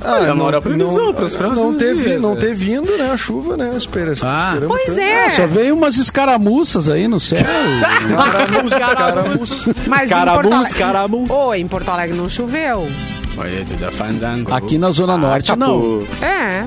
Ah, 0.05 0.19
Demora 0.21 0.59
a 0.59 0.63
previsão 0.63 1.13
pros 1.15 1.35
próximos 1.35 1.63
não 1.63 1.75
ter, 1.77 1.95
vi- 1.95 2.17
não 2.19 2.37
ter 2.37 2.55
vindo, 2.55 2.97
né? 2.97 3.11
A 3.11 3.17
chuva, 3.17 3.57
né? 3.57 3.75
Espera, 3.77 4.11
Ah. 4.23 4.53
esperamos 4.53 4.67
Pois 4.69 4.85
tanto. 4.87 5.01
é. 5.01 5.29
Só 5.31 5.47
veio 5.47 5.75
umas 5.75 5.97
escaramuças 5.97 6.89
aí 6.89 7.09
no 7.09 7.19
céu. 7.19 7.39
Caramuço, 8.33 8.97
caramuço. 8.97 9.75
Mas 9.87 10.07
em 10.11 10.15
Caramus, 10.15 10.41
Porto 10.43 10.53
Alegre... 10.55 10.79
caramus. 10.79 11.31
Ô, 11.31 11.55
em 11.55 11.67
Porto 11.67 11.89
Alegre 11.89 12.17
não 12.17 12.29
choveu. 12.29 12.87
Aqui 14.51 14.79
na 14.79 14.91
Zona 14.91 15.17
Norte, 15.17 15.57
não. 15.57 16.05
É. 16.23 16.65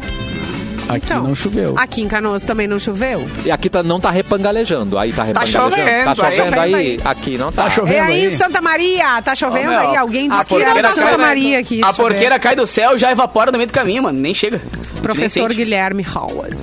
Aqui 0.95 1.05
Então, 1.05 1.23
não 1.23 1.35
choveu. 1.35 1.73
Aqui 1.77 2.01
em 2.01 2.07
Canoas 2.07 2.43
também 2.43 2.67
não 2.67 2.79
choveu. 2.79 3.27
E 3.45 3.51
aqui 3.51 3.69
tá, 3.69 3.81
não 3.83 3.99
tá 3.99 4.09
repangalejando. 4.11 4.97
Aí 4.97 5.11
tá 5.13 5.23
repangalejando. 5.23 5.71
chovendo, 5.75 6.15
Tá 6.15 6.27
aí. 6.27 6.31
chovendo 6.33 6.59
aí. 6.59 6.83
Chovendo 6.95 7.01
Aqui 7.09 7.37
não 7.37 7.51
tá. 7.51 7.63
Tá 7.63 7.69
chovendo. 7.69 7.95
E 7.97 7.99
aí, 7.99 8.25
aí? 8.25 8.31
Santa 8.35 8.61
Maria, 8.61 9.21
tá 9.21 9.35
chovendo 9.35 9.69
meu, 9.69 9.79
aí? 9.79 9.95
Alguém 9.95 10.29
a 10.31 10.37
disse 10.37 10.45
que 10.49 10.55
era 10.55 10.65
porqueira 10.65 10.89
Santa 10.89 11.01
cai- 11.07 11.17
Maria 11.17 11.59
aqui. 11.59 11.81
A 11.83 11.93
porqueira 11.93 12.39
cai 12.39 12.55
do 12.55 12.65
céu 12.67 12.97
já 12.97 13.11
evapora 13.11 13.51
no 13.51 13.57
meio 13.57 13.67
do 13.67 13.73
caminho, 13.73 14.03
mano. 14.03 14.19
Nem 14.19 14.33
chega. 14.33 14.61
Professor 15.01 15.47
Nem. 15.49 15.57
Guilherme 15.57 16.05
Howard. 16.15 16.55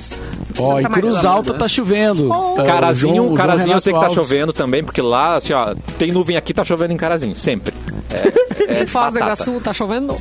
Ó, 0.57 0.73
em 0.73 0.83
Santa 0.83 0.89
Maria. 0.89 0.93
Cruz 1.09 1.25
Alta 1.25 1.53
tá 1.53 1.67
chovendo. 1.67 2.31
Ah, 2.33 2.37
o 2.37 2.55
Carazinho, 2.65 3.15
João- 3.23 3.35
Carazinho 3.35 3.73
eu 3.77 3.81
sei 3.81 3.93
que 3.93 3.99
tá 3.99 4.09
chovendo 4.09 4.51
também, 4.53 4.83
porque 4.83 5.01
lá, 5.01 5.37
assim, 5.37 5.53
ó, 5.53 5.73
tem 5.97 6.11
nuvem 6.11 6.35
aqui, 6.37 6.53
tá 6.53 6.63
chovendo 6.63 6.93
em 6.93 6.97
Carazinho, 6.97 7.37
sempre. 7.37 7.73
É, 8.11 8.73
é 8.79 8.83
Em 8.83 8.85
Foz 8.87 9.13
do. 9.13 9.19
Iguaçu, 9.19 9.61
tá 9.61 9.73
chovendo? 9.73 10.15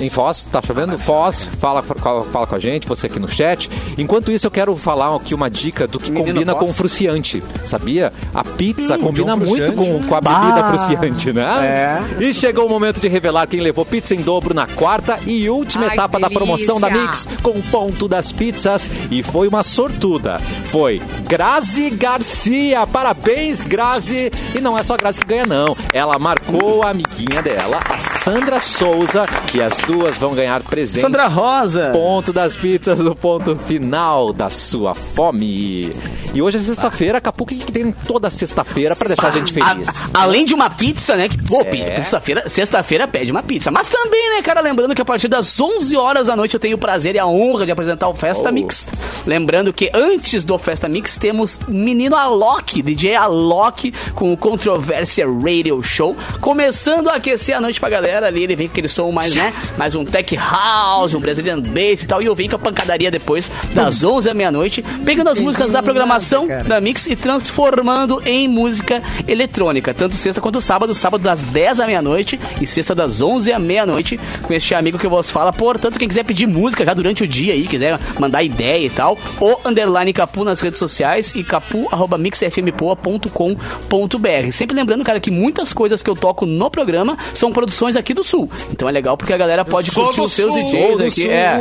Em 0.00 0.10
Foz, 0.10 0.46
tá 0.50 0.60
chovendo? 0.60 0.98
Foz, 0.98 1.48
fala, 1.60 1.82
fala, 1.82 2.46
com 2.46 2.54
a 2.54 2.58
gente, 2.58 2.86
você 2.86 3.06
aqui 3.06 3.20
no 3.20 3.28
chat. 3.28 3.70
Enquanto 3.96 4.32
isso, 4.32 4.46
eu 4.46 4.50
quero 4.50 4.74
falar 4.76 5.14
aqui 5.14 5.34
uma 5.34 5.48
dica 5.48 5.86
do 5.86 5.98
que 5.98 6.10
Menino 6.10 6.32
combina 6.32 6.52
Foz. 6.52 6.66
com 6.66 6.72
fruciante, 6.72 7.42
sabia? 7.64 8.12
A 8.34 8.42
pizza 8.42 8.98
combina 8.98 9.36
John 9.36 9.44
muito 9.46 9.72
com, 9.74 10.02
com 10.02 10.14
a 10.14 10.20
bebida 10.20 10.64
fruciante, 10.68 11.32
né? 11.32 12.02
É. 12.18 12.24
E 12.24 12.34
chegou 12.34 12.66
o 12.66 12.68
momento 12.68 13.00
de 13.00 13.08
revelar 13.08 13.46
quem 13.46 13.60
levou 13.60 13.84
pizza 13.84 14.14
em 14.14 14.20
dobro 14.20 14.52
na 14.52 14.66
quarta 14.66 15.18
e 15.26 15.48
última 15.48 15.86
Ai, 15.86 15.94
etapa 15.94 16.18
da 16.18 16.28
promoção 16.28 16.80
da 16.80 16.90
Mix 16.90 17.28
com 17.42 17.50
o 17.50 17.62
ponto 17.62 18.08
das 18.08 18.32
pizzas. 18.32 18.88
E 19.10 19.22
foi 19.22 19.46
uma 19.46 19.62
sortuda. 19.62 20.38
Foi 20.68 21.00
Grazi 21.28 21.90
Garcia. 21.90 22.86
Parabéns, 22.86 23.60
Grazi. 23.60 24.30
E 24.54 24.60
não 24.60 24.76
é 24.76 24.82
só 24.82 24.96
Grazi 24.96 25.20
que 25.20 25.26
ganha, 25.26 25.44
não. 25.46 25.76
Ela 25.92 26.18
marcou 26.18 26.82
a 26.82 26.90
amiguinha 26.90 27.42
dela, 27.42 27.80
a 27.88 27.98
Sandra 27.98 28.58
Souza, 28.58 29.26
e 29.52 29.62
as 29.62 29.83
duas 29.86 30.16
vão 30.18 30.34
ganhar 30.34 30.62
presente. 30.62 31.00
Sandra 31.02 31.26
Rosa. 31.26 31.90
Ponto 31.92 32.32
das 32.32 32.56
pizzas, 32.56 32.98
o 33.00 33.14
ponto 33.14 33.56
final 33.56 34.32
da 34.32 34.48
sua 34.50 34.94
fome. 34.94 35.90
E 36.32 36.42
hoje 36.42 36.56
é 36.56 36.60
sexta-feira, 36.60 37.20
Capu, 37.20 37.44
o 37.44 37.46
que 37.46 37.56
tem 37.70 37.92
toda 38.06 38.28
sexta-feira 38.28 38.96
pra 38.96 39.06
deixar 39.08 39.28
a 39.28 39.30
gente 39.30 39.52
feliz? 39.52 39.88
A- 40.12 40.22
além 40.22 40.44
de 40.44 40.52
uma 40.54 40.68
pizza, 40.68 41.16
né? 41.16 41.28
Que, 41.28 41.38
pô, 41.42 41.62
É. 41.62 41.96
sexta-feira 41.96 42.48
sexta-feira 42.48 43.06
pede 43.06 43.30
uma 43.30 43.42
pizza. 43.42 43.70
Mas 43.70 43.86
também, 43.88 44.34
né, 44.36 44.42
cara, 44.42 44.60
lembrando 44.60 44.94
que 44.94 45.02
a 45.02 45.04
partir 45.04 45.28
das 45.28 45.58
11 45.60 45.96
horas 45.96 46.26
da 46.26 46.34
noite 46.36 46.54
eu 46.54 46.60
tenho 46.60 46.76
o 46.76 46.78
prazer 46.78 47.14
e 47.14 47.18
a 47.18 47.26
honra 47.26 47.64
de 47.64 47.70
apresentar 47.72 48.08
o 48.08 48.14
Festa 48.14 48.48
Oh. 48.48 48.52
Mix. 48.52 48.86
Lembrando 49.26 49.72
que 49.72 49.90
antes 49.94 50.42
do 50.44 50.58
Festa 50.58 50.88
Mix 50.88 51.16
temos 51.16 51.58
menino 51.68 52.16
Alok, 52.16 52.82
DJ 52.82 53.14
Alok, 53.14 53.92
com 54.14 54.32
o 54.32 54.36
Controvérsia 54.36 55.26
Radio 55.26 55.80
Show, 55.82 56.16
começando 56.40 57.08
a 57.08 57.14
aquecer 57.14 57.56
a 57.56 57.60
noite 57.60 57.78
pra 57.78 57.88
galera 57.88 58.26
ali. 58.26 58.42
Ele 58.42 58.56
vem 58.56 58.66
com 58.66 58.72
aquele 58.72 58.88
som 58.88 59.10
mais, 59.12 59.34
né, 59.36 59.52
mais 59.76 59.94
um 59.94 60.04
tech 60.04 60.36
house, 60.36 61.14
um 61.14 61.20
Brazilian 61.20 61.60
bass 61.60 62.02
e 62.02 62.06
tal. 62.06 62.22
E 62.22 62.26
eu 62.26 62.34
venho 62.34 62.50
com 62.50 62.56
a 62.56 62.58
pancadaria 62.58 63.10
depois 63.10 63.50
das 63.72 64.02
11 64.02 64.30
à 64.30 64.34
meia-noite, 64.34 64.84
pegando 65.04 65.30
as 65.30 65.40
músicas 65.40 65.70
da 65.70 65.82
programação 65.82 66.46
da 66.66 66.80
Mix 66.80 67.06
e 67.06 67.16
transformando 67.16 68.22
em 68.24 68.48
música 68.48 69.02
eletrônica, 69.26 69.92
tanto 69.94 70.16
sexta 70.16 70.40
quanto 70.40 70.60
sábado, 70.60 70.94
sábado 70.94 71.22
das 71.22 71.42
10 71.42 71.80
à 71.80 71.86
meia-noite 71.86 72.38
e 72.60 72.66
sexta 72.66 72.94
das 72.94 73.20
11 73.20 73.52
à 73.52 73.58
meia-noite, 73.58 74.18
com 74.42 74.52
este 74.52 74.74
amigo 74.74 74.98
que 74.98 75.06
eu 75.06 75.10
vos 75.10 75.30
fala. 75.30 75.52
Portanto, 75.52 75.98
quem 75.98 76.08
quiser 76.08 76.24
pedir 76.24 76.46
música 76.46 76.84
já 76.84 76.94
durante 76.94 77.24
o 77.24 77.28
dia 77.28 77.54
aí, 77.54 77.66
quiser 77.66 77.98
mandar 78.18 78.42
ideia 78.42 78.86
e 78.86 78.90
tal, 78.90 79.18
o 79.40 79.68
underline 79.68 80.12
Capu 80.12 80.44
nas 80.44 80.60
redes 80.60 80.78
sociais 80.78 81.34
e 81.34 81.42
capu 81.42 81.88
arroba 81.90 82.18
mixfmpoa.com.br. 82.18 84.52
Sempre 84.52 84.76
lembrando, 84.76 85.04
cara, 85.04 85.20
que 85.20 85.30
muitas 85.30 85.72
coisas 85.72 86.02
que 86.02 86.10
eu 86.10 86.14
toco 86.14 86.46
no 86.46 86.70
programa 86.70 87.16
são 87.32 87.52
produções 87.52 87.96
aqui 87.96 88.14
do 88.14 88.22
Sul. 88.22 88.50
Então 88.70 88.88
é 88.88 88.92
legal 88.92 89.16
porque 89.16 89.32
a 89.32 89.36
galera 89.36 89.63
pode 89.64 89.90
sou 89.90 90.04
curtir 90.06 90.20
os 90.20 90.32
seus 90.32 90.52
Sul. 90.52 90.62
DJs 90.62 91.00
aqui. 91.00 91.28
É. 91.28 91.60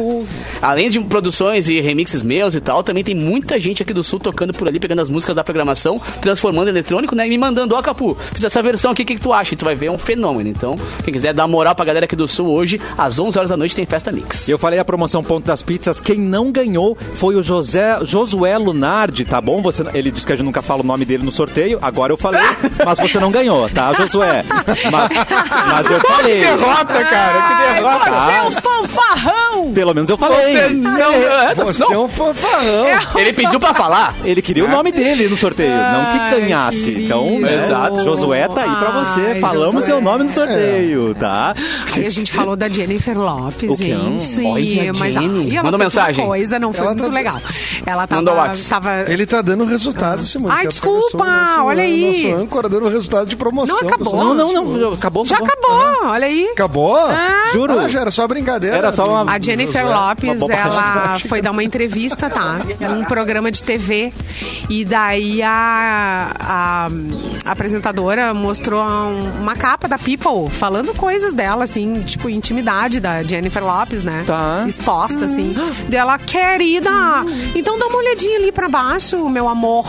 Além 0.61 0.89
de 0.89 0.99
produções 1.01 1.67
e 1.69 1.79
remixes 1.81 2.23
meus 2.23 2.55
e 2.55 2.61
tal, 2.61 2.83
também 2.83 3.03
tem 3.03 3.15
muita 3.15 3.59
gente 3.59 3.83
aqui 3.83 3.93
do 3.93 4.03
Sul 4.03 4.19
tocando 4.19 4.53
por 4.53 4.67
ali, 4.67 4.79
pegando 4.79 5.01
as 5.01 5.09
músicas 5.09 5.35
da 5.35 5.43
programação, 5.43 6.01
transformando 6.21 6.67
em 6.67 6.71
eletrônico, 6.71 7.15
né? 7.15 7.25
E 7.25 7.29
me 7.29 7.37
mandando, 7.37 7.75
ó, 7.75 7.81
Capu, 7.81 8.15
fiz 8.33 8.43
essa 8.43 8.61
versão 8.61 8.91
aqui, 8.91 9.03
o 9.03 9.05
que, 9.05 9.15
que 9.15 9.21
tu 9.21 9.33
acha? 9.33 9.53
E 9.53 9.57
tu 9.57 9.65
vai 9.65 9.75
ver, 9.75 9.87
é 9.87 9.91
um 9.91 9.97
fenômeno. 9.97 10.49
Então, 10.49 10.75
quem 11.03 11.13
quiser 11.13 11.33
dar 11.33 11.47
moral 11.47 11.75
pra 11.75 11.85
galera 11.85 12.05
aqui 12.05 12.15
do 12.15 12.27
Sul 12.27 12.47
hoje, 12.49 12.79
às 12.97 13.19
11 13.19 13.37
horas 13.37 13.49
da 13.49 13.57
noite 13.57 13.75
tem 13.75 13.85
Festa 13.85 14.11
Mix. 14.11 14.47
Eu 14.47 14.57
falei 14.57 14.79
a 14.79 14.85
promoção 14.85 15.23
Ponto 15.23 15.45
das 15.45 15.61
Pizzas. 15.63 15.99
Quem 15.99 16.17
não 16.19 16.51
ganhou 16.51 16.97
foi 17.15 17.35
o 17.35 17.43
José, 17.43 17.99
Josué 18.03 18.57
Lunardi, 18.57 19.25
tá 19.25 19.41
bom? 19.41 19.61
Você, 19.61 19.83
ele 19.93 20.11
disse 20.11 20.25
que 20.25 20.33
a 20.33 20.35
gente 20.35 20.45
nunca 20.45 20.61
fala 20.61 20.81
o 20.81 20.85
nome 20.85 21.05
dele 21.05 21.23
no 21.23 21.31
sorteio. 21.31 21.79
Agora 21.81 22.13
eu 22.13 22.17
falei, 22.17 22.41
mas 22.85 22.99
você 22.99 23.19
não 23.19 23.31
ganhou, 23.31 23.69
tá, 23.69 23.93
Josué? 23.93 24.43
Mas, 24.91 25.09
mas 25.69 25.91
eu 25.91 25.99
falei. 26.01 26.41
derrota, 26.41 27.03
cara, 27.05 27.41
que 27.41 27.73
derrota. 27.73 27.92
Tá? 27.99 28.25
Você 28.25 28.31
é 28.31 28.43
um 28.43 28.51
fanfarrão! 28.51 29.71
Pelo 29.73 29.93
menos 29.93 30.09
eu 30.09 30.17
falei. 30.17 30.53
Você 30.53 30.69
não, 30.69 31.13
é, 31.13 31.55
Você 31.55 31.83
é 31.93 31.97
um 31.97 32.07
fanfarrão. 32.07 32.85
Ele 33.15 33.33
pediu 33.33 33.59
pra 33.59 33.73
falar. 33.73 34.13
Ele 34.23 34.41
queria 34.41 34.65
o 34.65 34.67
nome 34.69 34.91
dele 34.91 35.27
no 35.27 35.37
sorteio, 35.37 35.71
não 35.75 36.11
que 36.11 36.39
ganhasse. 36.39 36.81
querido. 36.83 37.01
Então, 37.03 37.39
né, 37.39 37.63
Exato. 37.65 38.03
Josué 38.03 38.47
tá 38.47 38.61
aí 38.63 38.75
pra 38.75 38.91
você. 38.91 39.21
Ai, 39.33 39.39
Falamos 39.41 39.75
Josué. 39.75 39.85
seu 39.87 40.01
nome 40.01 40.23
no 40.25 40.29
sorteio, 40.31 41.15
tá? 41.15 41.55
Aí 41.95 42.05
a 42.05 42.09
gente 42.09 42.31
falou 42.31 42.55
da 42.55 42.67
Jennifer 42.69 43.17
Lopes, 43.17 43.77
gente. 43.77 44.45
Olha, 44.45 44.93
mas 44.93 45.13
Jenny. 45.13 45.53
ela 45.55 45.63
Mandou 45.63 45.79
mensagem. 45.79 46.25
coisa, 46.25 46.59
não 46.59 46.71
foi 46.73 46.85
Ela 46.85 46.95
muito 46.95 47.07
tá- 47.07 47.13
legal. 47.13 47.37
Ela 47.85 48.07
tava. 48.07 48.21
Mandou 48.21 48.35
WhatsApp. 48.35 48.69
tava 48.85 49.11
Ele 49.11 49.25
tá 49.25 49.41
dando 49.41 49.63
resultado, 49.65 50.23
Simone. 50.23 50.53
Ai, 50.55 50.67
desculpa, 50.67 51.17
nosso- 51.25 51.61
olha 51.63 51.83
aí. 51.83 52.23
Nosso 52.31 52.41
âncora 52.43 52.69
dando 52.69 52.87
resultado 52.89 53.27
de 53.27 53.35
promoção. 53.35 53.77
Não, 53.81 53.87
acabou. 53.87 54.15
Não, 54.15 54.33
não, 54.53 54.63
não. 54.65 54.93
Acabou, 54.93 55.25
Já 55.25 55.37
acabou, 55.37 56.09
olha 56.09 56.25
aí. 56.27 56.47
Acabou? 56.51 56.97
Juro. 57.51 57.82
Ah, 57.86 57.89
já 57.89 58.01
era 58.01 58.11
só 58.11 58.27
brincadeira. 58.27 58.77
Era 58.77 58.91
só 58.91 59.03
uma- 59.05 59.31
A 59.31 59.39
Jennifer 59.39 59.81
Josué. 59.84 59.95
Lopes, 59.95 60.41
uma 60.41 60.53
ela 60.53 61.19
foi 61.27 61.41
dar 61.41 61.51
uma 61.51 61.63
entrevista, 61.63 62.29
tá? 62.29 62.61
Num 62.89 63.03
programa 63.05 63.51
de 63.51 63.63
TV. 63.63 64.11
E 64.69 64.86
daí 64.86 65.41
a, 65.43 66.31
a 66.39 66.89
apresentadora 67.51 68.34
mostrou 68.34 68.84
um- 68.84 69.41
uma 69.41 69.55
capa 69.55 69.88
da 69.88 69.97
People 69.97 70.49
falando 70.49 70.93
coisas 70.95 71.34
dela, 71.34 71.63
assim, 71.65 72.01
tipo, 72.03 72.29
intimidade 72.29 72.99
da 72.99 73.21
Jennifer 73.23 73.63
Lopes, 73.63 74.03
né? 74.03 74.23
Tá. 74.25 74.63
Exposta, 74.67 75.25
assim. 75.25 75.55
Dela, 75.89 76.17
querida, 76.17 76.89
então 77.55 77.77
dá 77.77 77.88
uma 77.88 77.97
olhadinha 77.97 78.38
ali 78.38 78.51
pra 78.51 78.69
baixo, 78.69 79.27
meu 79.29 79.47
amor. 79.47 79.86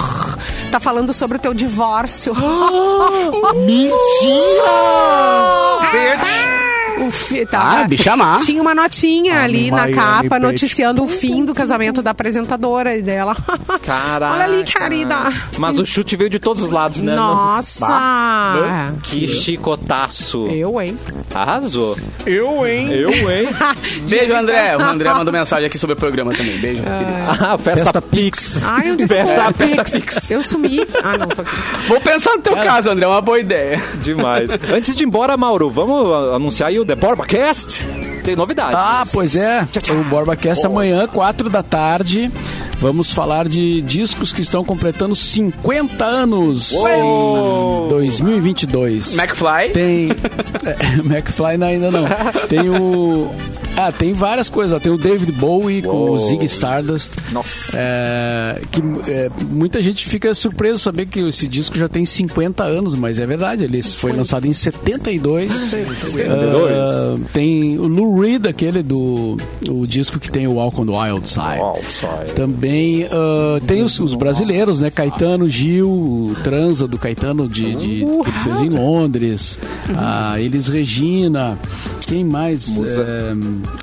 Tá 0.70 0.80
falando 0.80 1.12
sobre 1.12 1.36
o 1.36 1.40
teu 1.40 1.54
divórcio. 1.54 2.34
O 7.06 7.10
fi, 7.10 7.44
tava- 7.46 7.80
Ah, 7.80 7.84
bicha 7.88 8.16
má. 8.16 8.36
Tinha 8.36 8.60
uma 8.62 8.74
notinha 8.74 9.40
ali 9.40 9.70
na 9.70 9.76
Miami 9.78 9.94
capa 9.94 10.22
Beach. 10.22 10.42
noticiando 10.42 11.02
o 11.02 11.08
fim 11.08 11.44
do 11.44 11.54
casamento 11.54 12.00
da 12.02 12.10
apresentadora 12.12 12.96
e 12.96 13.02
dela. 13.02 13.34
Caraca. 13.84 14.34
Olha 14.34 14.44
ali, 14.44 14.64
querida. 14.64 15.16
Mas 15.58 15.78
o 15.78 15.84
chute 15.86 16.16
veio 16.16 16.30
de 16.30 16.38
todos 16.38 16.62
os 16.62 16.70
lados, 16.70 17.00
né? 17.00 17.14
Nossa! 17.14 17.86
Bah. 17.86 18.92
Que 19.02 19.26
chicotaço. 19.28 20.46
Eu, 20.48 20.80
hein? 20.80 20.96
Arrasou. 21.34 21.96
Eu, 22.26 22.66
hein? 22.66 22.88
Eu, 22.92 23.10
hein? 23.30 23.48
Beijo, 24.08 24.34
André. 24.34 24.76
O 24.76 24.80
André 24.82 25.12
mandou 25.12 25.32
mensagem 25.32 25.66
aqui 25.66 25.78
sobre 25.78 25.94
o 25.94 25.96
programa 25.96 26.32
também. 26.32 26.58
Beijo, 26.58 26.82
querido. 26.82 27.10
Ah, 27.28 27.58
festa, 27.58 27.84
Festa 27.84 28.02
Pix. 28.02 28.60
Ai, 28.64 28.92
onde 28.92 29.06
Festa 29.06 29.52
tô? 29.52 29.52
Festa 29.54 29.84
Pix. 29.84 30.30
Eu 30.30 30.42
sumi. 30.42 30.86
Ah, 31.02 31.18
não, 31.18 31.28
tô 31.28 31.42
aqui. 31.42 31.50
Vou 31.88 32.00
pensar 32.00 32.36
no 32.36 32.42
teu 32.42 32.54
caso, 32.54 32.90
André. 32.90 33.04
É 33.04 33.08
uma 33.08 33.20
boa 33.20 33.38
ideia. 33.38 33.82
Demais. 34.02 34.48
Antes 34.50 34.94
de 34.94 35.02
ir 35.02 35.06
embora, 35.06 35.36
Mauro, 35.36 35.68
vamos 35.70 36.32
anunciar 36.34 36.68
aí 36.68 36.78
o 36.78 36.84
The 36.94 37.00
BorbaCast? 37.00 37.84
Tem 38.22 38.36
novidades. 38.36 38.76
Ah, 38.76 39.02
pois 39.12 39.34
é. 39.34 39.66
O 39.90 40.04
BorbaCast 40.04 40.64
amanhã, 40.64 41.08
4 41.08 41.50
da 41.50 41.60
tarde. 41.60 42.30
Vamos 42.78 43.12
falar 43.12 43.48
de 43.48 43.82
discos 43.82 44.32
que 44.32 44.42
estão 44.42 44.64
completando 44.64 45.16
50 45.16 46.04
anos 46.04 46.72
em 46.72 47.88
2022. 47.88 49.18
McFly. 49.18 49.70
Tem. 49.72 50.08
É, 50.64 50.98
McFly 51.00 51.56
não, 51.58 51.66
ainda 51.66 51.90
não. 51.90 52.04
Tem 52.48 52.70
o. 52.70 53.30
Ah, 53.76 53.90
tem 53.90 54.12
várias 54.12 54.48
coisas. 54.48 54.76
ó. 54.76 54.80
Tem 54.80 54.92
o 54.92 54.96
David 54.96 55.32
Bowie 55.32 55.82
com 55.82 56.10
o 56.10 56.18
Ziggy 56.18 56.46
Stardust. 56.46 57.12
Nossa. 57.32 57.72
É, 57.76 58.60
que 58.70 58.80
é, 59.10 59.30
muita 59.50 59.82
gente 59.82 60.06
fica 60.06 60.34
surpreso 60.34 60.78
saber 60.78 61.06
que 61.06 61.20
esse 61.20 61.48
disco 61.48 61.76
já 61.76 61.88
tem 61.88 62.06
50 62.06 62.62
anos, 62.62 62.94
mas 62.94 63.18
é 63.18 63.26
verdade. 63.26 63.64
Ele 63.64 63.82
foi 63.82 64.12
lançado 64.12 64.46
em 64.46 64.52
72. 64.52 65.50
72. 65.50 66.74
Ah, 66.76 67.16
tem 67.32 67.78
o 67.78 67.86
Lou 67.88 68.20
Reed, 68.20 68.46
aquele 68.46 68.82
do 68.82 69.36
o 69.68 69.86
disco 69.86 70.18
que 70.18 70.30
tem 70.30 70.46
o 70.46 70.54
Walk 70.54 70.80
on 70.80 70.86
the 70.86 70.92
Wild 70.92 71.28
Side. 71.28 71.58
Outside. 71.60 72.32
Também 72.34 73.04
ah, 73.10 73.58
tem 73.66 73.82
os, 73.82 73.98
os 73.98 74.14
brasileiros, 74.14 74.80
né? 74.80 74.90
Caetano 74.90 75.48
Gil, 75.48 75.88
o 75.90 76.36
Transa 76.44 76.86
do 76.86 76.96
Caetano 76.98 77.48
de, 77.48 77.74
de- 77.74 78.04
que 78.04 78.28
ele 78.28 78.38
fez 78.44 78.62
em 78.62 78.68
Londres. 78.68 79.58
A 79.96 80.40
Elis 80.40 80.68
Regina. 80.68 81.58
Quem 82.06 82.24
mais? 82.24 82.78
É, 82.78 83.34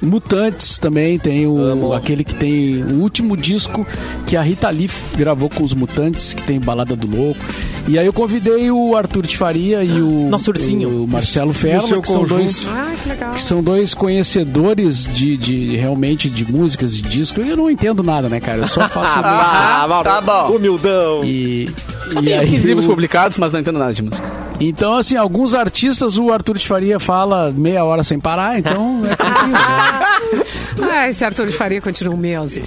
Mutantes 0.01 0.77
também 0.77 1.17
tem 1.17 1.47
o, 1.47 1.93
aquele 1.93 2.23
que 2.23 2.35
tem 2.35 2.83
o 2.83 3.01
último 3.01 3.35
disco 3.35 3.85
que 4.27 4.35
a 4.37 4.41
Rita 4.41 4.69
Lee 4.69 4.89
gravou 5.15 5.49
com 5.49 5.63
os 5.63 5.73
Mutantes, 5.73 6.33
que 6.33 6.43
tem 6.43 6.59
Balada 6.59 6.95
do 6.95 7.07
Louco. 7.07 7.39
E 7.87 7.97
aí 7.97 8.05
eu 8.05 8.13
convidei 8.13 8.69
o 8.71 8.95
Arthur 8.95 9.25
de 9.25 9.37
Faria 9.37 9.83
e 9.83 10.01
o, 10.01 10.29
Nosso 10.29 10.51
ursinho. 10.51 11.03
o 11.03 11.07
Marcelo 11.07 11.51
Ferro, 11.51 12.01
que 12.01 12.07
são 12.07 12.23
dois 12.25 12.65
Ai, 12.69 12.95
que 13.03 13.09
que 13.33 13.41
são 13.41 13.61
dois 13.63 13.93
conhecedores 13.93 15.09
de, 15.13 15.35
de 15.37 15.75
realmente 15.75 16.29
de 16.29 16.49
músicas 16.49 16.95
de 16.95 17.01
disco. 17.01 17.41
Eu 17.41 17.57
não 17.57 17.69
entendo 17.69 18.01
nada, 18.03 18.29
né, 18.29 18.39
cara? 18.39 18.59
Eu 18.59 18.67
só 18.67 18.81
faço 18.89 19.19
Ah, 19.23 19.85
Mauro. 19.89 20.07
tá 20.09 20.21
bom. 20.21 20.55
Humildão. 20.55 21.23
e 21.23 21.69
e 22.11 22.23
Tem 22.23 22.37
aí 22.37 22.49
15 22.49 22.67
livros 22.67 22.85
o- 22.85 22.89
publicados, 22.89 23.37
mas 23.37 23.51
não 23.53 23.59
entendo 23.59 23.79
nada 23.79 23.93
de 23.93 24.01
música. 24.03 24.31
então 24.59 24.95
assim, 24.97 25.15
alguns 25.15 25.53
artistas 25.53 26.17
o 26.17 26.31
Arthur 26.31 26.57
de 26.57 26.67
Faria 26.67 26.99
fala 26.99 27.51
meia 27.55 27.83
hora 27.83 28.03
sem 28.03 28.19
parar, 28.19 28.59
então 28.59 29.01
é 29.05 29.15
tranquilo. 29.15 29.51
né? 29.53 30.45
Ah, 30.93 31.09
esse 31.09 31.23
Arthur 31.23 31.45
de 31.47 31.53
Faria 31.53 31.81
continua 31.81 32.13
o 32.13 32.17
mesmo. 32.17 32.63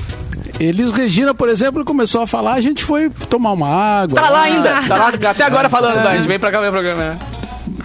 Elis 0.61 0.93
Regina, 0.93 1.35
por 1.35 1.49
exemplo, 1.49 1.85
começou 1.85 2.23
a 2.23 2.27
falar, 2.27 2.53
a 2.55 2.61
gente 2.61 2.85
foi 2.85 3.11
tomar 3.29 3.53
uma 3.53 3.69
água. 3.69 4.21
Tá 4.21 4.29
lá 4.29 4.43
ainda. 4.43 4.83
Tá 4.89 4.97
lá 4.97 5.09
até 5.31 5.45
agora 5.45 5.69
falando. 5.69 6.03
tá? 6.03 6.11
A 6.11 6.17
gente 6.17 6.29
vem 6.29 6.39
pra 6.39 6.51
cá 6.53 6.61
ver 6.61 6.69
o 6.69 6.73
programa. 6.73 7.03
né? 7.03 7.19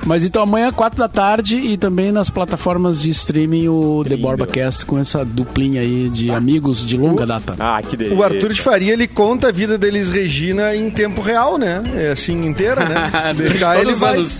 Mas 0.09 0.25
então 0.25 0.41
amanhã, 0.41 0.71
4 0.71 0.97
da 0.97 1.07
tarde, 1.07 1.55
e 1.55 1.77
também 1.77 2.11
nas 2.11 2.31
plataformas 2.31 2.99
de 2.99 3.11
streaming, 3.11 3.67
o 3.67 4.03
The 4.03 4.17
Borba 4.17 4.47
Cast 4.47 4.83
com 4.83 4.97
essa 4.97 5.23
duplinha 5.23 5.81
aí 5.81 6.09
de 6.09 6.31
amigos 6.31 6.83
de 6.83 6.97
longa 6.97 7.27
data. 7.27 7.55
Ah, 7.59 7.79
que 7.87 7.95
delícia. 7.95 8.17
O 8.17 8.23
Arthur 8.23 8.51
de 8.51 8.59
Faria, 8.59 8.91
ele 8.93 9.07
conta 9.07 9.49
a 9.49 9.51
vida 9.51 9.77
deles 9.77 10.09
Regina 10.09 10.75
em 10.75 10.89
tempo 10.89 11.21
real, 11.21 11.59
né? 11.59 11.83
É 11.95 12.09
assim, 12.09 12.43
inteira, 12.43 12.89
né? 12.89 13.11
Deixar 13.37 13.75
todos 13.75 13.81
ele 13.83 13.91
os 13.91 13.99
vai... 13.99 14.15
anos. 14.15 14.39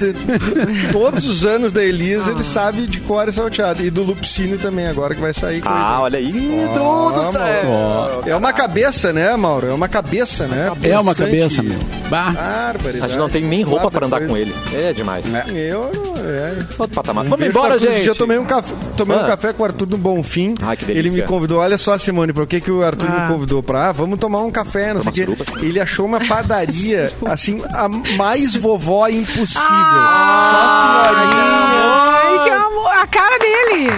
Todos 0.91 1.25
os 1.25 1.45
anos 1.45 1.71
da 1.71 1.85
Elisa, 1.85 2.31
ele 2.31 2.43
sabe 2.43 2.87
de 2.87 2.99
cor 3.01 3.27
e 3.27 3.31
salteado. 3.31 3.85
E 3.85 3.91
do 3.91 4.01
Lupicínio 4.01 4.57
também, 4.57 4.87
agora 4.87 5.13
que 5.13 5.21
vai 5.21 5.35
sair. 5.35 5.61
com 5.61 5.69
Ah, 5.69 5.97
ele. 5.97 6.01
olha 6.01 6.17
aí. 6.17 6.67
Ó, 6.79 7.11
Tudo. 7.11 7.39
Ó, 7.67 8.21
É 8.25 8.35
uma 8.35 8.51
cabeça, 8.51 9.13
né, 9.13 9.35
Mauro? 9.35 9.67
É 9.67 9.73
uma 9.73 9.87
cabeça, 9.87 10.47
né? 10.47 10.71
é 10.81 10.99
uma 10.99 11.13
cabeça, 11.13 11.61
meu. 11.61 11.77
Bah. 12.09 12.31
Barbaridade. 12.31 13.03
A 13.05 13.07
gente 13.09 13.19
não 13.19 13.29
tem 13.29 13.43
nem 13.43 13.61
roupa 13.61 13.91
pra 13.91 14.07
andar 14.07 14.25
com 14.25 14.35
ele. 14.35 14.51
é 14.73 14.91
demais. 14.93 15.25
Eu. 15.59 15.91
É. 16.17 16.57
Outro 16.77 16.95
patamar. 16.95 17.25
Vamos 17.25 17.45
embora, 17.47 17.73
Arthur. 17.75 17.91
Gente. 17.91 18.07
eu 18.07 18.15
tomei 18.15 18.37
um 18.37 18.45
café, 18.45 18.73
tomei 18.97 19.17
Ah. 19.17 19.23
um 19.23 19.27
café 19.27 19.53
com 19.53 19.63
o 19.63 19.65
Arthur 19.65 19.85
do 19.85 19.97
Bonfim. 19.97 20.53
Ai, 20.61 20.77
que 20.77 20.85
delícia. 20.85 21.07
Ele 21.09 21.21
me 21.21 21.27
convidou. 21.27 21.59
Olha 21.59 21.77
só, 21.77 21.97
Simone, 21.97 22.33
por 22.33 22.45
que, 22.47 22.59
que 22.61 22.71
o 22.71 22.83
Arthur 22.83 23.09
Ah. 23.11 23.21
me 23.21 23.27
convidou 23.27 23.61
pra? 23.63 23.89
Ah, 23.89 23.91
vamos 23.91 24.19
tomar 24.19 24.41
um 24.41 24.51
café, 24.51 24.93
não 24.93 25.01
sei 25.01 25.23
o 25.25 25.35
quê. 25.35 25.43
Ele 25.61 25.79
achou 25.79 26.05
uma 26.05 26.19
padaria, 26.25 27.11
assim, 27.27 27.61
a 27.73 27.87
mais 28.17 28.55
vovó 28.55 29.07
impossível. 29.07 29.61
Ai, 29.69 30.51
Só 30.51 31.13
senhorinha. 31.13 31.39
Ai, 31.93 32.43
que 32.43 32.49
amor. 32.49 32.91
A 32.91 33.07
cara 33.07 33.37
dele. 33.39 33.89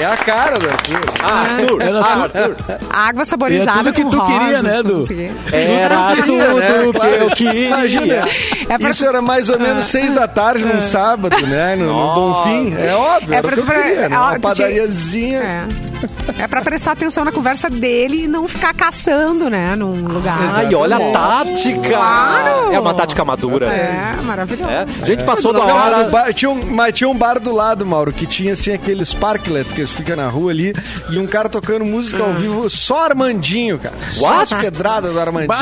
É 0.00 0.04
a 0.06 0.16
cara 0.16 0.58
do 0.58 0.68
Arthur. 0.68 1.00
Arthur, 1.22 1.82
Era 1.82 2.00
Arthur. 2.00 2.56
Água 2.90 3.24
saborizada 3.24 3.70
É 3.70 3.82
tudo 3.84 3.92
que 3.92 4.02
com 4.04 4.10
tu 4.10 4.20
queria, 4.24 4.38
rosas, 4.58 4.62
né, 4.62 4.76
com 4.76 4.82
Du? 4.82 5.06
Era 5.52 6.16
tudo 6.16 6.32
né? 6.58 6.66
que 6.92 6.92
Claro. 6.98 7.14
eu 7.14 7.30
queria. 7.30 7.68
Imagina. 7.68 8.28
É 8.68 8.78
pra- 8.78 8.90
Isso 8.90 9.04
era 9.06 9.22
mais 9.22 9.48
ou 9.48 9.58
menos 9.58 9.84
seis 9.86 10.12
da 10.12 10.26
tarde 10.26 10.64
num 10.64 10.80
sábado, 10.82 11.46
né? 11.46 11.76
No, 11.76 11.86
no 11.86 12.14
Bonfim. 12.14 12.74
É 12.76 12.94
óbvio, 12.94 13.34
É 13.34 13.36
era 13.38 13.46
o 13.46 13.50
pra- 13.50 13.52
que 13.54 13.60
eu 13.60 13.64
pra- 13.66 13.82
queria, 13.82 14.08
né? 14.08 14.18
Uma 14.18 14.40
padariazinha. 14.40 15.38
É. 15.40 15.93
É 16.38 16.46
pra 16.46 16.60
prestar 16.62 16.92
atenção 16.92 17.24
na 17.24 17.32
conversa 17.32 17.68
dele 17.70 18.24
e 18.24 18.28
não 18.28 18.46
ficar 18.48 18.74
caçando, 18.74 19.48
né, 19.50 19.74
num 19.76 20.06
lugar. 20.06 20.38
Ai, 20.54 20.74
olha 20.74 20.96
a 20.96 21.12
tática. 21.12 21.88
Claro. 21.88 22.72
É 22.72 22.78
uma 22.78 22.94
tática 22.94 23.24
madura. 23.24 23.66
É, 23.66 24.16
maravilhoso. 24.22 24.70
É. 24.70 24.86
A 25.02 25.06
gente 25.06 25.24
passou 25.24 25.52
da 25.52 25.60
Não, 25.60 25.66
mas 25.66 25.94
hora. 25.94 26.06
o 26.06 26.10
bar- 26.10 26.32
tinha 26.34 26.50
um, 26.50 26.64
mas 26.70 26.92
tinha 26.94 27.08
um 27.08 27.14
bar 27.14 27.38
do 27.38 27.52
lado, 27.52 27.84
Mauro, 27.86 28.12
que 28.12 28.26
tinha 28.26 28.52
assim 28.52 28.72
aquele 28.72 29.04
sparklet 29.04 29.68
que 29.74 29.86
fica 29.86 30.14
na 30.16 30.28
rua 30.28 30.50
ali 30.50 30.72
e 31.10 31.18
um 31.18 31.26
cara 31.26 31.48
tocando 31.48 31.84
música 31.84 32.22
ao 32.22 32.32
vivo, 32.34 32.68
só 32.70 33.04
Armandinho, 33.04 33.78
cara. 33.78 33.94
Só 34.10 34.24
What? 34.26 34.54
as 34.54 34.60
pedradas 34.60 35.12
do 35.12 35.20
Armandinho. 35.20 35.54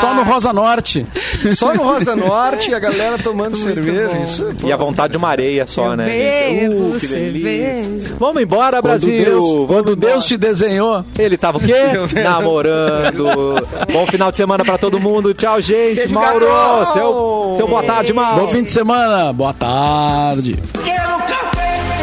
Só 0.00 0.14
no 0.14 0.22
Rosa 0.22 0.52
Norte. 0.52 1.06
Só 1.56 1.74
no 1.74 1.82
Rosa 1.82 2.14
Norte 2.16 2.70
e 2.70 2.74
a 2.74 2.78
galera 2.78 3.18
tomando 3.18 3.56
cerveja. 3.56 4.18
Isso, 4.22 4.46
pô. 4.60 4.68
E 4.68 4.72
a 4.72 4.76
vontade 4.76 5.12
de 5.12 5.16
uma 5.16 5.28
areia 5.28 5.66
só, 5.66 5.90
Eu 5.92 5.96
né? 5.96 6.04
bebo 6.06 6.76
Uh, 6.86 6.98
que 7.00 7.06
delícia. 7.06 7.08
cerveja. 7.08 8.14
Vamos 8.18 8.42
embora, 8.42 8.80
Brasil. 8.82 9.12
Deus, 9.30 9.66
quando. 9.66 9.96
Deus 9.96 10.26
te 10.26 10.36
desenhou. 10.36 11.04
Ele 11.18 11.36
tava 11.36 11.58
o 11.58 11.60
quê? 11.60 11.74
Namorando. 12.22 13.26
Bom 13.92 14.06
final 14.06 14.30
de 14.30 14.36
semana 14.36 14.64
pra 14.64 14.78
todo 14.78 15.00
mundo. 15.00 15.34
Tchau, 15.34 15.60
gente. 15.60 15.96
Beijo, 15.96 16.14
Mauro, 16.14 16.46
seu, 16.92 17.54
seu 17.56 17.68
boa 17.68 17.82
tarde, 17.82 18.12
Mauro. 18.12 18.42
Bom 18.42 18.48
fim 18.48 18.62
de 18.62 18.70
semana. 18.70 19.32
Boa 19.32 19.52
tarde. 19.52 20.58
Quero 20.84 21.18
café! 21.18 21.95